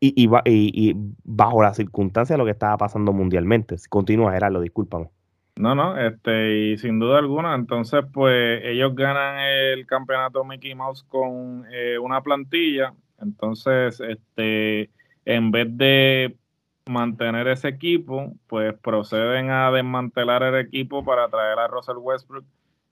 y, 0.00 0.12
y, 0.22 0.26
ba- 0.26 0.42
y- 0.44 0.90
y 0.90 0.94
bajo 1.24 1.62
las 1.62 1.76
circunstancias 1.76 2.34
de 2.36 2.38
lo 2.38 2.44
que 2.44 2.50
estaba 2.52 2.76
pasando 2.76 3.12
mundialmente. 3.12 3.76
Continúa, 3.88 4.32
Gerardo, 4.32 4.60
discúlpame. 4.60 5.08
No, 5.56 5.74
no, 5.74 5.98
este, 5.98 6.72
y 6.72 6.76
sin 6.76 6.98
duda 6.98 7.18
alguna, 7.18 7.54
entonces, 7.54 8.04
pues 8.12 8.60
ellos 8.64 8.94
ganan 8.94 9.38
el 9.40 9.86
campeonato 9.86 10.44
Mickey 10.44 10.74
Mouse 10.74 11.02
con 11.04 11.64
eh, 11.72 11.98
una 11.98 12.20
plantilla, 12.20 12.92
entonces, 13.22 13.98
este, 14.00 14.90
en 15.24 15.50
vez 15.50 15.66
de 15.78 16.36
mantener 16.84 17.48
ese 17.48 17.68
equipo, 17.68 18.34
pues 18.46 18.74
proceden 18.74 19.50
a 19.50 19.70
desmantelar 19.70 20.42
el 20.42 20.56
equipo 20.56 21.02
para 21.04 21.26
traer 21.28 21.58
a 21.58 21.68
Russell 21.68 21.96
Westbrook. 21.98 22.44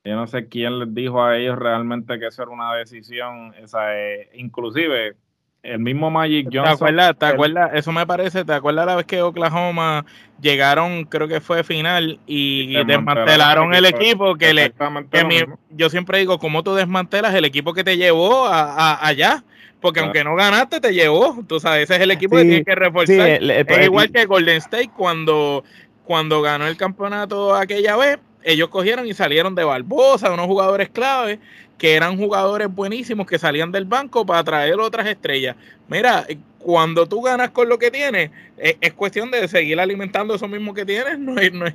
Yo 0.02 0.16
no 0.16 0.26
sé 0.26 0.48
quién 0.48 0.78
les 0.78 0.94
dijo 0.94 1.22
a 1.22 1.36
ellos 1.36 1.59
realmente 1.59 2.18
que 2.18 2.28
eso 2.28 2.42
era 2.42 2.50
una 2.50 2.74
decisión, 2.74 3.52
esa, 3.62 3.94
eh, 3.94 4.30
inclusive 4.34 5.16
el 5.65 5.79
mismo 5.79 6.11
Magic 6.11 6.51
¿Te 6.51 6.59
Johnson. 6.59 6.75
acuerdas? 6.75 7.17
¿Te 7.19 7.27
acuerdas? 7.27 7.71
Eso 7.75 7.91
me 7.91 8.07
parece, 8.07 8.45
¿te 8.45 8.53
acuerdas 8.53 8.85
la 8.87 8.97
vez 8.97 9.07
que 9.07 9.23
Oklahoma 9.23 10.05
llegaron, 10.41 11.05
creo 11.05 11.27
que 11.27 11.41
fue 11.41 11.65
final, 11.65 12.21
y 12.27 12.75
desmantelaron 12.85 13.75
el 13.75 13.87
equipo 13.87 14.35
que 14.37 14.53
le... 14.53 14.73
Que 15.11 15.25
mi- 15.25 15.43
yo 15.71 15.89
siempre 15.91 16.19
digo, 16.19 16.39
¿cómo 16.39 16.62
tú 16.62 16.75
desmantelas 16.75 17.35
el 17.35 17.45
equipo 17.47 17.73
que 17.73 17.83
te 17.83 17.97
llevó 17.97 18.45
a, 18.47 18.75
a- 18.75 19.07
allá? 19.07 19.43
Porque 19.81 20.01
Claro. 20.01 20.07
aunque 20.09 20.25
no 20.25 20.35
ganaste, 20.37 20.81
te 20.81 20.93
llevó. 20.95 21.43
Tú 21.47 21.61
sabes, 21.61 21.85
ese 21.85 21.97
es 21.97 22.01
el 22.03 22.11
equipo 22.11 22.37
que 22.37 22.43
Sí, 22.43 22.49
tienes 22.49 22.65
que 22.67 22.73
Sí, 22.73 22.79
reforzar. 22.79 23.29
el- 23.29 23.51
el- 23.51 23.67
es 23.69 23.85
igual 23.85 24.11
que 24.11 24.25
Golden 24.27 24.57
State 24.59 24.91
cuando, 24.97 25.65
cuando 26.05 26.41
ganó 26.43 26.67
el 26.67 26.77
campeonato 26.77 27.55
aquella 27.55 27.97
vez, 27.97 28.19
ellos 28.43 28.69
cogieron 28.69 29.07
y 29.07 29.15
salieron 29.15 29.55
de 29.55 29.65
Barbosa, 29.65 30.31
unos 30.31 30.47
jugadores 30.47 30.91
clave, 30.91 31.39
que 31.79 31.95
eran 31.95 32.16
jugadores 32.16 32.72
buenísimos 32.72 33.27
que 33.27 33.39
salían 33.39 33.72
del 33.72 33.85
banco 33.85 34.25
para 34.25 34.45
traer 34.45 34.79
otras 34.81 35.07
estrellas. 35.07 35.57
Mira, 35.89 36.27
cuando 36.59 37.07
tú 37.07 37.22
ganas 37.22 37.51
con 37.51 37.68
lo 37.68 37.79
que 37.79 37.91
tienes, 37.91 38.31
es, 38.57 38.77
es 38.81 38.93
cuestión 38.95 39.31
de 39.31 39.47
seguir 39.49 39.79
alimentando 39.81 40.35
eso 40.35 40.49
mismo 40.49 40.72
que 40.75 40.87
tienes, 40.87 41.18
no, 41.20 41.35
no, 41.35 41.66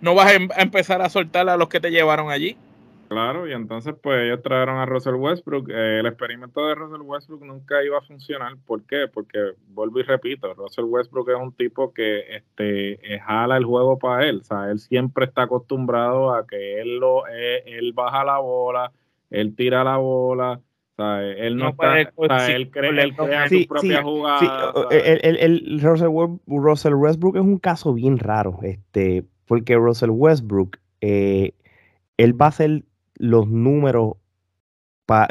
no 0.00 0.14
vas 0.14 0.26
a 0.26 0.34
em- 0.34 0.48
a 0.54 0.62
empezar 0.62 1.00
a 1.02 1.08
soltar 1.08 1.48
a 1.48 1.56
los 1.56 1.68
que 1.68 1.80
te 1.80 1.90
llevaron 1.90 2.30
allí. 2.30 2.56
Claro, 3.08 3.48
y 3.48 3.52
entonces 3.52 3.94
pues 4.02 4.24
ellos 4.24 4.42
trajeron 4.42 4.78
a 4.78 4.86
Russell 4.86 5.14
Westbrook. 5.14 5.70
Eh, 5.70 6.00
el 6.00 6.06
experimento 6.06 6.66
de 6.66 6.74
Russell 6.74 7.02
Westbrook 7.02 7.44
nunca 7.44 7.82
iba 7.84 7.98
a 7.98 8.02
funcionar. 8.02 8.56
¿Por 8.66 8.82
qué? 8.84 9.06
Porque, 9.12 9.52
vuelvo 9.68 10.00
y 10.00 10.02
repito, 10.02 10.52
Russell 10.54 10.86
Westbrook 10.86 11.30
es 11.30 11.36
un 11.36 11.52
tipo 11.52 11.92
que 11.94 12.36
este, 12.36 13.14
eh, 13.14 13.20
jala 13.20 13.56
el 13.56 13.64
juego 13.64 13.96
para 13.98 14.26
él. 14.26 14.40
O 14.40 14.44
sea, 14.44 14.70
él 14.72 14.80
siempre 14.80 15.26
está 15.26 15.42
acostumbrado 15.42 16.34
a 16.34 16.46
que 16.46 16.80
él, 16.80 16.98
lo, 16.98 17.28
eh, 17.28 17.62
él 17.66 17.92
baja 17.92 18.24
la 18.24 18.38
bola, 18.38 18.90
él 19.30 19.54
tira 19.54 19.84
la 19.84 19.96
bola. 19.96 20.60
O 20.92 20.96
sea, 20.96 21.22
él 21.22 21.56
no, 21.56 21.70
está, 21.70 22.00
él, 22.00 22.70
crea 22.70 23.48
su 23.48 23.66
propia 23.68 24.02
jugada. 24.02 24.88
El, 24.90 25.80
Russell, 25.80 26.94
Westbrook 26.94 27.36
es 27.36 27.42
un 27.42 27.58
caso 27.58 27.92
bien 27.92 28.18
raro, 28.18 28.60
este, 28.62 29.26
porque 29.44 29.76
Russell 29.76 30.10
Westbrook, 30.10 30.78
él 31.00 31.52
va 32.18 32.46
a 32.46 32.52
ser 32.52 32.84
los 33.18 33.46
números 33.48 34.14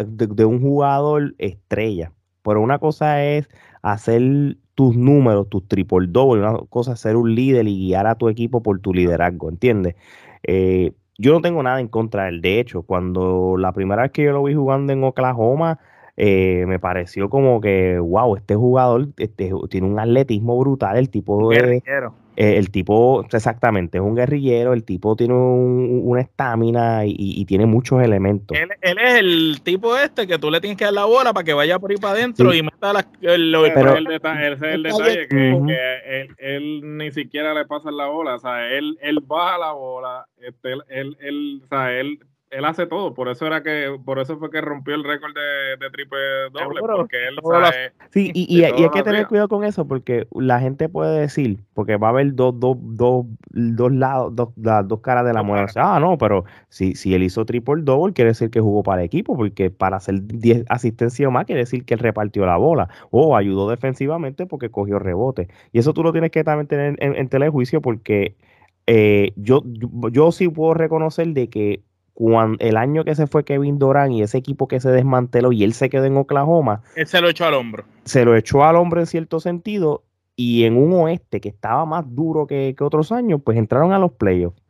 de, 0.08 0.46
un 0.46 0.62
jugador 0.62 1.36
estrella. 1.38 2.12
Pero 2.44 2.62
una 2.62 2.80
cosa 2.80 3.24
es 3.24 3.50
hacer 3.82 4.58
tus 4.76 4.96
números, 4.96 5.50
tus 5.50 5.68
triple 5.68 6.08
double, 6.10 6.42
una 6.42 6.58
cosa 6.70 6.94
es 6.94 7.00
ser 7.00 7.16
un 7.16 7.34
líder 7.34 7.68
y 7.68 7.88
guiar 7.88 8.08
a 8.08 8.16
tu 8.16 8.30
equipo 8.30 8.62
por 8.62 8.80
tu 8.80 8.94
liderazgo, 8.94 9.50
¿entiendes? 9.50 9.96
Eh, 10.44 10.92
yo 11.18 11.34
no 11.34 11.42
tengo 11.42 11.64
nada 11.64 11.80
en 11.80 11.88
contra 11.88 12.24
de 12.24 12.30
él. 12.30 12.42
De 12.42 12.60
hecho, 12.60 12.84
cuando 12.84 13.56
la 13.58 13.72
primera 13.72 14.04
vez 14.04 14.12
que 14.12 14.24
yo 14.24 14.32
lo 14.32 14.44
vi 14.44 14.54
jugando 14.54 14.94
en 14.94 15.04
Oklahoma, 15.04 15.80
eh, 16.18 16.66
me 16.68 16.80
pareció 16.80 17.30
como 17.30 17.60
que, 17.62 18.00
wow, 18.00 18.36
este 18.36 18.56
jugador 18.56 19.10
este, 19.18 19.52
tiene 19.70 19.88
un 19.88 20.00
atletismo 20.00 20.58
brutal, 20.58 20.98
el 20.98 21.10
tipo 21.10 21.50
de... 21.50 21.82
Eh, 22.38 22.58
el 22.58 22.70
tipo, 22.70 23.26
exactamente, 23.32 23.98
es 23.98 24.04
un 24.04 24.16
guerrillero, 24.16 24.74
el 24.74 24.84
tipo 24.84 25.16
tiene 25.16 25.34
una 25.34 26.22
estamina 26.22 27.04
y, 27.06 27.46
tiene 27.46 27.66
muchos 27.66 28.02
elementos. 28.02 28.58
Él, 28.58 28.70
es 28.82 29.16
el 29.20 29.62
tipo 29.64 29.98
este 29.98 30.28
que 30.28 30.38
tú 30.38 30.52
le 30.52 30.60
tienes 30.60 30.78
que 30.78 30.86
dar 30.86 30.94
la 30.94 31.06
bola 31.06 31.34
para 31.34 31.44
que 31.44 31.54
vaya 31.54 31.80
por 31.80 31.92
ahí 31.92 31.98
para 31.98 32.16
adentro 32.16 32.54
y 32.54 32.64
meta 32.64 32.92
las... 32.92 33.08
Lo, 33.22 33.64
pero, 33.64 33.96
el 33.96 34.06
detalle, 34.06 34.54
ese 34.54 34.68
es 34.68 34.74
el 34.74 34.84
detalle, 34.84 35.28
que, 35.28 36.28
él, 36.40 36.98
ni 36.98 37.12
siquiera 37.12 37.54
le 37.54 37.66
pasa 37.66 37.92
la 37.92 38.08
bola, 38.08 38.36
o 38.36 38.40
sea, 38.40 38.70
él, 38.70 38.98
él 39.02 39.20
baja 39.26 39.58
la 39.58 39.72
bola, 39.72 40.28
este, 40.40 40.74
él, 40.90 41.18
él, 41.20 41.62
o 41.64 41.68
sea, 41.68 41.92
él 41.94 42.20
él 42.56 42.64
hace 42.66 42.88
todo, 42.88 43.14
por 43.14 43.28
eso 43.28 43.46
era 43.46 43.62
que, 43.62 43.98
por 44.06 44.20
eso 44.20 44.38
fue 44.38 44.50
que 44.50 44.62
rompió 44.62 44.96
el 44.96 45.04
récord 45.04 45.34
de, 45.34 45.90
triple 45.92 46.18
doble, 46.54 46.80
porque 46.82 47.28
él 47.28 47.36
sabe, 47.44 47.92
Sí, 48.12 48.32
y, 48.34 48.64
hay 48.64 48.90
que 48.90 49.04
tener 49.04 49.28
cuidado 49.28 49.50
con 49.50 49.64
eso, 49.64 49.86
porque 49.88 50.28
la 50.34 50.60
gente 50.60 50.88
puede 50.88 51.20
decir, 51.20 51.60
porque 51.74 51.98
va 51.98 52.08
a 52.08 52.10
haber 52.12 52.34
dos, 52.34 52.58
dos, 52.58 52.78
dos, 52.80 53.26
dos 53.50 53.92
lados, 53.92 54.36
dos, 54.36 54.50
las 54.56 54.88
dos 54.88 55.02
caras 55.02 55.26
de 55.26 55.34
la 55.34 55.44
moneda. 55.44 55.68
Ah, 55.76 56.00
no, 56.00 56.18
pero 56.18 56.46
si, 56.70 56.96
si 56.96 57.14
él 57.14 57.24
hizo 57.24 57.46
triple 57.46 57.82
doble, 57.82 58.14
quiere 58.14 58.30
decir 58.30 58.50
que 58.50 58.62
jugó 58.62 58.84
para 58.84 59.02
el 59.02 59.06
equipo, 59.06 59.36
porque 59.36 59.70
para 59.70 59.98
hacer 59.98 60.26
10 60.26 60.66
asistencias 60.70 61.30
más, 61.32 61.46
quiere 61.46 61.62
decir 61.62 61.84
que 61.84 61.96
él 61.96 62.00
repartió 62.00 62.46
la 62.46 62.56
bola, 62.56 62.88
o 63.12 63.36
ayudó 63.36 63.70
defensivamente 63.70 64.46
porque 64.46 64.70
cogió 64.70 64.98
rebote. 64.98 65.50
Y 65.74 65.80
eso 65.80 65.94
tú 65.94 66.04
lo 66.04 66.14
tienes 66.14 66.32
que 66.32 66.44
también 66.44 66.68
tener 66.68 66.96
en, 67.00 67.16
en 67.16 67.28
telejuicio, 67.28 67.82
porque 67.82 68.36
eh, 68.88 69.32
yo, 69.36 69.64
yo 70.12 70.32
sí 70.32 70.48
puedo 70.48 70.74
reconocer 70.74 71.28
de 71.30 71.50
que 71.50 71.84
cuando, 72.16 72.64
el 72.64 72.78
año 72.78 73.04
que 73.04 73.14
se 73.14 73.28
fue 73.28 73.44
Kevin 73.44 73.78
Durant 73.78 74.14
y 74.14 74.22
ese 74.22 74.38
equipo 74.38 74.70
que 74.70 74.80
se 74.80 74.90
desmanteló 74.90 75.52
y 75.52 75.66
él 75.66 75.74
se 75.74 75.90
quedó 75.90 76.06
en 76.06 76.16
Oklahoma. 76.16 76.82
Él 76.96 77.08
se 77.08 77.20
lo 77.20 77.30
echó 77.30 77.46
al 77.46 77.54
hombro. 77.54 77.84
Se 78.06 78.24
lo 78.24 78.36
echó 78.38 78.64
al 78.64 78.78
hombro 78.78 79.02
en 79.02 79.06
cierto 79.06 79.42
sentido 79.42 80.04
y 80.38 80.64
en 80.64 80.78
un 80.78 80.94
oeste 80.94 81.42
que 81.42 81.50
estaba 81.50 81.86
más 81.86 82.06
duro 82.08 82.48
que, 82.48 82.74
otros 82.80 83.12
años, 83.12 83.42
pues 83.44 83.58
entraron 83.58 83.92
a 83.92 84.00
los 84.00 84.14
playoffs. 84.14 84.62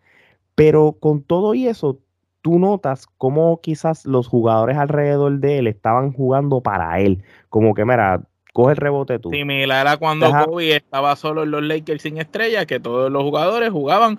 Pero 0.55 0.97
con 0.99 1.21
todo 1.21 1.53
y 1.53 1.67
eso, 1.67 1.99
tú 2.41 2.57
notas 2.57 3.05
cómo 3.17 3.61
quizás 3.61 4.05
los 4.05 4.27
jugadores 4.27 4.77
alrededor 4.77 5.39
de 5.39 5.59
él 5.59 5.67
estaban 5.67 6.13
jugando 6.13 6.61
para 6.61 6.99
él. 6.99 7.23
Como 7.49 7.75
que, 7.75 7.85
mira, 7.85 8.21
coge 8.53 8.71
el 8.71 8.77
rebote 8.77 9.19
tú. 9.19 9.29
Similar 9.29 9.87
a 9.87 9.97
cuando 9.97 10.31
Kobe 10.31 10.77
estaba 10.77 11.15
solo 11.15 11.43
en 11.43 11.51
los 11.51 11.61
Lakers 11.61 12.01
sin 12.01 12.17
estrellas, 12.17 12.65
que 12.65 12.79
todos 12.79 13.11
los 13.11 13.21
jugadores 13.21 13.69
jugaban 13.69 14.17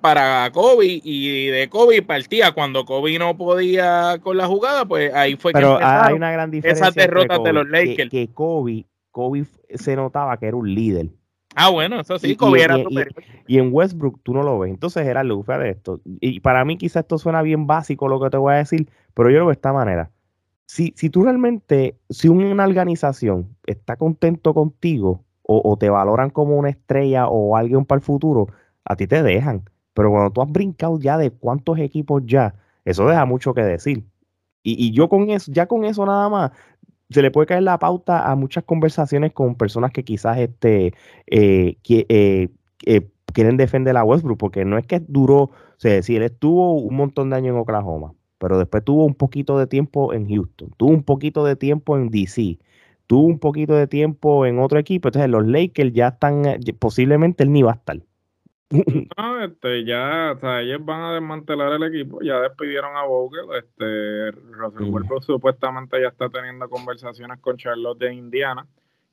para 0.00 0.50
Kobe 0.52 1.00
y 1.02 1.46
de 1.46 1.68
Kobe 1.68 2.02
partía 2.02 2.52
cuando 2.52 2.84
Kobe 2.84 3.18
no 3.18 3.36
podía 3.36 4.18
con 4.22 4.36
la 4.36 4.46
jugada, 4.46 4.84
pues 4.84 5.12
ahí 5.14 5.36
fue 5.36 5.52
Pero 5.52 5.78
que 5.78 5.84
hay 5.84 6.14
una 6.14 6.32
gran 6.32 6.50
diferencia 6.50 6.86
esas 6.86 6.94
derrotas 6.94 7.42
de 7.42 7.52
los 7.52 7.68
Lakers. 7.68 8.10
Que, 8.10 8.28
Kobe, 8.28 8.86
Kobe 9.10 9.44
se 9.74 9.96
notaba 9.96 10.36
que 10.38 10.46
era 10.46 10.56
un 10.56 10.74
líder. 10.74 11.08
Ah, 11.56 11.68
bueno, 11.68 12.00
eso 12.00 12.18
sí, 12.18 12.36
Kobe 12.36 12.62
era 12.62 12.78
y, 13.48 13.58
en 13.58 13.70
Westbrook 13.72 14.20
tú 14.22 14.32
no 14.32 14.42
lo 14.42 14.58
ves. 14.58 14.70
Entonces 14.70 15.06
era 15.06 15.22
el 15.22 15.28
de 15.28 15.70
esto. 15.70 16.00
Y 16.04 16.40
para 16.40 16.64
mí 16.64 16.76
quizás 16.76 17.02
esto 17.02 17.18
suena 17.18 17.42
bien 17.42 17.66
básico 17.66 18.08
lo 18.08 18.20
que 18.20 18.30
te 18.30 18.36
voy 18.36 18.54
a 18.54 18.58
decir, 18.58 18.88
pero 19.14 19.30
yo 19.30 19.38
lo 19.38 19.46
veo 19.46 19.50
de 19.50 19.54
esta 19.54 19.72
manera. 19.72 20.10
Si, 20.66 20.92
si 20.96 21.10
tú 21.10 21.24
realmente, 21.24 21.96
si 22.08 22.28
una 22.28 22.64
organización 22.64 23.56
está 23.66 23.96
contento 23.96 24.54
contigo 24.54 25.24
o, 25.42 25.60
o 25.64 25.76
te 25.76 25.90
valoran 25.90 26.30
como 26.30 26.56
una 26.56 26.68
estrella 26.68 27.26
o 27.26 27.56
alguien 27.56 27.84
para 27.84 27.98
el 27.98 28.04
futuro, 28.04 28.46
a 28.84 28.94
ti 28.94 29.08
te 29.08 29.22
dejan. 29.22 29.64
Pero 29.94 30.10
cuando 30.10 30.30
tú 30.32 30.42
has 30.42 30.50
brincado 30.50 30.98
ya 30.98 31.18
de 31.18 31.30
cuántos 31.30 31.78
equipos 31.78 32.22
ya, 32.24 32.54
eso 32.84 33.06
deja 33.06 33.24
mucho 33.24 33.54
que 33.54 33.62
decir. 33.62 34.04
Y, 34.62 34.92
yo 34.92 35.08
con 35.08 35.30
eso, 35.30 35.50
ya 35.52 35.66
con 35.66 35.84
eso 35.84 36.04
nada 36.04 36.28
más, 36.28 36.52
se 37.10 37.22
le 37.22 37.30
puede 37.30 37.46
caer 37.46 37.62
la 37.62 37.78
pauta 37.78 38.30
a 38.30 38.36
muchas 38.36 38.64
conversaciones 38.64 39.32
con 39.32 39.54
personas 39.56 39.90
que 39.92 40.04
quizás 40.04 40.38
este, 40.38 40.94
eh, 41.26 41.76
eh, 41.88 42.48
eh, 42.86 43.10
quieren 43.32 43.56
defender 43.56 43.96
a 43.96 44.04
Westbrook, 44.04 44.38
porque 44.38 44.64
no 44.64 44.78
es 44.78 44.86
que 44.86 45.00
duró, 45.00 45.42
o 45.44 45.52
sea, 45.78 46.02
si 46.02 46.16
él 46.16 46.22
estuvo 46.22 46.74
un 46.74 46.94
montón 46.96 47.30
de 47.30 47.36
años 47.36 47.54
en 47.54 47.60
Oklahoma, 47.60 48.14
pero 48.38 48.58
después 48.58 48.84
tuvo 48.84 49.04
un 49.06 49.14
poquito 49.14 49.58
de 49.58 49.66
tiempo 49.66 50.12
en 50.12 50.28
Houston, 50.28 50.70
tuvo 50.76 50.90
un 50.90 51.02
poquito 51.04 51.44
de 51.44 51.56
tiempo 51.56 51.96
en 51.96 52.10
DC, 52.10 52.58
tuvo 53.06 53.26
un 53.26 53.38
poquito 53.38 53.74
de 53.74 53.86
tiempo 53.86 54.46
en 54.46 54.58
otro 54.58 54.78
equipo, 54.78 55.08
entonces 55.08 55.30
los 55.30 55.46
Lakers 55.46 55.92
ya 55.92 56.08
están, 56.08 56.42
posiblemente 56.78 57.44
él 57.44 57.52
ni 57.52 57.62
va 57.62 57.72
a 57.72 57.74
estar. 57.76 58.00
No, 59.16 59.44
este, 59.44 59.84
ya, 59.84 60.32
o 60.36 60.38
sea, 60.38 60.60
ellos 60.60 60.84
van 60.84 61.00
a 61.02 61.14
desmantelar 61.14 61.72
el 61.72 61.82
equipo, 61.82 62.20
ya 62.22 62.40
despidieron 62.40 62.96
a 62.96 63.04
Vogel, 63.04 63.46
este, 63.58 64.30
Russell 64.52 64.90
Westbrook 64.90 65.24
supuestamente 65.24 66.00
ya 66.00 66.08
está 66.08 66.28
teniendo 66.28 66.68
conversaciones 66.68 67.40
con 67.40 67.56
Charlotte 67.56 67.98
de 67.98 68.14
Indiana, 68.14 68.66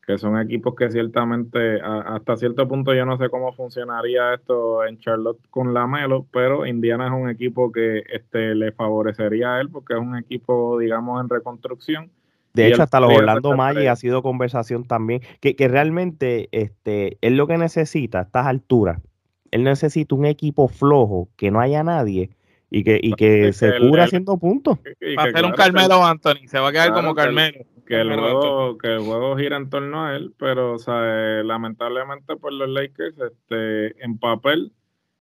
que 0.06 0.18
son 0.20 0.40
equipos 0.40 0.76
que 0.76 0.90
ciertamente, 0.92 1.82
hasta 1.82 2.38
cierto 2.38 2.68
punto 2.68 2.94
yo 2.94 3.06
no 3.06 3.18
sé 3.18 3.30
cómo 3.30 3.52
funcionaría 3.52 4.36
esto 4.36 4.86
en 4.86 5.00
Charlotte 5.00 5.40
con 5.50 5.74
la 5.74 5.88
Melo, 5.88 6.28
pero 6.32 6.66
Indiana 6.66 7.08
es 7.08 7.14
un 7.14 7.30
equipo 7.30 7.72
que 7.72 8.04
este, 8.14 8.54
le 8.54 8.72
favorecería 8.72 9.56
a 9.56 9.62
él 9.62 9.70
porque 9.70 9.96
es 9.96 10.00
un 10.00 10.18
equipo, 10.18 10.78
digamos, 10.78 11.20
en 11.20 11.30
reconstrucción. 11.30 12.12
De 12.54 12.68
hecho, 12.68 12.84
hasta 12.84 13.00
los 13.00 13.14
Orlando 13.14 13.56
Magic 13.56 13.88
ha 13.88 13.96
sido 13.96 14.24
conversación 14.24 14.86
también, 14.86 15.22
que, 15.42 15.56
que 15.56 15.68
realmente 15.68 16.48
este, 16.52 17.18
es 17.22 17.32
lo 17.34 17.46
que 17.46 17.58
necesita 17.58 18.20
a 18.20 18.22
estas 18.24 18.48
alturas 18.48 19.00
él 19.58 19.64
necesita 19.64 20.16
un 20.16 20.26
equipo 20.26 20.68
flojo, 20.68 21.28
que 21.36 21.52
no 21.52 21.60
haya 21.60 21.84
nadie 21.84 22.30
y 22.70 22.84
que, 22.84 23.00
y 23.02 23.14
que 23.14 23.54
se 23.54 23.78
cubra 23.80 24.06
haciendo 24.06 24.38
puntos. 24.38 24.80
Va 25.18 25.24
a 25.24 25.32
ser 25.32 25.46
un 25.46 25.52
Carmelo 25.52 26.06
Anthony, 26.06 26.48
se 26.48 26.60
va 26.60 26.70
a 26.70 26.72
quedar 26.72 26.94
como 26.94 27.14
Carmelo. 27.14 27.66
Que 27.86 28.02
el, 28.02 28.14
juego, 28.14 28.78
que 28.78 28.96
el 28.96 29.00
juego 29.00 29.38
gira 29.38 29.56
en 29.56 29.70
torno 29.70 30.06
a 30.06 30.16
él, 30.18 30.34
pero 30.38 30.74
o 30.74 30.78
sea, 30.78 31.40
eh, 31.40 31.44
lamentablemente 31.46 32.36
por 32.36 32.52
los 32.52 32.68
Lakers, 32.68 33.18
este, 33.18 34.04
en 34.04 34.18
papel, 34.18 34.74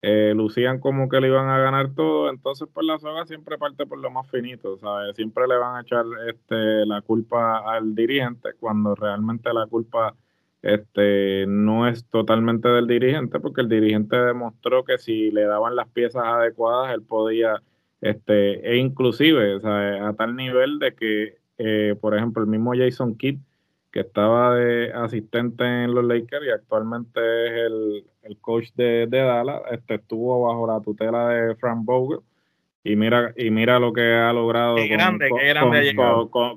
eh, 0.01 0.33
lucían 0.35 0.79
como 0.79 1.07
que 1.07 1.21
le 1.21 1.27
iban 1.27 1.47
a 1.47 1.57
ganar 1.57 1.93
todo, 1.93 2.29
entonces 2.29 2.67
pues 2.73 2.85
la 2.85 2.99
soga 2.99 3.25
siempre 3.25 3.57
parte 3.57 3.85
por 3.85 3.99
lo 3.99 4.11
más 4.11 4.29
finito, 4.29 4.77
¿sabes? 4.77 5.15
Siempre 5.15 5.47
le 5.47 5.57
van 5.57 5.77
a 5.77 5.81
echar 5.81 6.05
este, 6.27 6.85
la 6.85 7.01
culpa 7.01 7.59
al 7.59 7.95
dirigente 7.95 8.49
cuando 8.59 8.93
realmente 8.93 9.53
la 9.53 9.65
culpa 9.67 10.15
este, 10.61 11.45
no 11.47 11.87
es 11.87 12.05
totalmente 12.05 12.67
del 12.67 12.87
dirigente, 12.87 13.39
porque 13.39 13.61
el 13.61 13.69
dirigente 13.69 14.17
demostró 14.17 14.83
que 14.83 14.97
si 14.97 15.31
le 15.31 15.43
daban 15.43 15.75
las 15.75 15.87
piezas 15.89 16.23
adecuadas, 16.25 16.93
él 16.93 17.01
podía, 17.01 17.61
este, 18.01 18.69
e 18.69 18.77
inclusive, 18.77 19.59
a 19.63 20.13
tal 20.17 20.35
nivel 20.35 20.79
de 20.79 20.93
que, 20.95 21.37
eh, 21.57 21.95
por 21.99 22.15
ejemplo, 22.15 22.43
el 22.43 22.49
mismo 22.49 22.73
Jason 22.75 23.15
Kidd, 23.15 23.39
que 23.91 24.01
estaba 24.01 24.53
de 24.55 24.93
asistente 24.93 25.63
en 25.63 25.95
los 25.95 26.05
Lakers 26.05 26.45
y 26.45 26.49
actualmente 26.51 27.19
es 27.47 27.71
el, 28.23 28.37
coach 28.41 28.69
de, 28.75 29.07
Dallas, 29.07 29.61
este, 29.71 29.95
estuvo 29.95 30.47
bajo 30.47 30.67
la 30.67 30.79
tutela 30.81 31.29
de 31.29 31.55
Frank 31.55 31.83
Vogel. 31.83 32.19
Y 32.83 32.95
mira, 32.95 33.33
y 33.35 33.49
mira 33.49 33.79
lo 33.79 33.91
que 33.91 34.13
ha 34.13 34.31
logrado 34.31 34.77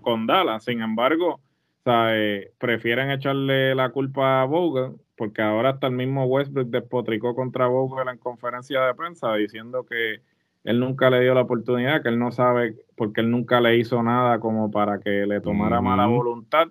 con 0.02 0.26
Dallas. 0.26 0.64
Sin 0.64 0.82
embargo, 0.82 1.40
eh, 1.86 2.52
prefieren 2.58 3.10
echarle 3.10 3.74
la 3.74 3.90
culpa 3.90 4.42
a 4.42 4.44
Vogel, 4.44 4.96
porque 5.16 5.42
ahora 5.42 5.70
hasta 5.70 5.86
el 5.88 5.94
mismo 5.94 6.26
Westbrook 6.26 6.68
despotricó 6.68 7.34
contra 7.34 7.66
Vogel 7.66 8.08
en 8.08 8.18
conferencia 8.18 8.82
de 8.82 8.94
prensa 8.94 9.34
diciendo 9.34 9.84
que 9.84 10.20
él 10.64 10.80
nunca 10.80 11.10
le 11.10 11.20
dio 11.20 11.34
la 11.34 11.42
oportunidad, 11.42 12.02
que 12.02 12.08
él 12.08 12.18
no 12.18 12.30
sabe, 12.30 12.76
porque 12.96 13.20
él 13.20 13.30
nunca 13.30 13.60
le 13.60 13.76
hizo 13.76 14.02
nada 14.02 14.38
como 14.38 14.70
para 14.70 15.00
que 15.00 15.26
le 15.26 15.40
tomara 15.40 15.80
mala 15.80 16.06
voluntad. 16.06 16.68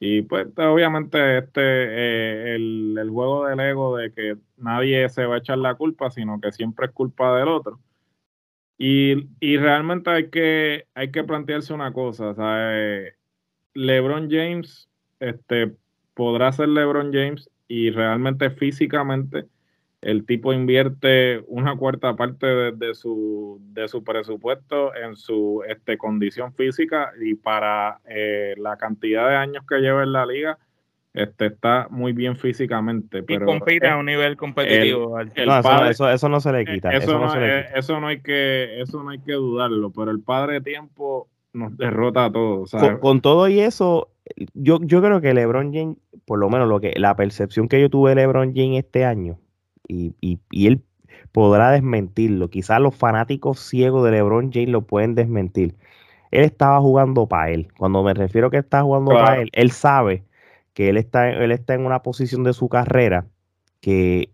Y 0.00 0.22
pues 0.22 0.46
obviamente 0.56 1.38
este 1.38 1.60
eh, 1.60 2.54
el, 2.54 2.96
el, 2.98 3.10
juego 3.10 3.46
del 3.46 3.60
ego 3.60 3.96
de 3.96 4.12
que 4.12 4.36
nadie 4.56 5.08
se 5.08 5.26
va 5.26 5.36
a 5.36 5.38
echar 5.38 5.58
la 5.58 5.74
culpa, 5.74 6.10
sino 6.10 6.40
que 6.40 6.52
siempre 6.52 6.86
es 6.86 6.92
culpa 6.92 7.36
del 7.36 7.48
otro. 7.48 7.80
Y, 8.78 9.28
y 9.40 9.56
realmente 9.58 10.08
hay 10.08 10.30
que, 10.30 10.86
hay 10.94 11.10
que 11.10 11.24
plantearse 11.24 11.74
una 11.74 11.92
cosa, 11.92 12.34
¿sabes? 12.34 13.17
LeBron 13.74 14.28
James 14.30 14.88
este, 15.20 15.74
podrá 16.14 16.52
ser 16.52 16.68
LeBron 16.68 17.12
James 17.12 17.50
y 17.68 17.90
realmente 17.90 18.50
físicamente 18.50 19.46
el 20.00 20.24
tipo 20.24 20.52
invierte 20.52 21.42
una 21.48 21.76
cuarta 21.76 22.14
parte 22.14 22.46
de, 22.46 22.94
su, 22.94 23.60
de 23.72 23.88
su 23.88 24.04
presupuesto 24.04 24.94
en 24.94 25.16
su 25.16 25.64
este, 25.68 25.98
condición 25.98 26.54
física 26.54 27.12
y 27.20 27.34
para 27.34 28.00
eh, 28.08 28.54
la 28.58 28.76
cantidad 28.76 29.28
de 29.28 29.36
años 29.36 29.64
que 29.68 29.78
lleva 29.78 30.04
en 30.04 30.12
la 30.12 30.24
liga, 30.24 30.58
este, 31.14 31.46
está 31.46 31.88
muy 31.90 32.12
bien 32.12 32.36
físicamente. 32.36 33.24
Pero 33.24 33.42
y 33.42 33.58
compite 33.58 33.88
a 33.88 33.96
un 33.96 34.06
nivel 34.06 34.36
competitivo. 34.36 35.18
eso, 35.18 36.28
no 36.28 36.40
se 36.40 36.52
le 36.52 36.64
quita. 36.64 36.92
Eso, 36.92 37.18
no, 37.18 37.34
eso, 37.34 38.00
no 38.00 38.06
hay 38.06 38.20
que, 38.20 38.80
eso 38.80 39.02
no 39.02 39.10
hay 39.10 39.18
que 39.18 39.32
dudarlo, 39.32 39.90
pero 39.90 40.12
el 40.12 40.20
padre 40.20 40.54
de 40.54 40.60
tiempo 40.60 41.28
nos 41.58 41.76
derrota 41.76 42.26
a 42.26 42.32
todos. 42.32 42.70
Con, 43.00 43.20
todo 43.20 43.48
y 43.48 43.60
eso, 43.60 44.08
yo, 44.54 44.78
yo 44.82 45.02
creo 45.02 45.20
que 45.20 45.34
LeBron 45.34 45.72
James, 45.72 45.96
por 46.24 46.38
lo 46.38 46.48
menos 46.48 46.68
lo 46.68 46.80
que 46.80 46.94
la 46.96 47.16
percepción 47.16 47.68
que 47.68 47.80
yo 47.80 47.90
tuve 47.90 48.10
de 48.10 48.16
LeBron 48.16 48.54
James 48.54 48.84
este 48.84 49.04
año, 49.04 49.38
y, 49.86 50.14
y, 50.20 50.66
él 50.66 50.82
podrá 51.32 51.70
desmentirlo. 51.70 52.50
Quizás 52.50 52.80
los 52.80 52.94
fanáticos 52.94 53.60
ciegos 53.60 54.04
de 54.04 54.12
LeBron 54.12 54.52
James 54.52 54.68
lo 54.68 54.82
pueden 54.82 55.14
desmentir. 55.14 55.74
Él 56.30 56.44
estaba 56.44 56.80
jugando 56.80 57.26
para 57.26 57.50
él. 57.50 57.68
Cuando 57.78 58.02
me 58.02 58.12
refiero 58.12 58.48
a 58.48 58.50
que 58.50 58.58
está 58.58 58.82
jugando 58.82 59.12
para 59.12 59.40
él, 59.40 59.48
él 59.52 59.70
sabe 59.70 60.24
que 60.74 60.90
él 60.90 60.96
está, 60.98 61.30
él 61.30 61.50
está 61.50 61.74
en 61.74 61.86
una 61.86 62.02
posición 62.02 62.44
de 62.44 62.52
su 62.52 62.68
carrera 62.68 63.26
que, 63.80 64.30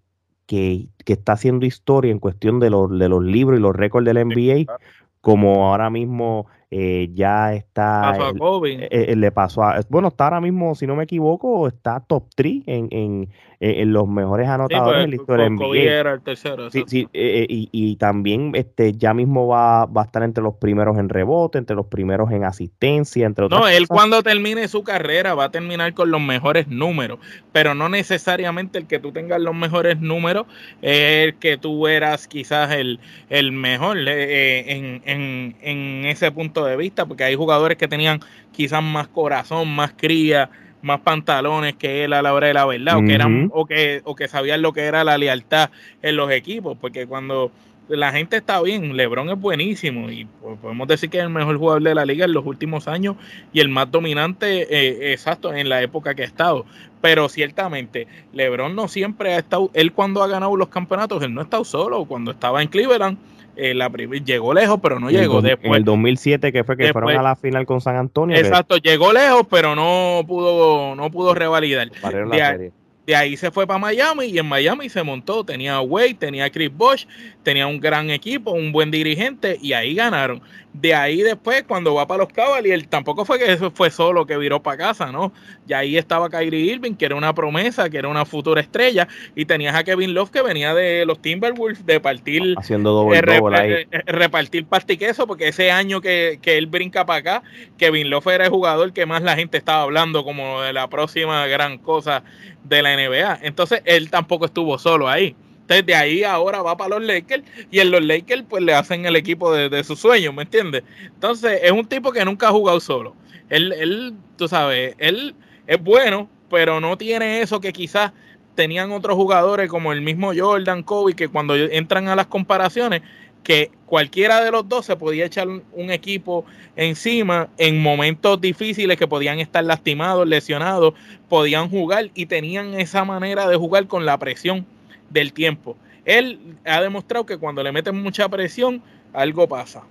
que, 0.47 0.89
que 1.05 1.13
está 1.13 1.33
haciendo 1.33 1.67
historia 1.67 2.11
en 2.11 2.19
cuestión 2.19 2.61
de, 2.61 2.71
los, 2.71 2.91
de 2.99 3.09
los 3.09 3.23
libros 3.23 3.59
y 3.59 3.63
los 3.63 3.75
récords 3.75 4.05
del 4.05 4.27
NBA, 4.27 4.73
como 5.21 5.71
ahora 5.71 5.89
mismo 5.89 6.47
eh, 6.77 7.11
ya 7.15 7.55
está. 7.55 8.01
Pasó 8.03 8.25
a 8.25 8.35
Kobe. 8.35 8.87
Eh, 8.87 8.89
eh, 9.13 9.15
le 9.15 9.31
pasó 9.31 9.63
a. 9.63 9.81
Bueno, 9.89 10.09
está 10.09 10.25
ahora 10.25 10.41
mismo, 10.41 10.75
si 10.75 10.89
no 10.89 10.97
me 10.97 11.05
equivoco, 11.05 11.69
está 11.69 12.01
top 12.01 12.25
3 12.35 12.65
en, 12.67 12.89
en, 12.91 13.29
en 13.61 13.93
los 13.93 14.09
mejores 14.09 14.49
anotadores 14.49 14.93
pues, 14.93 15.05
en 15.05 15.11
la 15.11 15.17
historia 15.17 16.01
el 16.13 16.23
tercero. 16.23 16.71
Sí, 16.71 16.85
sí 16.87 17.09
y, 17.13 17.69
y, 17.73 17.97
también 17.97 18.53
este 18.55 18.93
ya 18.93 19.15
mismo 19.15 19.47
va, 19.47 19.87
va 19.87 20.03
a 20.03 20.05
estar 20.05 20.23
entre 20.23 20.43
los 20.43 20.55
primeros 20.55 20.99
en 20.99 21.09
rebote, 21.09 21.59
entre 21.59 21.77
los 21.77 21.87
primeros 21.87 22.31
en 22.31 22.45
asistencia, 22.45 23.27
entre 23.27 23.47
otras 23.47 23.61
No, 23.61 23.69
él 23.69 23.89
cuando 23.89 24.23
termine 24.23 24.69
su 24.69 24.83
carrera 24.83 25.35
va 25.35 25.45
a 25.45 25.51
terminar 25.51 25.95
con 25.95 26.11
los 26.11 26.21
mejores 26.21 26.69
números, 26.69 27.19
pero 27.53 27.75
no 27.75 27.89
necesariamente 27.89 28.79
el 28.79 28.87
que 28.87 28.99
tú 28.99 29.13
tengas 29.13 29.41
los 29.41 29.55
mejores 29.55 30.01
números 30.01 30.47
es 30.83 31.29
el 31.29 31.35
que 31.37 31.57
tú 31.57 31.87
eras 31.87 32.29
quizás 32.29 32.73
el, 32.73 33.01
el 33.31 33.53
mejor 33.53 33.99
en, 33.99 35.03
en, 35.05 35.57
en 35.61 36.05
ese 36.07 36.31
punto 36.31 36.65
de 36.65 36.77
vista, 36.77 37.07
porque 37.07 37.25
hay 37.25 37.35
jugadores 37.35 37.79
que 37.79 37.89
tenían 37.89 38.21
quizás 38.53 38.83
más 38.83 39.09
corazón, 39.09 39.75
más 39.75 39.93
cría, 39.97 40.51
más 40.85 41.01
pantalones 41.01 41.75
que 41.75 42.05
él 42.05 42.13
a 42.13 42.23
la 42.23 42.35
hora 42.35 42.49
de 42.49 42.55
la 42.55 42.67
verdad, 42.67 42.99
o 42.99 43.03
que 43.03 43.15
eran, 43.15 43.51
o 43.53 43.65
que, 43.65 44.03
o 44.05 44.15
que 44.15 44.29
sabían 44.29 44.61
lo 44.61 44.73
que 44.73 44.83
era 44.83 45.03
la 45.03 45.17
lealtad 45.17 45.71
en 46.03 46.17
los 46.17 46.31
equipos, 46.31 46.77
porque 46.79 47.07
cuando 47.07 47.51
la 47.89 48.13
gente 48.13 48.37
está 48.37 48.61
bien, 48.61 48.97
Lebron 48.97 49.31
es 49.31 49.41
buenísimo 49.41 50.11
y 50.11 50.27
pues, 50.43 50.59
podemos 50.59 50.87
decir 50.87 51.09
que 51.09 51.19
es 51.19 51.25
el 51.25 51.31
mejor 51.31 51.57
jugador 51.57 51.83
de 51.83 51.95
la 51.95 52.05
liga 52.05 52.27
en 52.27 52.35
los 52.35 52.45
últimos 52.45 52.87
años 52.87 53.17
y 53.53 53.61
el 53.61 53.71
más 53.71 53.91
dominante, 53.91 54.67
eh, 54.71 55.13
exacto, 55.13 55.55
en 55.55 55.69
la 55.69 55.83
época 55.83 56.15
que 56.15 56.23
ha 56.23 56.27
estado. 56.27 56.67
Pero 57.01 57.29
ciertamente, 57.29 58.07
Lebron 58.33 58.75
no 58.75 58.89
siempre 58.89 59.35
ha 59.35 59.39
estado, 59.39 59.71
él 59.73 59.93
cuando 59.93 60.23
ha 60.23 60.29
ganado 60.29 60.55
los 60.55 60.69
campeonatos, 60.69 61.23
él 61.23 61.33
no 61.33 61.41
ha 61.41 61.45
estado 61.45 61.65
solo, 61.65 62.05
cuando 62.05 62.31
estaba 62.31 62.63
en 62.63 62.69
Cleveland 62.69 63.19
eh, 63.57 63.75
la 63.75 63.89
llegó 63.89 64.55
lejos, 64.55 64.79
pero 64.83 65.01
no 65.01 65.11
llegó. 65.11 65.43
después, 65.43 65.69
en 65.69 65.75
el 65.75 65.85
2007, 65.85 66.53
que 66.53 66.65
fue 66.65 66.77
que 66.77 66.93
fueron 66.93 67.17
a 67.17 67.23
la 67.23 67.37
final 67.37 67.67
con 67.67 67.81
San 67.81 67.97
Antonio. 67.97 68.37
Exacto, 68.37 68.77
llegó 68.77 69.13
lejos, 69.13 69.47
pero 69.51 69.75
no 69.75 70.23
pudo, 70.27 70.95
no 70.95 71.11
pudo 71.11 71.35
revalidar. 71.35 71.91
De 71.91 72.73
ahí 73.13 73.37
se 73.37 73.51
fue 73.51 73.67
para 73.67 73.79
Miami 73.79 74.27
y 74.27 74.39
en 74.39 74.47
Miami 74.47 74.89
se 74.89 75.03
montó. 75.03 75.45
Tenía 75.45 75.75
a 75.75 75.83
Wade, 75.83 76.15
tenía 76.15 76.47
a 76.47 76.51
Chris 76.51 76.71
Bosh, 76.75 77.05
tenía 77.43 77.67
un 77.67 77.79
gran 77.79 78.09
equipo, 78.11 78.53
un 78.53 78.73
buen 78.73 78.91
dirigente 78.91 79.59
y 79.61 79.75
ahí 79.75 79.95
ganaron. 79.95 80.41
De 80.75 80.93
ahí 80.93 81.23
después, 81.23 81.63
cuando 81.69 81.95
va 81.95 82.09
para 82.09 82.25
los 82.25 82.33
Cavaliers, 82.33 82.89
tampoco 82.89 83.25
fue 83.25 83.39
que 83.39 83.53
eso 83.53 83.71
fue 83.71 83.93
solo 83.93 84.27
que 84.27 84.37
viró 84.37 84.61
para 84.61 84.77
casa, 84.77 85.13
¿no? 85.13 85.33
Y 85.69 85.73
ahí 85.73 85.97
estaba 85.97 86.29
Kyrie 86.29 86.73
Irving, 86.73 86.95
que 86.95 87.05
era 87.05 87.15
una 87.15 87.33
promesa, 87.33 87.89
que 87.89 87.99
era 87.99 88.09
una 88.09 88.25
futura 88.25 88.61
estrella, 88.61 89.07
y 89.37 89.45
tenías 89.45 89.77
a 89.77 89.85
Kevin 89.85 90.15
Love, 90.15 90.33
que 90.33 90.43
venía 90.43 90.75
de 90.75 91.07
los 91.07 91.23
Timberwolves, 91.23 91.87
de 91.87 92.01
partir. 92.01 92.57
Haciendo 92.59 92.91
doble, 92.91 93.19
eh, 93.19 93.57
ahí. 93.57 93.73
Eh, 93.93 94.03
repartir 94.07 94.67
pastiqueso, 94.67 95.29
porque 95.29 95.47
ese 95.47 95.71
año 95.71 96.01
que, 96.01 96.41
que 96.43 96.59
él 96.59 96.67
brinca 96.67 97.07
para 97.07 97.19
acá, 97.21 97.43
Kevin 97.79 98.11
Love 98.11 98.27
era 98.27 98.45
el 98.47 98.51
jugador 98.51 98.93
que 98.93 99.07
más 99.07 99.23
la 99.23 99.37
gente 99.37 99.57
estaba 99.57 99.83
hablando 99.83 100.25
como 100.25 100.61
de 100.61 100.73
la 100.73 100.89
próxima 100.89 101.47
gran 101.47 101.79
cosa 101.79 102.25
de 102.65 102.83
la 102.83 102.97
NBA. 102.97 103.41
Entonces, 103.43 103.83
él 103.85 104.11
tampoco 104.11 104.47
estuvo 104.47 104.79
solo 104.79 105.09
ahí. 105.09 105.37
Entonces 105.65 105.87
de 105.87 105.95
ahí 105.95 106.25
ahora 106.25 106.61
va 106.61 106.77
para 106.77 106.99
los 106.99 107.05
Lakers 107.05 107.43
y 107.71 107.79
en 107.79 107.91
los 107.91 108.05
Lakers 108.05 108.45
pues 108.47 108.63
le 108.63 108.75
hacen 108.75 109.07
el 109.07 109.17
equipo 109.17 109.51
de, 109.51 109.71
de 109.71 109.83
sus 109.83 109.99
sueños, 109.99 110.35
¿me 110.35 110.43
entiendes? 110.43 110.83
Entonces 111.07 111.59
es 111.63 111.73
un 111.73 111.87
tipo 111.87 112.13
que 112.13 112.23
nunca 112.23 112.49
ha 112.49 112.53
jugado 112.53 112.81
solo. 112.81 113.17
Él, 113.49 113.73
él, 113.73 114.15
tú 114.37 114.47
sabes, 114.47 114.95
él 114.99 115.35
es 115.67 115.83
bueno, 115.83 116.29
pero 116.51 116.81
no 116.81 116.99
tiene 116.99 117.41
eso 117.41 117.61
que 117.63 117.73
quizás 117.73 118.13
tenían 118.55 118.93
otros 118.93 119.17
jugadores 119.17 119.69
como 119.71 119.93
el 119.93 120.03
mismo 120.03 120.33
Jordan, 120.37 120.83
Kobe, 120.83 121.15
que 121.15 121.29
cuando 121.29 121.57
entran 121.57 122.09
a 122.09 122.17
las 122.17 122.27
comparaciones, 122.27 123.01
que 123.45 123.71
cualquiera 123.87 124.43
de 124.43 124.51
los 124.51 124.69
dos 124.69 124.87
se 124.87 124.97
podía 124.97 125.27
echar 125.27 125.47
un 125.47 125.91
equipo 125.91 126.45
encima 126.75 127.49
en 127.59 127.81
momentos 127.81 128.41
difíciles 128.41 128.97
que 128.97 129.07
podían 129.07 129.39
estar 129.39 129.63
lastimados, 129.63 130.27
lesionados, 130.27 130.95
podían 131.29 131.69
jugar 131.69 132.11
y 132.15 132.27
tenían 132.27 132.75
esa 132.75 133.05
manera 133.05 133.47
de 133.47 133.57
jugar 133.57 133.87
con 133.87 134.05
la 134.07 134.19
presión 134.19 134.67
del 135.11 135.33
tiempo. 135.33 135.77
Él 136.05 136.57
ha 136.65 136.81
demostrado 136.81 137.27
que 137.27 137.39
cuando 137.39 137.63
le 137.63 137.71
meten 137.71 138.03
mucha 138.03 138.29
presión, 138.29 138.83
algo 139.13 139.47
pasa. 139.47 139.85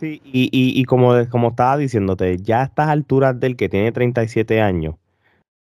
Sí, 0.00 0.20
y, 0.24 0.44
y, 0.44 0.80
y 0.80 0.84
como, 0.84 1.12
como 1.28 1.48
estaba 1.48 1.76
diciéndote, 1.76 2.38
ya 2.38 2.62
a 2.62 2.64
estas 2.64 2.88
alturas 2.88 3.38
del 3.38 3.56
que 3.56 3.68
tiene 3.68 3.92
37 3.92 4.60
años, 4.60 4.94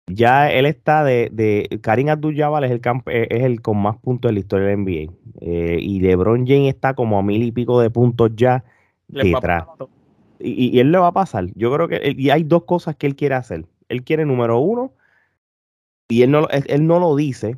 ya 0.10 0.52
él 0.52 0.66
está 0.66 1.04
de, 1.04 1.30
de 1.32 1.80
Karim 1.82 2.10
Abdul-Jabbar 2.10 2.64
es 2.64 2.72
el 2.72 2.82
eh, 3.08 3.28
es 3.30 3.44
el 3.44 3.62
con 3.62 3.78
más 3.78 3.98
puntos 3.98 4.30
de 4.30 4.34
la 4.34 4.40
historia 4.40 4.68
del 4.68 4.80
NBA 4.80 5.14
eh, 5.42 5.78
y 5.80 6.00
LeBron 6.02 6.46
James 6.46 6.74
está 6.74 6.94
como 6.94 7.20
a 7.20 7.24
mil 7.24 7.44
y 7.44 7.52
pico 7.52 7.80
de 7.80 7.90
puntos 7.90 8.32
ya 8.36 8.64
detrás. 9.08 9.66
y, 10.40 10.76
y, 10.76 10.80
él 10.80 10.92
le 10.92 10.98
va 10.98 11.08
a 11.08 11.14
pasar. 11.14 11.48
Yo 11.56 11.74
creo 11.74 11.88
que 11.88 12.16
y 12.18 12.30
hay 12.30 12.44
dos 12.44 12.64
cosas 12.64 12.96
que 12.96 13.08
él 13.08 13.16
quiere 13.16 13.36
hacer. 13.36 13.66
Él 13.88 14.04
quiere 14.04 14.26
número 14.26 14.60
uno 14.60 14.94
y 16.08 16.24
él 16.24 16.32
no 16.32 16.48
él 16.50 16.88
no 16.88 17.00
lo 17.00 17.16
dice 17.16 17.58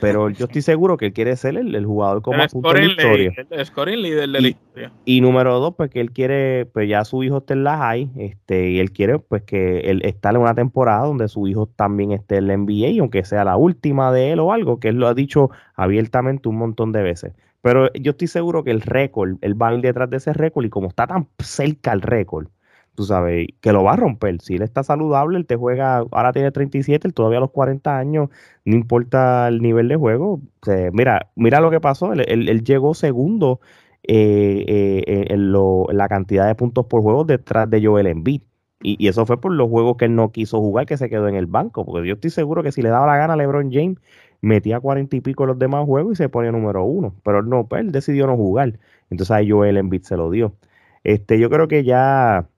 pero 0.00 0.30
yo 0.30 0.46
estoy 0.46 0.62
seguro 0.62 0.96
que 0.96 1.06
él 1.06 1.12
quiere 1.12 1.36
ser 1.36 1.56
el, 1.56 1.84
jugador 1.84 2.22
con 2.22 2.36
más 2.36 2.52
puntos 2.52 2.74
de 2.74 2.80
la 2.80 2.86
historia. 2.86 3.32
El 3.50 3.66
scoring 3.66 4.00
líder 4.00 4.20
de 4.20 4.26
la 4.26 4.48
historia. 4.48 4.92
Y 5.04 5.20
número 5.20 5.58
dos, 5.58 5.74
pues 5.76 5.90
que 5.90 6.00
él 6.00 6.12
quiere, 6.12 6.66
pues 6.66 6.88
ya 6.88 7.04
su 7.04 7.22
hijo 7.22 7.38
esté 7.38 7.54
en 7.54 7.64
la 7.64 7.76
high, 7.76 8.10
este, 8.16 8.70
y 8.70 8.80
él 8.80 8.90
quiere 8.92 9.18
pues 9.18 9.42
que 9.42 9.80
él 9.80 10.00
esté 10.04 10.28
en 10.28 10.38
una 10.38 10.54
temporada 10.54 11.06
donde 11.06 11.28
su 11.28 11.46
hijo 11.46 11.66
también 11.66 12.12
esté 12.12 12.38
en 12.38 12.48
la 12.48 12.56
NBA, 12.56 13.00
aunque 13.00 13.24
sea 13.24 13.44
la 13.44 13.56
última 13.56 14.12
de 14.12 14.32
él 14.32 14.40
o 14.40 14.52
algo, 14.52 14.80
que 14.80 14.88
él 14.88 14.96
lo 14.96 15.08
ha 15.08 15.14
dicho 15.14 15.50
abiertamente 15.74 16.48
un 16.48 16.56
montón 16.56 16.92
de 16.92 17.02
veces. 17.02 17.32
Pero 17.60 17.92
yo 17.92 18.10
estoy 18.12 18.28
seguro 18.28 18.64
que 18.64 18.72
el 18.72 18.80
récord, 18.80 19.36
él 19.40 19.60
va 19.60 19.68
a 19.68 19.74
ir 19.74 19.82
detrás 19.82 20.10
de 20.10 20.16
ese 20.16 20.32
récord, 20.32 20.64
y 20.64 20.70
como 20.70 20.88
está 20.88 21.06
tan 21.06 21.28
cerca 21.38 21.92
el 21.92 22.02
récord, 22.02 22.48
tú 22.94 23.04
sabes, 23.04 23.48
que 23.60 23.72
lo 23.72 23.84
va 23.84 23.94
a 23.94 23.96
romper. 23.96 24.40
Si 24.40 24.56
él 24.56 24.62
está 24.62 24.82
saludable, 24.82 25.38
él 25.38 25.46
te 25.46 25.56
juega, 25.56 25.98
ahora 26.10 26.32
tiene 26.32 26.50
37, 26.52 27.08
él 27.08 27.14
todavía 27.14 27.38
a 27.38 27.40
los 27.40 27.50
40 27.50 27.96
años, 27.98 28.28
no 28.64 28.74
importa 28.76 29.48
el 29.48 29.60
nivel 29.62 29.88
de 29.88 29.96
juego. 29.96 30.40
mira, 30.92 31.30
mira 31.36 31.60
lo 31.60 31.70
que 31.70 31.80
pasó, 31.80 32.12
él, 32.12 32.64
llegó 32.64 32.94
segundo 32.94 33.60
eh, 34.04 34.64
eh, 35.06 35.26
en, 35.30 35.52
la 35.52 36.08
cantidad 36.08 36.46
de 36.46 36.54
puntos 36.54 36.86
por 36.86 37.02
juego 37.02 37.24
detrás 37.24 37.68
de 37.70 37.84
Joel 37.84 38.06
Embiid. 38.06 38.42
Y, 38.82 39.08
eso 39.08 39.26
fue 39.26 39.40
por 39.40 39.52
los 39.52 39.68
juegos 39.68 39.96
que 39.96 40.06
él 40.06 40.16
no 40.16 40.32
quiso 40.32 40.58
jugar, 40.60 40.86
que 40.86 40.96
se 40.96 41.08
quedó 41.08 41.28
en 41.28 41.36
el 41.36 41.46
banco. 41.46 41.84
Porque 41.84 42.08
yo 42.08 42.14
estoy 42.14 42.30
seguro 42.30 42.62
que 42.62 42.72
si 42.72 42.82
le 42.82 42.88
daba 42.88 43.06
la 43.06 43.16
gana 43.16 43.34
a 43.34 43.36
LeBron 43.36 43.70
James, 43.72 43.98
metía 44.40 44.80
40 44.80 45.16
y 45.16 45.20
pico 45.20 45.46
los 45.46 45.58
demás 45.58 45.86
juegos 45.86 46.14
y 46.14 46.16
se 46.16 46.28
ponía 46.28 46.52
número 46.52 46.84
uno. 46.84 47.14
Pero 47.24 47.40
él 47.40 47.48
no, 47.48 47.66
pues, 47.68 47.82
él 47.82 47.92
decidió 47.92 48.26
no 48.26 48.36
jugar. 48.36 48.78
Entonces 49.10 49.30
ahí 49.30 49.50
Joel 49.50 49.76
Embiid 49.76 50.02
se 50.02 50.16
lo 50.16 50.30
dio. 50.30 50.54
Este, 51.04 51.38
yo 51.38 51.50
creo 51.50 51.68
que 51.68 51.84
ya 51.84 52.48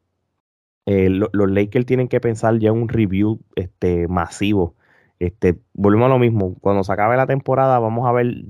eh, 0.86 1.08
los 1.08 1.50
Lakers 1.50 1.86
tienen 1.86 2.08
que 2.08 2.20
pensar 2.20 2.58
ya 2.58 2.70
en 2.70 2.76
un 2.76 2.88
review 2.88 3.40
este, 3.56 4.08
masivo. 4.08 4.74
Este, 5.18 5.58
volvemos 5.72 6.06
a 6.06 6.08
lo 6.10 6.18
mismo. 6.18 6.56
Cuando 6.60 6.84
se 6.84 6.92
acabe 6.92 7.16
la 7.16 7.26
temporada, 7.26 7.78
vamos 7.78 8.06
a 8.06 8.12
ver 8.12 8.44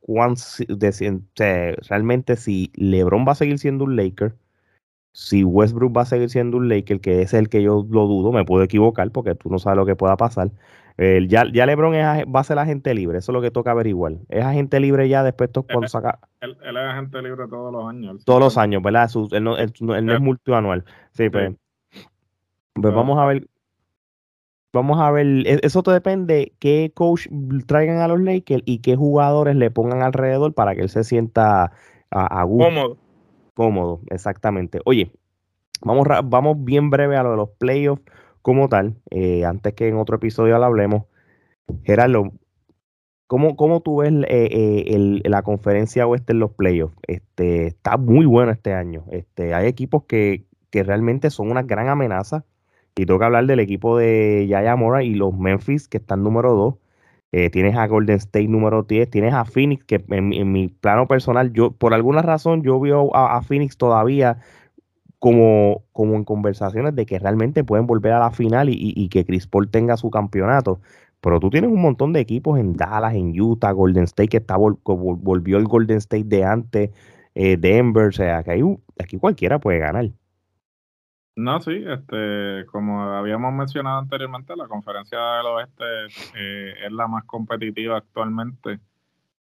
cuán, 0.00 0.34
realmente 1.88 2.36
si 2.36 2.70
LeBron 2.76 3.26
va 3.26 3.32
a 3.32 3.34
seguir 3.34 3.58
siendo 3.58 3.84
un 3.84 3.96
Laker, 3.96 4.36
si 5.12 5.44
Westbrook 5.44 5.96
va 5.96 6.02
a 6.02 6.06
seguir 6.06 6.30
siendo 6.30 6.58
un 6.58 6.68
Laker, 6.68 7.00
que 7.00 7.22
es 7.22 7.34
el 7.34 7.48
que 7.48 7.62
yo 7.62 7.86
lo 7.90 8.06
dudo, 8.06 8.32
me 8.32 8.44
puedo 8.44 8.62
equivocar 8.64 9.10
porque 9.12 9.34
tú 9.34 9.50
no 9.50 9.58
sabes 9.58 9.78
lo 9.78 9.86
que 9.86 9.96
pueda 9.96 10.16
pasar. 10.16 10.50
Ya, 10.98 11.44
ya 11.52 11.66
LeBron 11.66 11.94
va 11.94 12.40
a 12.40 12.44
ser 12.44 12.58
agente 12.58 12.94
libre, 12.94 13.18
eso 13.18 13.32
es 13.32 13.34
lo 13.34 13.42
que 13.42 13.50
toca 13.50 13.72
averiguar. 13.72 14.14
¿Es 14.28 14.44
agente 14.44 14.80
libre 14.80 15.08
ya 15.08 15.22
después 15.22 15.50
cuando 15.70 15.88
saca? 15.88 16.20
Él, 16.40 16.56
es 16.62 16.76
agente 16.76 17.20
libre 17.20 17.46
todos 17.48 17.72
los 17.72 17.86
años. 17.86 18.24
Todos 18.24 18.40
los 18.40 18.58
años, 18.58 18.82
¿verdad? 18.82 19.10
él, 19.32 19.44
no, 19.44 19.56
es 19.58 20.20
multianual. 20.20 20.84
Sí, 21.12 21.28
pues. 21.28 21.54
Pues 22.74 22.94
vamos 22.94 23.18
a 23.18 23.26
ver. 23.26 23.46
Vamos 24.72 25.00
a 25.00 25.10
ver. 25.10 25.26
E, 25.46 25.60
eso 25.62 25.82
te 25.82 25.90
depende 25.90 26.52
qué 26.58 26.92
coach 26.94 27.28
traigan 27.66 27.98
a 27.98 28.08
los 28.08 28.20
Lakers 28.20 28.62
y 28.66 28.78
qué 28.78 28.96
jugadores 28.96 29.56
le 29.56 29.70
pongan 29.70 30.02
alrededor 30.02 30.54
para 30.54 30.74
que 30.74 30.82
él 30.82 30.88
se 30.88 31.04
sienta 31.04 31.72
a, 32.10 32.42
gusto. 32.44 32.68
Cómodo. 32.68 32.96
Cómodo, 33.54 34.00
exactamente. 34.10 34.80
Oye, 34.84 35.10
vamos, 35.82 36.06
vamos 36.24 36.62
bien 36.64 36.90
breve 36.90 37.16
a 37.16 37.22
lo 37.22 37.30
de 37.30 37.36
los 37.36 37.50
playoffs 37.58 38.02
como 38.46 38.68
tal. 38.68 38.94
Eh, 39.10 39.44
antes 39.44 39.74
que 39.74 39.88
en 39.88 39.96
otro 39.96 40.14
episodio 40.14 40.56
lo 40.56 40.64
hablemos. 40.64 41.06
Gerardo, 41.82 42.30
¿Cómo, 43.26 43.56
¿Cómo, 43.56 43.80
tú 43.80 43.96
ves 43.96 44.12
eh, 44.28 44.84
eh, 44.86 45.20
la 45.24 45.42
conferencia 45.42 46.06
oeste 46.06 46.32
en 46.32 46.38
los 46.38 46.52
playoffs? 46.52 46.96
Este, 47.08 47.66
está 47.66 47.96
muy 47.96 48.24
bueno 48.24 48.52
este 48.52 48.72
año. 48.72 49.04
Este, 49.10 49.52
hay 49.52 49.66
equipos 49.66 50.04
que, 50.04 50.46
que 50.70 50.84
realmente 50.84 51.30
son 51.30 51.50
una 51.50 51.62
gran 51.62 51.88
amenaza. 51.88 52.44
Y 52.94 53.04
tengo 53.04 53.24
hablar 53.24 53.46
del 53.46 53.58
equipo 53.58 53.98
de 53.98 54.46
Yaya 54.48 54.76
Mora 54.76 55.02
y 55.02 55.14
los 55.16 55.36
Memphis, 55.36 55.88
que 55.88 55.96
están 55.96 56.22
número 56.22 56.52
2. 56.54 56.74
Eh, 57.32 57.50
tienes 57.50 57.76
a 57.76 57.88
Golden 57.88 58.16
State 58.18 58.46
número 58.46 58.84
10. 58.84 59.10
Tienes 59.10 59.34
a 59.34 59.44
Phoenix, 59.44 59.84
que 59.84 60.04
en, 60.08 60.52
mi 60.52 60.68
plano 60.68 61.08
personal, 61.08 61.52
yo 61.52 61.72
por 61.72 61.94
alguna 61.94 62.22
razón, 62.22 62.62
yo 62.62 62.78
veo 62.78 63.10
a, 63.16 63.42
Phoenix 63.42 63.76
todavía 63.76 64.38
como, 65.26 65.82
como 65.90 66.14
en 66.14 66.22
conversaciones 66.22 66.94
de 66.94 67.04
que 67.04 67.18
realmente 67.18 67.64
pueden 67.64 67.88
volver 67.88 68.12
a 68.12 68.20
la 68.20 68.30
final 68.30 68.68
y, 68.68 68.76
y 68.78 69.08
que 69.08 69.24
Chris 69.24 69.48
Paul 69.48 69.68
tenga 69.68 69.96
su 69.96 70.08
campeonato. 70.08 70.78
Pero 71.20 71.40
tú 71.40 71.50
tienes 71.50 71.68
un 71.68 71.82
montón 71.82 72.12
de 72.12 72.20
equipos 72.20 72.60
en 72.60 72.76
Dallas, 72.76 73.12
en 73.16 73.32
Utah, 73.40 73.72
Golden 73.72 74.04
State, 74.04 74.28
que 74.28 74.36
está 74.36 74.56
volvió 74.56 75.58
el 75.58 75.64
Golden 75.64 75.96
State 75.96 76.26
de 76.28 76.44
antes, 76.44 76.90
eh, 77.34 77.56
Denver, 77.56 78.06
o 78.06 78.12
sea, 78.12 78.44
que 78.44 78.62
aquí 79.02 79.18
cualquiera 79.18 79.58
puede 79.58 79.80
ganar. 79.80 80.10
No, 81.34 81.60
sí, 81.60 81.82
este, 81.84 82.64
como 82.66 83.02
habíamos 83.02 83.52
mencionado 83.52 83.98
anteriormente, 83.98 84.54
la 84.54 84.68
conferencia 84.68 85.18
del 85.18 85.46
oeste 85.46 85.84
eh, 86.36 86.74
es 86.86 86.92
la 86.92 87.08
más 87.08 87.24
competitiva 87.24 87.96
actualmente. 87.96 88.78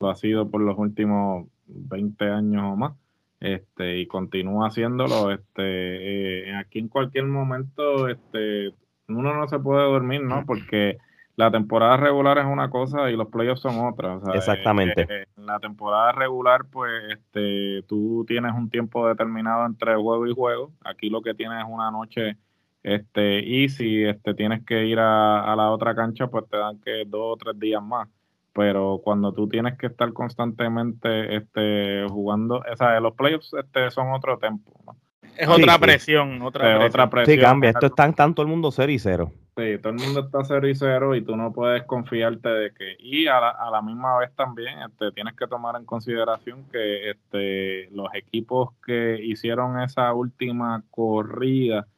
Lo 0.00 0.08
ha 0.08 0.14
sido 0.14 0.50
por 0.50 0.62
los 0.62 0.78
últimos 0.78 1.46
20 1.66 2.24
años 2.24 2.72
o 2.72 2.74
más. 2.74 3.03
Este, 3.44 3.98
y 3.98 4.06
continúa 4.06 4.68
haciéndolo. 4.68 5.30
Este, 5.30 6.48
eh, 6.48 6.56
aquí 6.56 6.78
en 6.78 6.88
cualquier 6.88 7.26
momento, 7.26 8.08
este, 8.08 8.70
uno 9.08 9.34
no 9.34 9.46
se 9.48 9.58
puede 9.58 9.84
dormir, 9.84 10.22
¿no? 10.22 10.46
Porque 10.46 10.96
la 11.36 11.50
temporada 11.50 11.98
regular 11.98 12.38
es 12.38 12.46
una 12.46 12.70
cosa 12.70 13.10
y 13.10 13.16
los 13.16 13.28
playoffs 13.28 13.60
son 13.60 13.86
otra. 13.86 14.18
Exactamente. 14.32 15.02
Eh, 15.02 15.26
en 15.36 15.44
la 15.44 15.60
temporada 15.60 16.12
regular, 16.12 16.64
pues, 16.72 16.90
este, 17.12 17.82
tú 17.86 18.24
tienes 18.26 18.54
un 18.54 18.70
tiempo 18.70 19.06
determinado 19.06 19.66
entre 19.66 19.94
juego 19.94 20.26
y 20.26 20.32
juego. 20.32 20.72
Aquí 20.82 21.10
lo 21.10 21.20
que 21.20 21.34
tienes 21.34 21.58
es 21.58 21.66
una 21.68 21.90
noche, 21.90 22.38
este, 22.82 23.40
y 23.40 23.68
si 23.68 24.04
este, 24.04 24.32
tienes 24.32 24.64
que 24.64 24.86
ir 24.86 24.98
a, 25.00 25.54
la 25.54 25.70
otra 25.70 25.94
cancha, 25.94 26.28
pues 26.28 26.48
te 26.48 26.56
dan 26.56 26.80
que 26.80 27.04
dos 27.06 27.34
o 27.34 27.36
tres 27.36 27.60
días 27.60 27.82
más. 27.82 28.08
Pero 28.54 29.00
cuando 29.02 29.32
tú 29.32 29.48
tienes 29.48 29.76
que 29.76 29.88
estar 29.88 30.12
constantemente 30.12 31.36
este, 31.36 32.06
jugando, 32.08 32.62
o 32.70 32.76
sea, 32.76 33.00
los 33.00 33.14
playoffs 33.14 33.52
este, 33.52 33.90
son 33.90 34.12
otro 34.12 34.38
tiempo, 34.38 34.72
Es 35.36 35.48
otra, 35.48 35.78
presión, 35.78 36.40
otra, 36.40 36.62
presión. 36.62 36.82
otra 36.86 37.10
presión. 37.10 37.36
Sí, 37.36 37.42
cambia. 37.42 37.70
Esto 37.70 37.86
está 37.86 38.12
tan 38.12 38.32
todo 38.32 38.46
el 38.46 38.50
mundo 38.50 38.70
cero 38.70 38.92
y 38.92 38.98
cero. 39.00 39.32
Sí, 39.56 39.78
todo 39.82 39.92
el 39.92 40.00
mundo 40.00 40.20
está 40.20 40.44
cero 40.44 40.68
y 40.68 40.74
cero 40.74 41.16
y 41.16 41.22
tú 41.22 41.36
no 41.36 41.52
puedes 41.52 41.82
confiarte 41.84 42.48
de 42.48 42.72
que. 42.72 42.96
Y 43.00 43.26
a 43.26 43.40
la, 43.40 43.50
a 43.50 43.70
la 43.70 43.82
misma 43.82 44.18
vez 44.18 44.32
también 44.36 44.82
este, 44.82 45.10
tienes 45.10 45.34
que 45.34 45.48
tomar 45.48 45.74
en 45.74 45.84
consideración 45.84 46.64
que 46.70 47.10
este, 47.10 47.88
los 47.90 48.06
equipos 48.14 48.70
que 48.86 49.18
hicieron 49.20 49.80
esa 49.80 50.12
última 50.14 50.84
corrida 50.90 51.88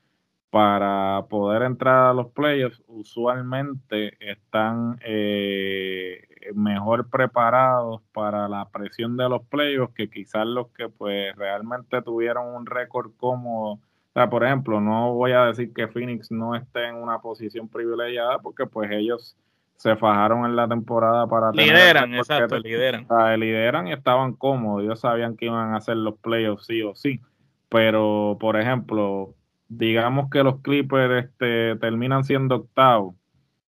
para 0.56 1.26
poder 1.28 1.60
entrar 1.64 2.06
a 2.06 2.14
los 2.14 2.28
playoffs 2.28 2.82
usualmente 2.86 4.16
están 4.20 4.98
eh, 5.04 6.22
mejor 6.54 7.10
preparados 7.10 8.00
para 8.14 8.48
la 8.48 8.66
presión 8.70 9.18
de 9.18 9.28
los 9.28 9.44
playoffs 9.48 9.92
que 9.92 10.08
quizás 10.08 10.46
los 10.46 10.68
que 10.68 10.88
pues 10.88 11.36
realmente 11.36 12.00
tuvieron 12.00 12.54
un 12.54 12.64
récord 12.64 13.10
cómodo 13.18 13.80
sea, 14.16 14.30
por 14.30 14.44
ejemplo, 14.44 14.80
no 14.80 15.12
voy 15.12 15.32
a 15.32 15.44
decir 15.44 15.74
que 15.74 15.88
Phoenix 15.88 16.30
no 16.30 16.54
esté 16.54 16.86
en 16.88 16.94
una 16.94 17.18
posición 17.18 17.68
privilegiada 17.68 18.38
porque 18.38 18.64
pues 18.64 18.90
ellos 18.90 19.36
se 19.76 19.94
fajaron 19.94 20.46
en 20.46 20.56
la 20.56 20.66
temporada 20.66 21.26
para 21.26 21.52
lideran, 21.52 22.14
exacto, 22.14 22.58
lideran. 22.58 23.06
lideran 23.38 23.88
y 23.88 23.92
estaban 23.92 24.32
cómodos, 24.32 24.84
ellos 24.84 25.00
sabían 25.00 25.36
que 25.36 25.44
iban 25.44 25.74
a 25.74 25.76
hacer 25.76 25.98
los 25.98 26.16
playoffs 26.16 26.64
sí 26.64 26.80
o 26.80 26.94
sí. 26.94 27.20
Pero, 27.68 28.38
por 28.40 28.58
ejemplo, 28.58 29.34
digamos 29.68 30.30
que 30.30 30.42
los 30.42 30.60
Clippers 30.60 31.26
este, 31.26 31.76
terminan 31.76 32.24
siendo 32.24 32.56
octavos 32.56 33.14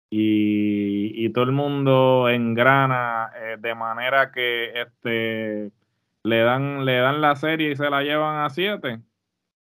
y, 0.09 1.11
y 1.13 1.29
todo 1.31 1.45
el 1.45 1.51
mundo 1.51 2.29
engrana 2.29 3.29
eh, 3.35 3.57
de 3.59 3.75
manera 3.75 4.31
que 4.31 4.81
este 4.81 5.71
le 6.23 6.39
dan 6.41 6.85
le 6.85 6.97
dan 6.97 7.21
la 7.21 7.35
serie 7.35 7.71
y 7.71 7.75
se 7.75 7.89
la 7.89 8.03
llevan 8.03 8.45
a 8.45 8.49
siete 8.49 9.01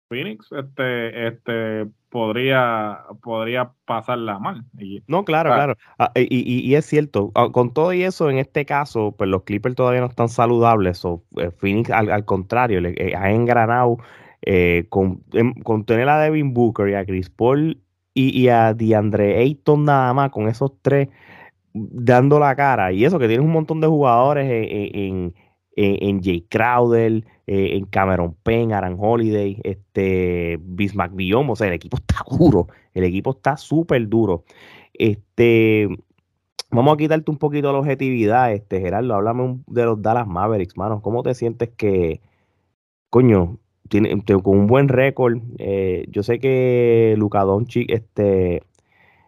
Phoenix 0.08 0.50
este, 0.52 1.28
este, 1.28 1.86
podría, 2.10 3.04
podría 3.22 3.72
pasarla 3.86 4.38
mal. 4.38 4.64
no, 5.06 5.24
claro, 5.24 5.50
claro. 5.50 5.76
Ah, 5.98 6.10
y, 6.16 6.74
es 6.74 6.84
cierto, 6.84 7.30
ah, 7.34 7.48
con 7.52 7.72
todo 7.72 7.92
y 7.92 8.02
eso, 8.02 8.28
en 8.28 8.38
este 8.38 8.66
caso, 8.66 9.14
pues 9.16 9.30
los 9.30 9.44
Clippers 9.44 9.76
todavía 9.76 10.00
no 10.00 10.08
están 10.08 10.28
saludables. 10.28 11.04
O 11.04 11.22
eh, 11.36 11.50
Phoenix, 11.50 11.90
al, 11.90 12.24
contrario, 12.24 12.80
le, 12.80 12.94
eh, 12.98 13.14
ha 13.16 13.30
engranado 13.30 13.98
eh, 14.42 14.86
con, 14.88 15.22
em, 15.32 15.54
con, 15.54 15.84
tener 15.84 16.08
a 16.08 16.20
Devin 16.20 16.54
Booker 16.54 16.88
y 16.88 16.94
a 16.94 17.04
Chris 17.04 17.30
Paul 17.30 17.80
y, 18.14 18.48
a 18.48 18.74
DeAndre 18.74 19.38
Ayton 19.38 19.84
nada 19.84 20.12
más, 20.12 20.30
con 20.30 20.48
esos 20.48 20.72
tres 20.82 21.08
dando 21.72 22.38
la 22.38 22.54
cara. 22.56 22.92
Y 22.92 23.04
eso 23.04 23.18
que 23.18 23.28
tienes 23.28 23.44
un 23.46 23.52
montón 23.52 23.80
de 23.80 23.86
jugadores 23.86 24.46
en, 24.50 25.34
en 25.76 26.22
Jay 26.22 26.42
Crowder, 26.48 27.24
eh, 27.52 27.76
en 27.76 27.84
Cameron 27.86 28.36
Penn, 28.44 28.72
Aaron 28.72 28.96
Holiday, 28.96 29.58
este, 29.64 30.56
Bismarck 30.62 31.12
Biom, 31.16 31.50
o 31.50 31.56
sea, 31.56 31.66
el 31.66 31.72
equipo 31.72 31.96
está 31.96 32.24
duro, 32.30 32.68
el 32.94 33.02
equipo 33.02 33.32
está 33.32 33.56
súper 33.56 34.08
duro. 34.08 34.44
Este, 34.94 35.88
vamos 36.70 36.94
a 36.94 36.96
quitarte 36.96 37.28
un 37.28 37.38
poquito 37.38 37.72
la 37.72 37.80
objetividad, 37.80 38.52
este, 38.52 38.80
Gerardo, 38.80 39.14
háblame 39.14 39.58
de 39.66 39.84
los 39.84 40.00
Dallas 40.00 40.28
Mavericks, 40.28 40.76
mano, 40.76 41.02
¿cómo 41.02 41.24
te 41.24 41.34
sientes 41.34 41.70
que, 41.70 42.20
coño, 43.10 43.58
tiene, 43.90 44.22
con 44.42 44.56
un 44.56 44.66
buen 44.68 44.88
récord, 44.88 45.38
eh, 45.58 46.06
yo 46.08 46.22
sé 46.22 46.38
que 46.38 47.14
Luka 47.18 47.42
Doncic, 47.42 47.90
este, 47.90 48.62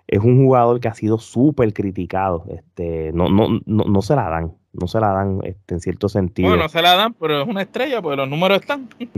es 0.06 0.20
un 0.20 0.44
jugador 0.44 0.80
que 0.80 0.88
ha 0.88 0.94
sido 0.94 1.18
súper 1.18 1.74
criticado, 1.74 2.44
este, 2.48 3.12
no, 3.12 3.28
no, 3.28 3.60
no, 3.66 3.84
no 3.84 4.02
se 4.02 4.14
la 4.14 4.30
dan, 4.30 4.52
no 4.72 4.86
se 4.86 5.00
la 5.00 5.08
dan 5.08 5.40
este, 5.42 5.74
en 5.74 5.80
cierto 5.80 6.08
sentido. 6.08 6.48
Bueno, 6.48 6.62
no 6.62 6.68
se 6.68 6.80
la 6.80 6.94
dan, 6.94 7.12
pero 7.14 7.42
es 7.42 7.48
una 7.48 7.62
estrella, 7.62 8.00
porque 8.00 8.16
los 8.16 8.28
números 8.28 8.60
están. 8.60 8.86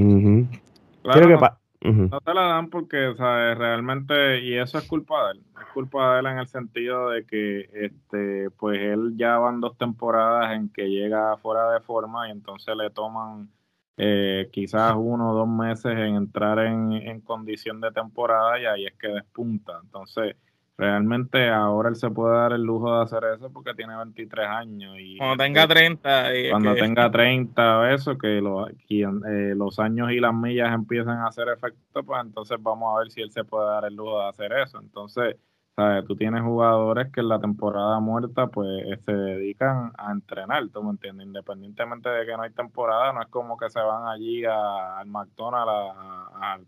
claro, 1.03 1.29
no, 1.83 2.21
se 2.25 2.35
la 2.35 2.43
dan 2.43 2.71
porque 2.71 3.13
sea, 3.15 3.55
realmente, 3.55 4.41
y 4.41 4.57
eso 4.57 4.79
es 4.79 4.89
culpa 4.89 5.27
de 5.27 5.33
él, 5.33 5.43
es 5.61 5.73
culpa 5.75 6.15
de 6.15 6.21
él 6.21 6.27
en 6.27 6.39
el 6.39 6.47
sentido 6.47 7.11
de 7.11 7.27
que 7.27 7.69
este, 7.75 8.49
pues 8.57 8.81
él 8.81 9.13
ya 9.19 9.37
van 9.37 9.61
dos 9.61 9.77
temporadas 9.77 10.57
en 10.57 10.71
que 10.71 10.89
llega 10.89 11.37
fuera 11.37 11.71
de 11.73 11.81
forma 11.81 12.29
y 12.29 12.31
entonces 12.31 12.75
le 12.75 12.89
toman 12.89 13.51
eh, 13.97 14.49
quizás 14.53 14.95
uno 14.97 15.31
o 15.31 15.35
dos 15.35 15.49
meses 15.49 15.93
en 15.93 16.17
entrar 16.17 16.59
en, 16.61 16.93
en 16.93 17.21
condición 17.21 17.81
de 17.81 17.91
temporada 17.93 18.59
y 18.61 18.67
ahí 18.67 18.87
es 18.87 18.95
que 18.95 19.09
despunta. 19.09 19.79
Entonces, 19.83 20.37
realmente 20.77 21.49
ahora 21.49 21.89
él 21.89 21.97
se 21.97 22.11
puede 22.11 22.37
dar 22.37 22.53
el 22.53 22.63
lujo 22.63 22.97
de 22.97 23.05
hacer 23.05 23.23
eso 23.37 23.53
porque 23.53 23.75
tiene 23.75 23.97
23 23.97 24.47
años. 24.47 24.97
y 24.99 25.19
Cuando 25.19 25.43
tenga 25.45 25.69
30. 25.69 26.29
cuando 26.51 26.75
tenga 26.75 27.11
30, 27.11 27.95
eso, 27.95 28.19
que 28.19 28.39
eh, 28.39 29.55
los 29.57 29.79
años 29.79 30.11
y 30.11 30.21
las 30.21 30.35
millas 30.35 30.75
empiezan 30.75 31.19
a 31.19 31.29
hacer 31.29 31.49
efecto, 31.49 32.03
pues 32.03 32.21
entonces 32.23 32.59
vamos 32.61 32.95
a 32.95 33.01
ver 33.01 33.11
si 33.11 33.21
él 33.21 33.31
se 33.31 33.45
puede 33.45 33.67
dar 33.69 33.85
el 33.85 33.95
lujo 33.95 34.21
de 34.21 34.29
hacer 34.29 34.53
eso. 34.53 34.81
Entonces, 34.81 35.37
¿sabes? 35.77 36.05
tú 36.07 36.17
tienes 36.17 36.43
jugadores 36.43 37.11
que 37.13 37.21
en 37.21 37.29
la 37.29 37.41
temporada 37.41 38.01
muerta, 38.01 38.47
pues 38.47 38.69
eh, 38.87 38.97
se 39.05 39.13
dedican 39.13 39.93
a 39.99 40.13
entrenar, 40.13 40.69
¿tú 40.73 40.83
me 40.83 40.91
entiendes? 40.91 41.27
Independientemente 41.27 42.09
de 42.09 42.27
que 42.27 42.37
no 42.37 42.43
hay 42.43 42.51
temporada, 42.51 43.13
no 43.13 43.23
es 43.23 43.29
como 43.29 43.57
que 43.57 43.71
se 43.71 43.81
van 43.81 44.07
allí 44.07 44.45
al 44.45 45.07
McDonald's 45.07 45.97
a, 45.97 46.55
a, 46.55 46.59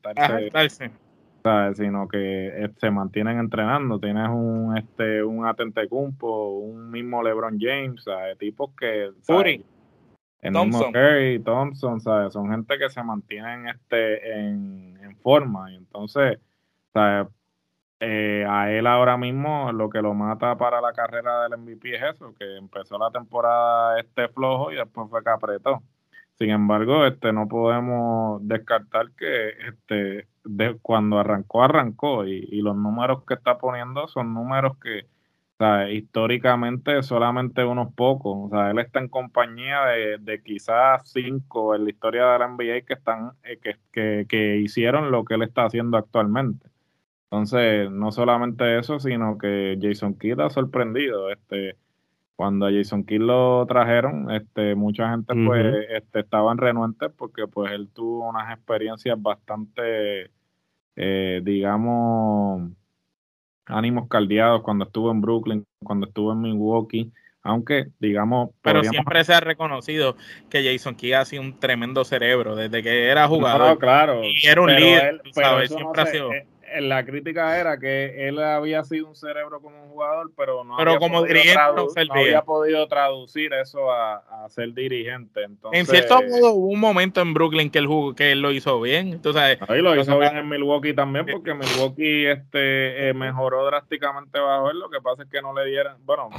sino 1.75 2.09
que 2.09 2.49
eh, 2.49 2.71
se 2.77 2.91
mantienen 2.91 3.39
entrenando. 3.39 4.01
Tienes 4.01 4.29
un 4.29 4.77
este 4.77 5.23
un 5.23 5.47
Atentecumpo, 5.47 6.59
un 6.59 6.91
mismo 6.91 7.23
LeBron 7.23 7.59
James, 7.61 8.03
¿sabes? 8.03 8.37
tipos 8.39 8.71
que 8.77 9.13
el 10.43 10.53
mismo 10.53 10.93
Curry, 10.93 11.41
Thompson, 11.41 12.01
¿sabes? 12.01 12.33
son 12.33 12.51
gente 12.51 12.79
que 12.79 12.91
se 12.91 13.03
mantienen 13.03 13.69
este 13.69 14.39
en, 14.39 15.17
forma 15.23 15.73
y 15.73 15.77
entonces 15.77 16.39
¿sabes? 16.93 17.29
Eh, 17.99 18.45
a 18.47 18.71
él 18.73 18.87
ahora 18.87 19.17
mismo 19.17 19.73
lo 19.73 19.89
que 19.89 20.03
lo 20.03 20.13
mata 20.13 20.57
para 20.57 20.83
la 20.83 20.93
carrera 20.93 21.45
del 21.45 21.59
MVP 21.59 21.95
es 21.97 22.03
eso, 22.15 22.35
que 22.39 22.57
empezó 22.59 22.99
la 22.99 23.11
temporada 23.11 23.99
este 23.99 24.29
flojo 24.29 24.71
y 24.71 24.77
después 24.77 25.09
fue 25.11 25.23
que 25.25 25.31
apretó. 25.31 25.83
Sin 26.39 26.51
embargo, 26.51 27.07
este, 27.07 27.33
no 27.33 27.49
podemos 27.49 28.47
descartar 28.47 29.11
que 29.13 29.51
este, 29.69 30.29
cuando 30.83 31.19
arrancó, 31.19 31.63
arrancó 31.63 32.27
y, 32.27 32.61
los 32.61 32.77
números 32.77 33.25
que 33.27 33.35
está 33.35 33.59
poniendo 33.59 34.07
son 34.09 34.35
números 34.35 34.77
que 34.79 35.07
históricamente 35.91 37.03
solamente 37.03 37.65
unos 37.65 37.95
pocos. 37.95 38.37
O 38.47 38.49
sea, 38.51 38.71
él 38.71 38.79
está 38.79 39.01
en 39.01 39.09
compañía 39.09 39.87
de, 39.87 40.19
de 40.19 40.43
quizás 40.43 41.11
cinco 41.11 41.75
en 41.75 41.85
la 41.85 41.91
historia 41.91 42.27
de 42.27 42.39
la 42.41 42.49
NBA 42.49 42.83
que 42.87 42.95
están 42.95 43.33
eh, 43.43 43.59
que, 43.93 44.27
que 44.29 44.57
hicieron 44.59 45.11
lo 45.11 45.25
que 45.25 45.35
él 45.35 45.43
está 45.43 45.65
haciendo 45.65 45.97
actualmente. 45.97 46.69
Entonces, 47.37 47.91
no 47.91 48.13
solamente 48.13 48.79
eso, 48.79 48.99
sino 48.99 49.37
que 49.37 49.79
Jason 49.79 50.15
Kidd 50.15 50.41
ha 50.41 50.49
sorprendido. 50.49 51.31
Este, 51.31 51.77
cuando 52.35 52.65
a 52.65 52.73
Jason 52.73 53.05
Kidd 53.05 53.21
lo 53.21 53.67
trajeron, 53.67 54.31
este, 54.31 54.75
mucha 54.75 55.11
gente 55.11 55.35
pues 55.45 55.87
este, 55.91 56.21
estaban 56.21 56.57
renuentes 56.57 57.11
porque 57.15 57.47
pues 57.47 57.73
él 57.73 57.91
tuvo 57.93 58.27
unas 58.31 58.51
experiencias 58.57 59.21
bastante, 59.21 60.31
eh, 60.97 61.43
digamos, 61.45 62.71
ánimos 63.67 64.09
caldeados 64.09 64.63
cuando 64.63 64.87
estuvo 64.87 65.11
en 65.11 65.21
Brooklyn, 65.21 65.67
cuando 65.85 66.07
estuvo 66.07 66.33
en 66.33 66.41
Milwaukee, 66.41 67.13
aunque 67.43 67.89
digamos... 68.01 68.49
Pero 68.63 68.83
siempre 68.83 69.23
se 69.25 69.35
ha 69.35 69.41
reconocido 69.41 70.17
que 70.49 70.65
Jason 70.65 70.95
Kidd 70.95 71.13
ha 71.13 71.25
sido 71.27 71.43
un 71.43 71.61
tremendo 71.61 72.03
cerebro 72.07 72.57
desde 72.57 72.83
que 72.83 73.09
era 73.09 73.29
jugador. 73.29 73.79
claro. 73.79 74.23
Y 74.25 74.47
era 74.47 74.63
un 74.63 74.75
líder, 74.75 75.21
Siempre 75.69 76.03
ha 76.03 76.07
sido... 76.07 76.33
Eh, 76.33 76.47
la 76.81 77.05
crítica 77.05 77.59
era 77.59 77.79
que 77.79 78.29
él 78.29 78.39
había 78.39 78.85
sido 78.85 79.09
un 79.09 79.15
cerebro 79.15 79.61
como 79.61 79.83
un 79.83 79.91
jugador, 79.91 80.31
pero 80.37 80.65
no, 80.65 80.77
pero 80.77 80.93
había, 80.93 81.01
como 81.01 81.21
podido 81.21 81.35
dirigente 81.35 82.07
no 82.07 82.15
había 82.15 82.43
podido 82.43 82.89
traducir 82.89 83.53
eso 83.53 83.91
a, 83.91 84.45
a, 84.45 84.49
ser 84.49 84.73
dirigente. 84.73 85.43
Entonces, 85.43 85.81
en 85.81 85.87
cierto 85.87 86.21
modo 86.23 86.53
hubo 86.53 86.69
un 86.69 86.81
momento 86.81 87.21
en 87.21 87.35
Brooklyn 87.35 87.71
que 87.71 87.79
él, 87.79 87.87
jugó, 87.87 88.15
que 88.15 88.33
él 88.33 88.41
lo 88.41 88.51
hizo 88.51 88.81
bien. 88.81 89.09
Entonces, 89.09 89.59
Ahí 89.69 89.81
lo 89.81 89.95
hizo 90.01 90.19
bien 90.19 90.37
en 90.37 90.49
Milwaukee 90.49 90.95
también, 90.95 91.27
porque 91.27 91.55
Milwaukee 91.55 92.27
este, 92.27 93.09
eh, 93.09 93.15
mejoró 93.15 93.65
drásticamente 93.67 94.39
bajo 94.39 94.71
él. 94.71 94.79
Lo 94.79 94.91
que 94.91 95.01
pasa 95.01 95.23
es 95.23 95.29
que 95.29 95.43
no 95.43 95.55
le 95.55 95.67
dieron, 95.67 95.97
bueno, 96.05 96.31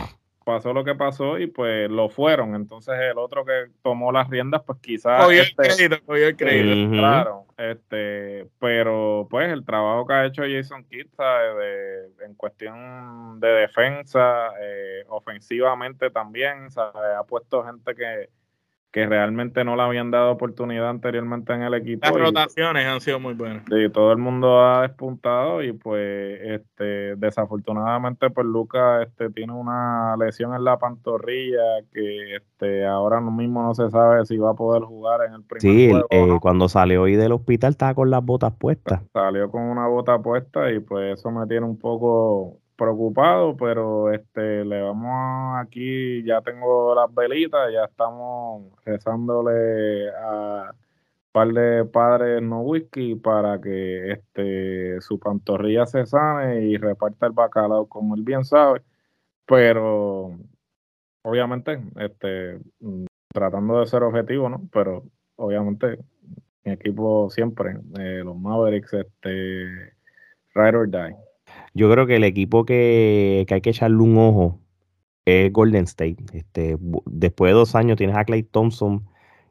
pasó 0.47 0.71
lo 0.71 0.85
que 0.85 0.95
pasó 0.95 1.37
y 1.37 1.47
pues 1.47 1.89
lo 1.89 2.07
fueron. 2.07 2.55
Entonces 2.55 2.95
el 2.97 3.17
otro 3.17 3.43
que 3.43 3.65
tomó 3.83 4.13
las 4.13 4.29
riendas, 4.29 4.63
pues 4.65 4.79
quizás... 4.79 5.25
Cogió 5.25 5.41
el 5.41 5.47
este, 5.47 5.63
crédito, 5.63 6.05
cogió 6.05 6.27
el 6.29 6.37
crédito. 6.37 6.91
Claro, 6.91 7.45
este, 7.57 8.47
pero 8.57 9.27
pues 9.29 9.51
el 9.51 9.65
trabajo 9.65 10.07
que 10.07 10.13
ha 10.13 10.25
hecho 10.25 10.43
Jason 10.49 10.85
Kidd, 10.85 11.07
de, 11.17 12.25
en 12.25 12.33
cuestión 12.35 13.41
de 13.41 13.49
defensa, 13.49 14.51
eh, 14.61 15.03
ofensivamente 15.09 16.09
también, 16.11 16.71
¿sabe? 16.71 17.13
ha 17.19 17.23
puesto 17.23 17.65
gente 17.65 17.93
que 17.93 18.29
que 18.97 19.05
realmente 19.05 19.63
no 19.63 19.75
le 19.75 19.83
habían 19.83 20.09
dado 20.09 20.31
oportunidad 20.31 20.89
anteriormente 20.89 21.53
en 21.53 21.61
el 21.61 21.75
equipo. 21.75 22.01
Las 22.01 22.19
rotaciones 22.19 22.87
han 22.87 22.99
sido 22.99 23.19
muy 23.19 23.35
buenas. 23.35 23.63
Sí, 23.69 23.89
todo 23.93 24.11
el 24.11 24.17
mundo 24.17 24.59
ha 24.59 24.81
despuntado 24.81 25.61
y 25.61 25.71
pues 25.71 26.39
este 26.41 27.15
desafortunadamente 27.15 28.31
pues 28.31 28.47
Lucas 28.47 29.07
este 29.07 29.29
tiene 29.29 29.53
una 29.53 30.17
lesión 30.17 30.55
en 30.55 30.63
la 30.63 30.79
pantorrilla 30.79 31.61
que 31.93 32.37
este 32.37 32.87
ahora 32.87 33.21
mismo 33.21 33.61
no 33.61 33.75
se 33.75 33.87
sabe 33.91 34.25
si 34.25 34.35
va 34.37 34.49
a 34.49 34.55
poder 34.55 34.81
jugar 34.81 35.27
en 35.27 35.33
el 35.35 35.43
primer 35.43 35.61
sí, 35.61 35.91
juego. 35.91 36.07
Sí, 36.09 36.17
eh, 36.17 36.39
cuando 36.41 36.67
salió 36.67 37.03
hoy 37.03 37.15
del 37.15 37.33
hospital 37.33 37.73
estaba 37.73 37.93
con 37.93 38.09
las 38.09 38.25
botas 38.25 38.53
puestas. 38.57 39.03
Salió 39.13 39.51
con 39.51 39.61
una 39.61 39.85
bota 39.85 40.17
puesta 40.23 40.71
y 40.71 40.79
pues 40.79 41.19
eso 41.19 41.29
me 41.29 41.45
tiene 41.45 41.67
un 41.67 41.77
poco 41.77 42.57
preocupado, 42.77 43.57
pero 43.57 44.11
este 44.13 44.63
le 44.65 44.81
vamos 44.81 45.57
aquí, 45.59 46.23
ya 46.23 46.41
tengo 46.41 46.95
las 46.95 47.13
velitas, 47.13 47.71
ya 47.73 47.85
estamos 47.85 48.71
rezándole 48.85 50.09
a 50.11 50.71
un 50.71 51.31
par 51.31 51.47
de 51.49 51.85
padres 51.85 52.41
no 52.41 52.61
whisky 52.61 53.15
para 53.15 53.59
que 53.59 54.11
este 54.11 55.01
su 55.01 55.19
pantorrilla 55.19 55.85
se 55.85 56.05
sane 56.05 56.61
y 56.65 56.77
reparta 56.77 57.27
el 57.27 57.33
bacalao 57.33 57.87
como 57.87 58.15
él 58.15 58.23
bien 58.23 58.45
sabe, 58.45 58.81
pero 59.45 60.37
obviamente 61.23 61.81
este 61.97 62.59
tratando 63.33 63.79
de 63.79 63.87
ser 63.87 64.03
objetivo, 64.03 64.49
¿no? 64.49 64.67
Pero 64.71 65.03
obviamente 65.35 65.99
mi 66.63 66.73
equipo 66.73 67.29
siempre, 67.29 67.77
eh, 67.99 68.21
los 68.23 68.37
Mavericks, 68.37 68.93
este 68.93 69.93
ride 70.53 70.77
or 70.77 70.89
die. 70.89 71.26
Yo 71.73 71.91
creo 71.91 72.07
que 72.07 72.15
el 72.15 72.23
equipo 72.23 72.65
que, 72.65 73.45
que 73.47 73.53
hay 73.55 73.61
que 73.61 73.69
echarle 73.71 73.97
un 73.97 74.17
ojo 74.17 74.59
es 75.25 75.51
Golden 75.51 75.83
State. 75.83 76.17
Este, 76.33 76.77
después 77.05 77.49
de 77.51 77.53
dos 77.53 77.75
años 77.75 77.97
tienes 77.97 78.15
a 78.15 78.25
Clay 78.25 78.43
Thompson 78.43 79.05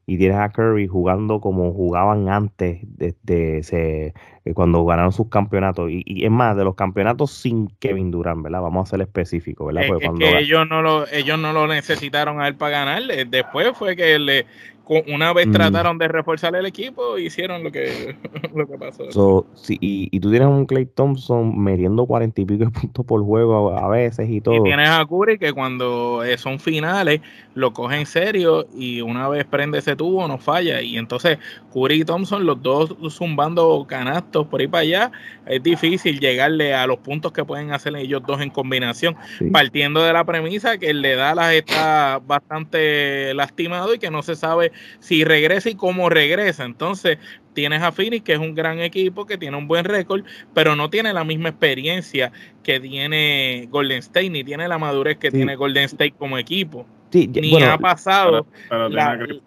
y 0.07 0.19
tienes 0.19 0.39
a 0.39 0.49
Curry 0.51 0.87
jugando 0.87 1.41
como 1.41 1.73
jugaban 1.73 2.29
antes, 2.29 2.79
desde 2.83 3.65
se, 3.65 4.15
eh, 4.45 4.55
cuando 4.55 4.85
ganaron 4.85 5.13
sus 5.13 5.29
campeonatos. 5.29 5.91
Y, 5.91 6.03
y, 6.07 6.25
es 6.25 6.31
más, 6.31 6.57
de 6.57 6.65
los 6.65 6.77
campeonatos 6.77 7.33
sin 7.33 7.67
Kevin 7.81 8.13
Durant, 8.13 8.43
¿verdad? 8.43 8.63
Vamos 8.63 8.89
a 8.89 8.91
ser 8.93 9.01
específicos, 9.01 9.67
¿verdad? 9.67 9.85
Es, 9.85 10.09
es 10.09 10.19
que 10.19 10.39
ellos 10.39 10.67
no, 10.69 10.81
lo, 10.81 11.09
ellos 11.09 11.39
no 11.39 11.53
lo 11.53 11.67
necesitaron 11.67 12.41
a 12.41 12.47
él 12.47 12.55
para 12.55 12.85
ganar. 12.85 13.03
Después 13.29 13.77
fue 13.77 13.97
que 13.97 14.19
le, 14.19 14.47
una 14.89 15.33
vez 15.33 15.49
mm. 15.49 15.53
trataron 15.53 15.99
de 15.99 16.09
reforzar 16.09 16.55
el 16.55 16.67
equipo, 16.67 17.19
hicieron 17.19 17.65
lo 17.65 17.73
que, 17.73 18.17
lo 18.55 18.67
que 18.67 18.79
pasó. 18.79 19.11
So, 19.11 19.47
sí, 19.55 19.77
y, 19.81 20.09
y, 20.11 20.21
tú 20.21 20.31
tienes 20.31 20.49
un 20.49 20.67
Clay 20.67 20.87
Thompson 20.87 21.59
metiendo 21.61 22.07
cuarenta 22.07 22.41
y 22.41 22.45
pico 22.45 22.65
de 22.65 22.71
puntos 22.71 23.05
por 23.05 23.23
juego 23.25 23.73
a, 23.73 23.87
a, 23.87 23.89
veces 23.89 24.29
y 24.31 24.41
todo. 24.41 24.55
Y 24.55 24.63
tienes 24.63 24.89
a 24.89 25.05
Curry 25.05 25.39
que 25.39 25.53
cuando 25.53 26.23
eh, 26.25 26.39
son 26.39 26.59
finales 26.59 27.21
lo 27.55 27.73
coge 27.73 27.99
en 27.99 28.07
serio 28.07 28.67
y 28.77 29.01
una 29.01 29.29
vez 29.29 29.45
prende 29.47 29.79
ese 29.79 29.97
tubo 29.97 30.27
no 30.29 30.39
falla. 30.39 30.81
Y 30.83 30.99
entonces 30.99 31.39
Curry 31.73 32.03
y 32.03 32.05
Thompson, 32.05 32.47
los 32.47 32.63
dos 32.63 32.95
zumbando 33.11 33.87
canastos 33.89 34.47
por 34.47 34.61
ahí 34.61 34.69
para 34.69 34.83
allá, 34.83 35.13
es 35.47 35.63
difícil 35.63 36.21
llegarle 36.21 36.75
a 36.75 36.87
los 36.87 36.99
puntos 36.99 37.33
que 37.33 37.45
pueden 37.45 37.73
hacer 37.73 37.97
ellos 37.97 38.23
dos 38.27 38.41
en 38.41 38.51
combinación, 38.51 39.17
sí. 39.39 39.47
partiendo 39.51 40.03
de 40.03 40.13
la 40.13 40.25
premisa 40.25 40.79
que 40.79 40.91
el 40.91 41.03
de 41.03 41.17
Dallas 41.17 41.55
está 41.55 42.21
bastante 42.25 43.33
lastimado 43.35 43.95
y 43.95 43.99
que 43.99 44.11
no 44.11 44.23
se 44.23 44.37
sabe 44.37 44.73
si 44.99 45.25
regresa 45.25 45.71
y 45.71 45.75
cómo 45.75 46.09
regresa. 46.09 46.65
Entonces, 46.65 47.19
tienes 47.53 47.83
a 47.83 47.93
Phoenix, 47.93 48.23
que 48.23 48.35
es 48.35 48.39
un 48.39 48.55
gran 48.55 48.81
equipo, 48.81 49.27
que 49.27 49.39
tiene 49.39 49.57
un 49.57 49.67
buen 49.67 49.85
récord, 49.85 50.25
pero 50.55 50.77
no 50.77 50.91
tiene 50.91 51.13
la 51.13 51.25
misma 51.25 51.49
experiencia 51.51 52.33
que 52.63 52.81
tiene 52.81 53.69
Golden 53.71 53.99
State, 53.99 54.31
ni 54.31 54.45
tiene 54.45 54.69
la 54.69 54.79
madurez 54.79 55.17
que 55.19 55.31
sí. 55.31 55.39
tiene 55.39 55.57
Golden 55.57 55.85
State 55.85 56.15
como 56.19 56.39
equipo. 56.39 56.87
Sí, 57.11 57.29
ni 57.29 57.51
bueno, 57.51 57.73
ha 57.73 57.79
pasado. 57.79 58.47
Pero, 58.69 58.69
pero 58.69 58.89
la, 58.91 59.17
tiene 59.19 59.23
a 59.23 59.27
Chris 59.27 59.41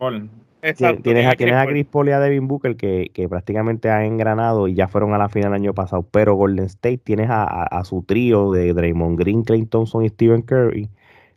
Exacto, 0.61 1.03
tienes, 1.03 1.25
a, 1.25 1.35
tienes 1.35 1.55
a 1.55 1.65
Chris 1.67 1.85
Paul 1.85 2.09
y 2.09 2.11
a 2.11 2.19
Devin 2.19 2.47
Booker 2.47 2.75
que, 2.75 3.11
que, 3.13 3.29
prácticamente 3.29 3.89
han 3.89 4.03
engranado 4.03 4.67
y 4.67 4.73
ya 4.73 4.89
fueron 4.89 5.13
a 5.13 5.17
la 5.17 5.29
final 5.29 5.49
el 5.49 5.61
año 5.61 5.73
pasado. 5.73 6.05
Pero 6.11 6.35
Golden 6.35 6.65
State 6.65 6.97
tienes 6.97 7.29
a, 7.29 7.43
a, 7.43 7.63
a 7.63 7.83
su 7.85 8.03
trío 8.03 8.51
de 8.51 8.73
Draymond 8.73 9.17
Green, 9.17 9.43
Clay 9.43 9.65
Thompson 9.65 10.03
y 10.03 10.09
Stephen 10.09 10.41
Curry 10.41 10.89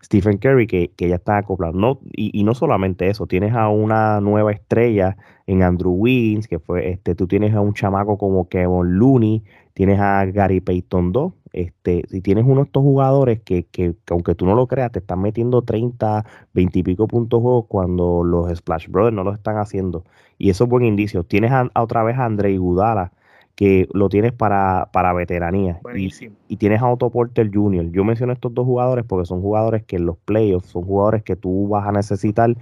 Stephen 0.02 0.38
Curry, 0.38 0.66
que, 0.66 0.92
que 0.96 1.08
ya 1.08 1.16
está 1.16 1.38
acoplado. 1.38 1.72
No, 1.74 2.00
y, 2.12 2.38
y, 2.38 2.44
no 2.44 2.54
solamente 2.54 3.08
eso, 3.08 3.26
tienes 3.26 3.54
a 3.54 3.68
una 3.68 4.20
nueva 4.20 4.52
estrella 4.52 5.16
en 5.46 5.62
Andrew 5.62 5.92
Wiggins, 5.92 6.48
que 6.48 6.58
fue, 6.58 6.90
este, 6.90 7.14
tú 7.14 7.26
tienes 7.26 7.54
a 7.54 7.60
un 7.60 7.74
chamaco 7.74 8.18
como 8.18 8.48
Kevin 8.48 8.98
Looney, 8.98 9.44
tienes 9.74 10.00
a 10.00 10.24
Gary 10.26 10.60
Payton 10.60 11.12
2, 11.12 11.32
este, 11.52 12.04
si 12.08 12.20
tienes 12.22 12.44
uno 12.44 12.56
de 12.56 12.62
estos 12.62 12.82
jugadores 12.82 13.40
que, 13.42 13.64
que, 13.64 13.94
que, 14.04 14.14
aunque 14.14 14.34
tú 14.34 14.46
no 14.46 14.54
lo 14.54 14.66
creas, 14.66 14.90
te 14.90 15.00
están 15.00 15.20
metiendo 15.20 15.62
30, 15.62 16.24
20 16.54 16.78
y 16.78 16.82
pico 16.82 17.06
puntos 17.06 17.42
cuando 17.68 18.24
los 18.24 18.56
Splash 18.56 18.88
Brothers 18.88 19.14
no 19.14 19.24
lo 19.24 19.32
están 19.32 19.58
haciendo. 19.58 20.04
Y 20.38 20.50
eso 20.50 20.64
es 20.64 20.70
buen 20.70 20.84
indicio. 20.84 21.24
Tienes 21.24 21.52
a, 21.52 21.70
otra 21.74 22.02
vez 22.02 22.16
a 22.18 22.24
André 22.24 22.52
Iguodala, 22.52 23.12
que 23.54 23.88
lo 23.92 24.08
tienes 24.08 24.32
para, 24.32 24.88
para 24.92 25.12
veteranía. 25.12 25.80
Y, 25.94 26.10
y, 26.48 26.56
tienes 26.56 26.80
a 26.80 26.88
Otto 26.88 27.10
Porter 27.10 27.50
Jr. 27.52 27.90
Yo 27.92 28.04
menciono 28.04 28.32
estos 28.32 28.54
dos 28.54 28.64
jugadores 28.64 29.04
porque 29.06 29.26
son 29.26 29.42
jugadores 29.42 29.84
que 29.84 29.96
en 29.96 30.06
los 30.06 30.16
playoffs 30.18 30.68
son 30.68 30.82
jugadores 30.82 31.22
que 31.22 31.36
tú 31.36 31.68
vas 31.68 31.86
a 31.86 31.92
necesitar. 31.92 32.56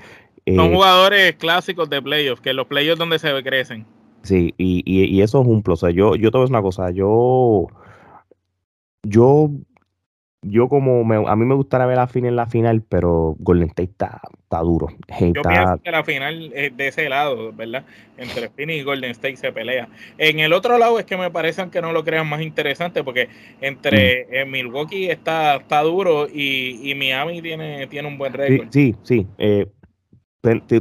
Eh, 0.46 0.56
son 0.56 0.72
jugadores 0.72 1.36
clásicos 1.36 1.88
de 1.88 2.02
playoffs, 2.02 2.40
que 2.40 2.50
en 2.50 2.56
los 2.56 2.66
playoffs 2.66 2.98
donde 2.98 3.18
se 3.18 3.42
crecen. 3.42 3.86
Sí, 4.22 4.54
y, 4.58 4.82
y, 4.84 5.04
y 5.04 5.22
eso 5.22 5.40
es 5.40 5.46
un 5.46 5.62
plus. 5.62 5.82
O 5.82 5.86
sea, 5.86 5.94
yo, 5.94 6.16
yo 6.16 6.30
te 6.30 6.38
voy 6.38 6.42
a 6.42 6.44
decir 6.44 6.56
una 6.56 6.62
cosa, 6.62 6.90
yo, 6.90 7.68
yo 9.02 9.50
yo 10.42 10.68
como 10.68 11.04
me, 11.04 11.16
a 11.16 11.36
mí 11.36 11.44
me 11.44 11.54
gustaría 11.54 11.86
ver 11.86 11.96
la 11.96 12.06
final 12.06 12.30
en 12.30 12.36
la 12.36 12.46
final, 12.46 12.82
pero 12.88 13.36
Golden 13.38 13.68
State 13.68 13.90
está, 13.90 14.20
está 14.42 14.60
duro. 14.60 14.88
Está, 15.06 15.26
Yo 15.26 15.42
pienso 15.42 15.78
que 15.82 15.90
la 15.90 16.04
final 16.04 16.52
es 16.54 16.76
de 16.76 16.88
ese 16.88 17.08
lado, 17.08 17.52
¿verdad? 17.52 17.84
Entre 18.16 18.48
Phoenix 18.48 18.80
y 18.80 18.82
Golden 18.82 19.10
State 19.10 19.36
se 19.36 19.52
pelea. 19.52 19.88
En 20.16 20.40
el 20.40 20.52
otro 20.52 20.78
lado 20.78 20.98
es 20.98 21.04
que 21.04 21.16
me 21.16 21.30
parece 21.30 21.68
que 21.68 21.82
no 21.82 21.92
lo 21.92 22.04
crean 22.04 22.26
más 22.26 22.40
interesante 22.40 23.04
porque 23.04 23.28
entre 23.60 24.24
mm. 24.24 24.34
eh, 24.34 24.44
Milwaukee 24.46 25.10
está, 25.10 25.56
está 25.56 25.82
duro 25.82 26.26
y, 26.26 26.90
y, 26.90 26.94
Miami 26.94 27.42
tiene, 27.42 27.86
tiene 27.88 28.08
un 28.08 28.16
buen 28.16 28.32
récord. 28.32 28.68
Sí, 28.70 28.94
sí. 29.02 29.26
sí. 29.26 29.26
Eh, 29.36 29.66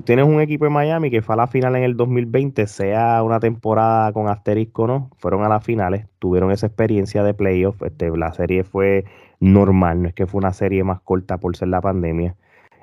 tienes 0.06 0.26
un 0.26 0.40
equipo 0.40 0.66
en 0.66 0.74
Miami 0.74 1.12
que 1.12 1.22
fue 1.22 1.36
a 1.36 1.38
la 1.38 1.48
final 1.48 1.76
en 1.76 1.84
el 1.84 1.98
2020, 1.98 2.66
sea 2.66 3.22
una 3.24 3.40
temporada 3.42 4.14
con 4.14 4.30
asterisco 4.30 4.88
no, 4.88 5.10
fueron 5.18 5.44
a 5.44 5.50
las 5.50 5.66
finales, 5.66 6.06
tuvieron 6.20 6.52
esa 6.52 6.68
experiencia 6.68 7.24
de 7.24 7.34
playoff, 7.34 7.82
este, 7.84 8.10
la 8.16 8.32
serie 8.32 8.64
fue 8.64 9.04
normal, 9.40 10.02
no 10.02 10.08
es 10.10 10.14
que 10.14 10.28
fue 10.28 10.40
una 10.40 10.54
serie 10.54 10.84
más 10.84 11.02
corta 11.02 11.38
por 11.38 11.56
ser 11.58 11.70
la 11.70 11.82
pandemia. 11.82 12.36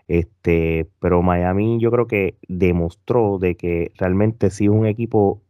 Este, 0.09 0.89
pero 1.01 1.23
Miami 1.23 1.81
yo 1.81 1.91
creo 1.91 2.07
que 2.07 2.39
demostró 2.49 3.39
de 3.39 3.57
que 3.57 3.93
realmente 3.97 4.51
sí 4.51 4.67
es 4.67 4.71
un 4.71 4.87
equipo 4.87 5.43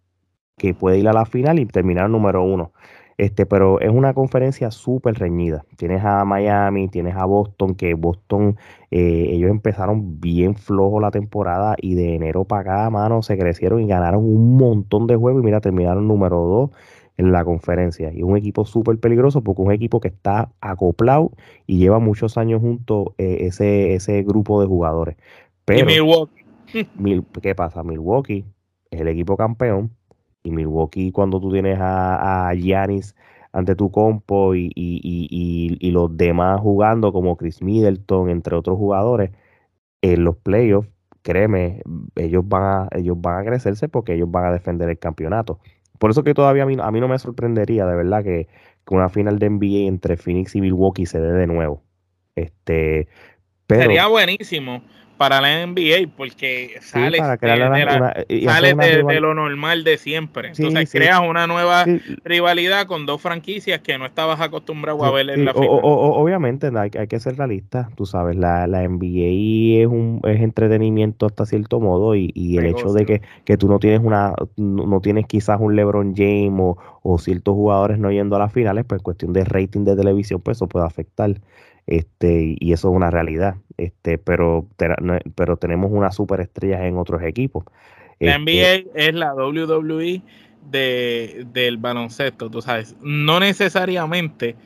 que 0.56 0.74
puede 0.74 0.98
ir 0.98 1.08
a 1.08 1.12
la 1.12 1.26
final 1.26 1.58
y 1.58 1.66
terminar 1.66 2.08
número 2.10 2.42
uno. 2.42 2.72
Este, 3.18 3.46
pero 3.46 3.80
es 3.80 3.90
una 3.90 4.12
conferencia 4.12 4.70
súper 4.70 5.14
reñida. 5.18 5.64
Tienes 5.76 6.04
a 6.04 6.24
Miami, 6.26 6.88
tienes 6.88 7.16
a 7.16 7.24
Boston, 7.24 7.74
que 7.74 7.94
Boston, 7.94 8.56
eh, 8.90 9.28
ellos 9.30 9.50
empezaron 9.50 10.20
bien 10.20 10.54
flojo 10.54 11.00
la 11.00 11.10
temporada 11.10 11.76
y 11.80 11.94
de 11.94 12.14
enero 12.14 12.44
para 12.44 12.60
acá, 12.82 12.90
mano, 12.90 13.22
se 13.22 13.38
crecieron 13.38 13.80
y 13.80 13.86
ganaron 13.88 14.22
un 14.24 14.56
montón 14.58 15.06
de 15.06 15.16
juegos 15.16 15.42
y 15.42 15.46
mira, 15.46 15.60
terminaron 15.60 16.06
número 16.08 16.36
dos 16.40 16.70
en 17.16 17.32
la 17.32 17.44
conferencia. 17.44 18.12
Y 18.12 18.22
un 18.22 18.36
equipo 18.36 18.64
súper 18.64 18.98
peligroso 18.98 19.42
porque 19.42 19.62
es 19.62 19.66
un 19.66 19.72
equipo 19.72 20.00
que 20.00 20.08
está 20.08 20.50
acoplado 20.60 21.32
y 21.66 21.78
lleva 21.78 21.98
muchos 21.98 22.36
años 22.38 22.60
junto 22.60 23.14
eh, 23.18 23.38
ese, 23.42 23.94
ese 23.94 24.22
grupo 24.22 24.60
de 24.60 24.66
jugadores. 24.66 25.16
Pero, 25.64 25.80
y 25.80 25.94
Milwaukee. 25.94 26.44
¿Qué 27.42 27.54
pasa? 27.54 27.82
Milwaukee 27.82 28.44
es 28.90 29.00
el 29.00 29.08
equipo 29.08 29.36
campeón 29.36 29.90
y 30.42 30.50
Milwaukee, 30.50 31.10
cuando 31.10 31.40
tú 31.40 31.50
tienes 31.50 31.78
a 31.80 32.52
Giannis 32.54 33.14
ante 33.56 33.74
tu 33.74 33.90
compo 33.90 34.54
y, 34.54 34.70
y, 34.74 35.90
los 35.90 36.14
demás 36.14 36.60
jugando, 36.60 37.10
como 37.10 37.38
Chris 37.38 37.62
Middleton, 37.62 38.28
entre 38.28 38.54
otros 38.54 38.76
jugadores, 38.76 39.30
en 40.02 40.24
los 40.24 40.36
playoffs, 40.36 40.90
créeme, 41.22 41.80
ellos 42.16 42.46
van 42.46 42.62
a, 42.64 42.88
ellos 42.92 43.18
van 43.18 43.40
a 43.40 43.44
crecerse 43.46 43.88
porque 43.88 44.12
ellos 44.12 44.30
van 44.30 44.44
a 44.44 44.52
defender 44.52 44.90
el 44.90 44.98
campeonato. 44.98 45.58
Por 45.98 46.10
eso 46.10 46.24
que 46.24 46.34
todavía 46.34 46.62
a 46.64 46.66
mí, 46.66 46.76
no 47.00 47.08
me 47.08 47.18
sorprendería, 47.18 47.86
de 47.86 47.96
verdad, 47.96 48.22
que, 48.22 48.48
que, 48.86 48.94
una 48.94 49.08
final 49.08 49.38
de 49.38 49.50
NBA 49.50 49.88
entre 49.88 50.16
Phoenix 50.16 50.54
y 50.54 50.60
Milwaukee 50.60 51.06
se 51.06 51.20
dé 51.20 51.32
de 51.32 51.46
nuevo. 51.46 51.82
Este, 52.34 53.08
pero, 53.66 53.82
Sería 53.82 54.06
buenísimo 54.06 54.82
para 55.16 55.40
la 55.40 55.66
NBA 55.66 56.10
porque 56.16 56.76
sale 56.80 57.18
de, 57.18 59.20
lo 59.20 59.34
normal 59.34 59.84
de 59.84 59.98
siempre. 59.98 60.48
Entonces 60.48 60.90
creas 60.90 61.20
una 61.20 61.46
nueva 61.46 61.84
rivalidad 62.24 62.86
con 62.86 63.06
dos 63.06 63.20
franquicias 63.20 63.80
que 63.80 63.98
no 63.98 64.06
estabas 64.06 64.40
acostumbrado 64.40 65.04
a 65.04 65.10
ver 65.10 65.30
en 65.30 65.44
la 65.44 65.54
final. 65.54 65.68
obviamente 65.82 66.70
hay, 66.76 66.90
que 66.90 67.20
ser 67.20 67.36
realista, 67.36 67.90
tú 67.94 68.06
sabes, 68.06 68.36
la, 68.36 68.66
la 68.66 68.86
NBA 68.86 69.82
es 69.82 69.86
un 69.86 70.20
es 70.24 70.40
entretenimiento 70.40 71.26
hasta 71.26 71.46
cierto 71.46 71.80
modo 71.80 72.14
y, 72.14 72.32
el 72.56 72.66
hecho 72.66 72.92
de 72.92 73.04
que, 73.04 73.22
que, 73.44 73.56
tú 73.56 73.68
no 73.68 73.78
tienes 73.78 74.00
una 74.02 74.34
no 74.56 75.00
tienes 75.00 75.26
quizás 75.26 75.58
un 75.60 75.76
LeBron 75.76 76.14
James 76.16 76.58
o, 76.58 76.78
o 77.02 77.18
ciertos 77.18 77.54
jugadores 77.54 77.98
no 77.98 78.10
yendo 78.10 78.36
a 78.36 78.38
las 78.38 78.52
finales, 78.52 78.84
pues 78.86 79.02
cuestión 79.02 79.32
de 79.32 79.44
rating 79.44 79.84
de 79.84 79.96
televisión, 79.96 80.40
pues 80.40 80.58
eso 80.58 80.66
puede 80.66 80.86
afectar 80.86 81.34
este, 81.86 82.56
y 82.58 82.72
eso 82.72 82.90
es 82.90 82.96
una 82.96 83.10
realidad, 83.10 83.56
este, 83.76 84.18
pero, 84.18 84.66
pero 85.34 85.56
tenemos 85.56 85.90
unas 85.92 86.14
superestrellas 86.14 86.82
en 86.82 86.96
otros 86.96 87.22
equipos. 87.22 87.64
La 88.18 88.36
este 88.36 88.84
NBA 88.84 88.90
es 88.94 89.14
la 89.14 89.34
WWE 89.34 90.22
de, 90.70 91.46
del 91.52 91.76
baloncesto, 91.76 92.50
tú 92.50 92.62
sabes, 92.62 92.96
no 93.00 93.40
necesariamente 93.40 94.56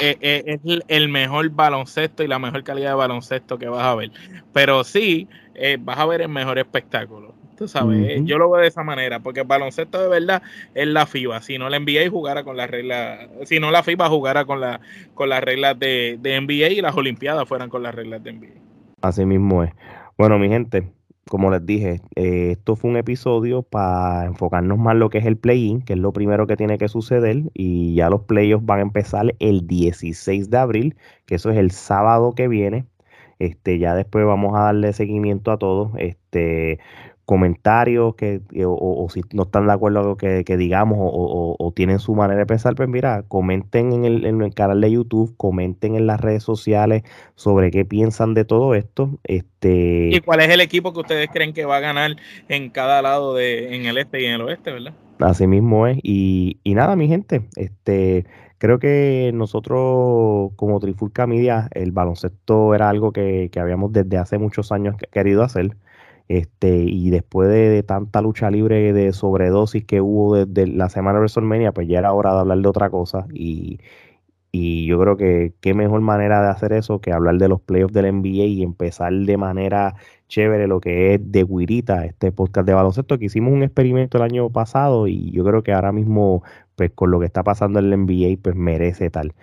eh, 0.00 0.16
eh, 0.20 0.58
es 0.64 0.80
el 0.88 1.08
mejor 1.08 1.50
baloncesto 1.50 2.22
y 2.22 2.28
la 2.28 2.38
mejor 2.38 2.64
calidad 2.64 2.90
de 2.90 2.94
baloncesto 2.94 3.58
que 3.58 3.68
vas 3.68 3.84
a 3.84 3.94
ver, 3.94 4.10
pero 4.52 4.82
sí 4.84 5.28
eh, 5.54 5.76
vas 5.78 5.98
a 5.98 6.06
ver 6.06 6.22
el 6.22 6.28
mejor 6.28 6.58
espectáculo. 6.58 7.34
Tú 7.56 7.68
sabes, 7.68 8.22
yo 8.24 8.38
lo 8.38 8.50
veo 8.50 8.62
de 8.62 8.68
esa 8.68 8.82
manera, 8.82 9.20
porque 9.20 9.40
el 9.40 9.46
baloncesto 9.46 10.02
de 10.02 10.08
verdad 10.08 10.42
es 10.74 10.86
la 10.88 11.06
FIBA. 11.06 11.40
Si 11.40 11.56
no 11.56 11.68
la 11.68 11.78
NBA 11.78 12.10
jugara 12.10 12.42
con 12.42 12.56
las 12.56 12.68
reglas, 12.68 13.28
si 13.44 13.60
no 13.60 13.70
la 13.70 13.82
FIBA 13.82 14.08
jugara 14.08 14.44
con, 14.44 14.60
la, 14.60 14.80
con 15.14 15.28
las 15.28 15.42
reglas 15.42 15.78
de, 15.78 16.18
de 16.20 16.40
NBA 16.40 16.70
y 16.70 16.80
las 16.80 16.96
Olimpiadas 16.96 17.46
fueran 17.48 17.70
con 17.70 17.82
las 17.82 17.94
reglas 17.94 18.22
de 18.24 18.32
NBA. 18.32 18.54
Así 19.02 19.24
mismo 19.24 19.62
es. 19.62 19.70
Bueno, 20.16 20.38
mi 20.38 20.48
gente, 20.48 20.92
como 21.28 21.50
les 21.50 21.64
dije, 21.64 22.00
eh, 22.16 22.52
esto 22.52 22.76
fue 22.76 22.90
un 22.90 22.96
episodio 22.96 23.62
para 23.62 24.26
enfocarnos 24.26 24.78
más 24.78 24.94
en 24.94 25.00
lo 25.00 25.10
que 25.10 25.18
es 25.18 25.26
el 25.26 25.36
play-in, 25.36 25.82
que 25.82 25.94
es 25.94 25.98
lo 25.98 26.12
primero 26.12 26.46
que 26.46 26.56
tiene 26.56 26.78
que 26.78 26.88
suceder, 26.88 27.42
y 27.54 27.94
ya 27.94 28.10
los 28.10 28.22
playoffs 28.22 28.64
van 28.64 28.78
a 28.80 28.82
empezar 28.82 29.34
el 29.38 29.66
16 29.66 30.50
de 30.50 30.58
abril, 30.58 30.96
que 31.26 31.36
eso 31.36 31.50
es 31.50 31.58
el 31.58 31.70
sábado 31.70 32.34
que 32.34 32.48
viene. 32.48 32.86
Este, 33.38 33.78
ya 33.78 33.94
después 33.94 34.24
vamos 34.24 34.54
a 34.56 34.64
darle 34.64 34.92
seguimiento 34.92 35.50
a 35.50 35.58
todo. 35.58 35.92
Este, 35.98 36.78
comentarios 37.24 38.14
que, 38.16 38.42
o, 38.66 39.08
si 39.10 39.22
no 39.32 39.44
están 39.44 39.66
de 39.66 39.72
acuerdo 39.72 40.00
con 40.00 40.08
lo 40.08 40.16
que, 40.16 40.56
digamos 40.56 40.98
o, 41.00 41.72
tienen 41.74 41.98
su 41.98 42.14
manera 42.14 42.40
de 42.40 42.46
pensar, 42.46 42.74
pues 42.74 42.88
mira, 42.88 43.22
comenten 43.22 43.92
en 43.92 44.04
el, 44.04 44.26
en 44.26 44.42
el, 44.42 44.54
canal 44.54 44.80
de 44.80 44.90
YouTube, 44.90 45.34
comenten 45.36 45.96
en 45.96 46.06
las 46.06 46.20
redes 46.20 46.42
sociales 46.42 47.02
sobre 47.34 47.70
qué 47.70 47.84
piensan 47.84 48.34
de 48.34 48.44
todo 48.44 48.74
esto. 48.74 49.18
Este, 49.24 50.10
¿Y 50.12 50.20
cuál 50.20 50.40
es 50.40 50.50
el 50.50 50.60
equipo 50.60 50.92
que 50.92 51.00
ustedes 51.00 51.28
creen 51.32 51.52
que 51.52 51.64
va 51.64 51.78
a 51.78 51.80
ganar 51.80 52.16
en 52.48 52.70
cada 52.70 53.00
lado 53.02 53.34
de, 53.34 53.74
en 53.74 53.86
el 53.86 53.98
este 53.98 54.22
y 54.22 54.26
en 54.26 54.32
el 54.32 54.42
oeste, 54.42 54.72
verdad? 54.72 54.94
Así 55.18 55.46
mismo 55.46 55.86
es. 55.86 55.98
Y, 56.02 56.58
y 56.62 56.74
nada, 56.74 56.96
mi 56.96 57.08
gente, 57.08 57.42
este 57.56 58.26
creo 58.58 58.78
que 58.78 59.30
nosotros 59.34 60.52
como 60.56 60.80
Trifulca 60.80 61.26
Media, 61.26 61.68
el 61.72 61.92
baloncesto 61.92 62.74
era 62.74 62.88
algo 62.88 63.12
que, 63.12 63.50
que 63.52 63.60
habíamos 63.60 63.92
desde 63.92 64.16
hace 64.16 64.38
muchos 64.38 64.72
años 64.72 64.96
querido 65.12 65.42
hacer. 65.42 65.76
Este, 66.28 66.78
y 66.84 67.10
después 67.10 67.48
de, 67.50 67.82
tanta 67.82 68.22
lucha 68.22 68.50
libre 68.50 68.92
de 68.92 69.12
sobredosis 69.12 69.84
que 69.84 70.00
hubo 70.00 70.44
desde 70.46 70.66
la 70.72 70.88
semana 70.88 71.18
de 71.18 71.20
WrestleMania, 71.20 71.72
pues 71.72 71.88
ya 71.88 71.98
era 71.98 72.12
hora 72.12 72.32
de 72.34 72.40
hablar 72.40 72.58
de 72.58 72.68
otra 72.68 72.90
cosa. 72.90 73.26
Y, 73.32 73.78
y 74.56 74.86
yo 74.86 75.00
creo 75.00 75.16
que 75.16 75.52
qué 75.60 75.74
mejor 75.74 76.00
manera 76.00 76.40
de 76.42 76.48
hacer 76.48 76.72
eso 76.72 77.00
que 77.00 77.12
hablar 77.12 77.38
de 77.38 77.48
los 77.48 77.60
playoffs 77.60 77.92
del 77.92 78.06
NBA 78.06 78.44
y 78.44 78.62
empezar 78.62 79.12
de 79.12 79.36
manera 79.36 79.96
chévere 80.28 80.66
lo 80.68 80.80
que 80.80 81.14
es 81.14 81.32
de 81.32 81.44
Guirita, 81.44 82.04
este 82.06 82.32
podcast 82.32 82.66
de 82.66 82.74
baloncesto, 82.74 83.18
que 83.18 83.26
hicimos 83.26 83.52
un 83.52 83.62
experimento 83.64 84.18
el 84.18 84.22
año 84.24 84.50
pasado 84.50 85.08
y 85.08 85.30
yo 85.32 85.44
creo 85.44 85.62
que 85.62 85.72
ahora 85.72 85.92
mismo, 85.92 86.42
pues 86.76 86.92
con 86.92 87.10
lo 87.10 87.20
que 87.20 87.26
está 87.26 87.42
pasando 87.42 87.80
en 87.80 87.86
el 87.86 87.98
NBA, 88.06 88.40
pues 88.42 88.56
merece 88.56 89.10
tal. 89.10 89.34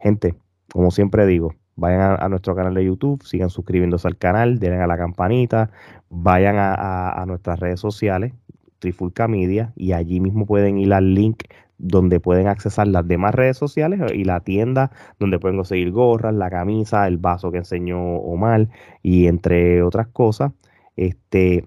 Gente, 0.00 0.36
como 0.72 0.90
siempre 0.90 1.26
digo, 1.26 1.54
vayan 1.76 2.16
a, 2.20 2.28
nuestro 2.28 2.54
canal 2.54 2.74
de 2.74 2.84
YouTube, 2.84 3.22
sigan 3.24 3.50
suscribiéndose 3.50 4.06
al 4.08 4.16
canal, 4.16 4.58
denle 4.58 4.80
a 4.80 4.86
la 4.86 4.96
campanita, 4.96 5.70
vayan 6.10 6.56
a, 6.58 7.24
nuestras 7.26 7.60
redes 7.60 7.80
sociales, 7.80 8.32
Trifulca 8.78 9.28
Media, 9.28 9.72
y 9.76 9.92
allí 9.92 10.20
mismo 10.20 10.46
pueden 10.46 10.78
ir 10.78 10.92
al 10.92 11.14
link 11.14 11.44
donde 11.78 12.20
pueden 12.20 12.46
accesar 12.46 12.86
las 12.86 13.06
demás 13.08 13.34
redes 13.34 13.56
sociales 13.56 14.00
y 14.14 14.24
la 14.24 14.40
tienda 14.40 14.92
donde 15.18 15.38
pueden 15.40 15.56
conseguir 15.56 15.90
gorras, 15.90 16.34
la 16.34 16.48
camisa, 16.48 17.08
el 17.08 17.18
vaso 17.18 17.50
que 17.50 17.58
enseñó 17.58 17.98
Omar 18.16 18.68
y 19.02 19.26
entre 19.26 19.82
otras 19.82 20.06
cosas. 20.08 20.52
Este, 20.96 21.66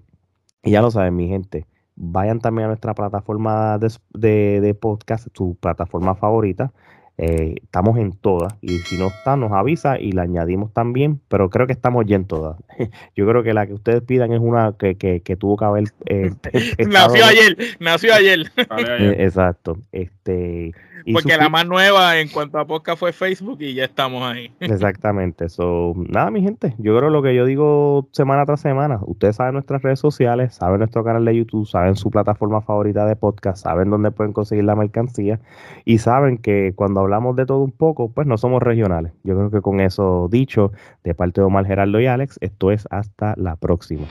ya 0.62 0.80
lo 0.80 0.90
saben, 0.90 1.16
mi 1.16 1.28
gente. 1.28 1.66
Vayan 1.96 2.40
también 2.40 2.66
a 2.66 2.68
nuestra 2.68 2.94
plataforma 2.94 3.78
de, 3.78 4.60
de 4.60 4.74
podcast, 4.74 5.28
su 5.34 5.56
plataforma 5.60 6.14
favorita. 6.14 6.72
Eh, 7.18 7.54
estamos 7.62 7.98
en 7.98 8.12
todas 8.12 8.54
y 8.60 8.76
si 8.80 8.98
no 8.98 9.06
está 9.06 9.36
nos 9.36 9.50
avisa 9.52 9.98
y 9.98 10.12
la 10.12 10.22
añadimos 10.22 10.74
también, 10.74 11.18
pero 11.28 11.48
creo 11.48 11.66
que 11.66 11.72
estamos 11.72 12.04
ya 12.06 12.16
en 12.16 12.26
todas. 12.26 12.58
Yo 13.16 13.26
creo 13.26 13.42
que 13.42 13.54
la 13.54 13.66
que 13.66 13.72
ustedes 13.72 14.02
pidan 14.02 14.32
es 14.32 14.40
una 14.40 14.74
que, 14.78 14.96
que, 14.96 15.20
que 15.20 15.36
tuvo 15.36 15.56
que 15.56 15.64
haber... 15.64 15.84
Eh, 16.06 16.32
nació 16.88 17.24
ayer, 17.24 17.56
nació 17.80 18.14
ayer. 18.14 18.52
Eh, 19.00 19.16
exacto. 19.24 19.78
Este, 19.92 20.72
porque 21.12 21.36
la 21.36 21.48
más 21.48 21.66
nueva 21.66 22.18
en 22.18 22.28
cuanto 22.28 22.58
a 22.58 22.66
podcast 22.66 22.98
fue 22.98 23.12
Facebook 23.12 23.58
y 23.60 23.74
ya 23.74 23.84
estamos 23.84 24.22
ahí. 24.22 24.50
Exactamente. 24.60 25.48
So, 25.48 25.94
nada, 25.96 26.30
mi 26.30 26.42
gente. 26.42 26.74
Yo 26.78 26.96
creo 26.96 27.10
lo 27.10 27.22
que 27.22 27.34
yo 27.34 27.44
digo 27.44 28.08
semana 28.12 28.44
tras 28.44 28.60
semana. 28.60 29.00
Ustedes 29.06 29.36
saben 29.36 29.54
nuestras 29.54 29.82
redes 29.82 30.00
sociales, 30.00 30.54
saben 30.54 30.78
nuestro 30.78 31.04
canal 31.04 31.24
de 31.24 31.36
YouTube, 31.36 31.66
saben 31.66 31.96
su 31.96 32.10
plataforma 32.10 32.60
favorita 32.60 33.06
de 33.06 33.16
podcast, 33.16 33.62
saben 33.62 33.90
dónde 33.90 34.10
pueden 34.10 34.32
conseguir 34.32 34.64
la 34.64 34.74
mercancía 34.74 35.40
y 35.84 35.98
saben 35.98 36.38
que 36.38 36.72
cuando 36.74 37.00
hablamos 37.00 37.36
de 37.36 37.46
todo 37.46 37.60
un 37.60 37.72
poco, 37.72 38.10
pues 38.10 38.26
no 38.26 38.38
somos 38.38 38.62
regionales. 38.62 39.12
Yo 39.22 39.36
creo 39.36 39.50
que 39.50 39.60
con 39.60 39.80
eso 39.80 40.28
dicho, 40.30 40.72
de 41.04 41.14
parte 41.14 41.40
de 41.40 41.46
Omar 41.46 41.66
Gerardo 41.66 42.00
y 42.00 42.06
Alex, 42.06 42.38
esto 42.40 42.70
es 42.70 42.86
hasta 42.90 43.34
la 43.36 43.56
próxima. 43.56 44.06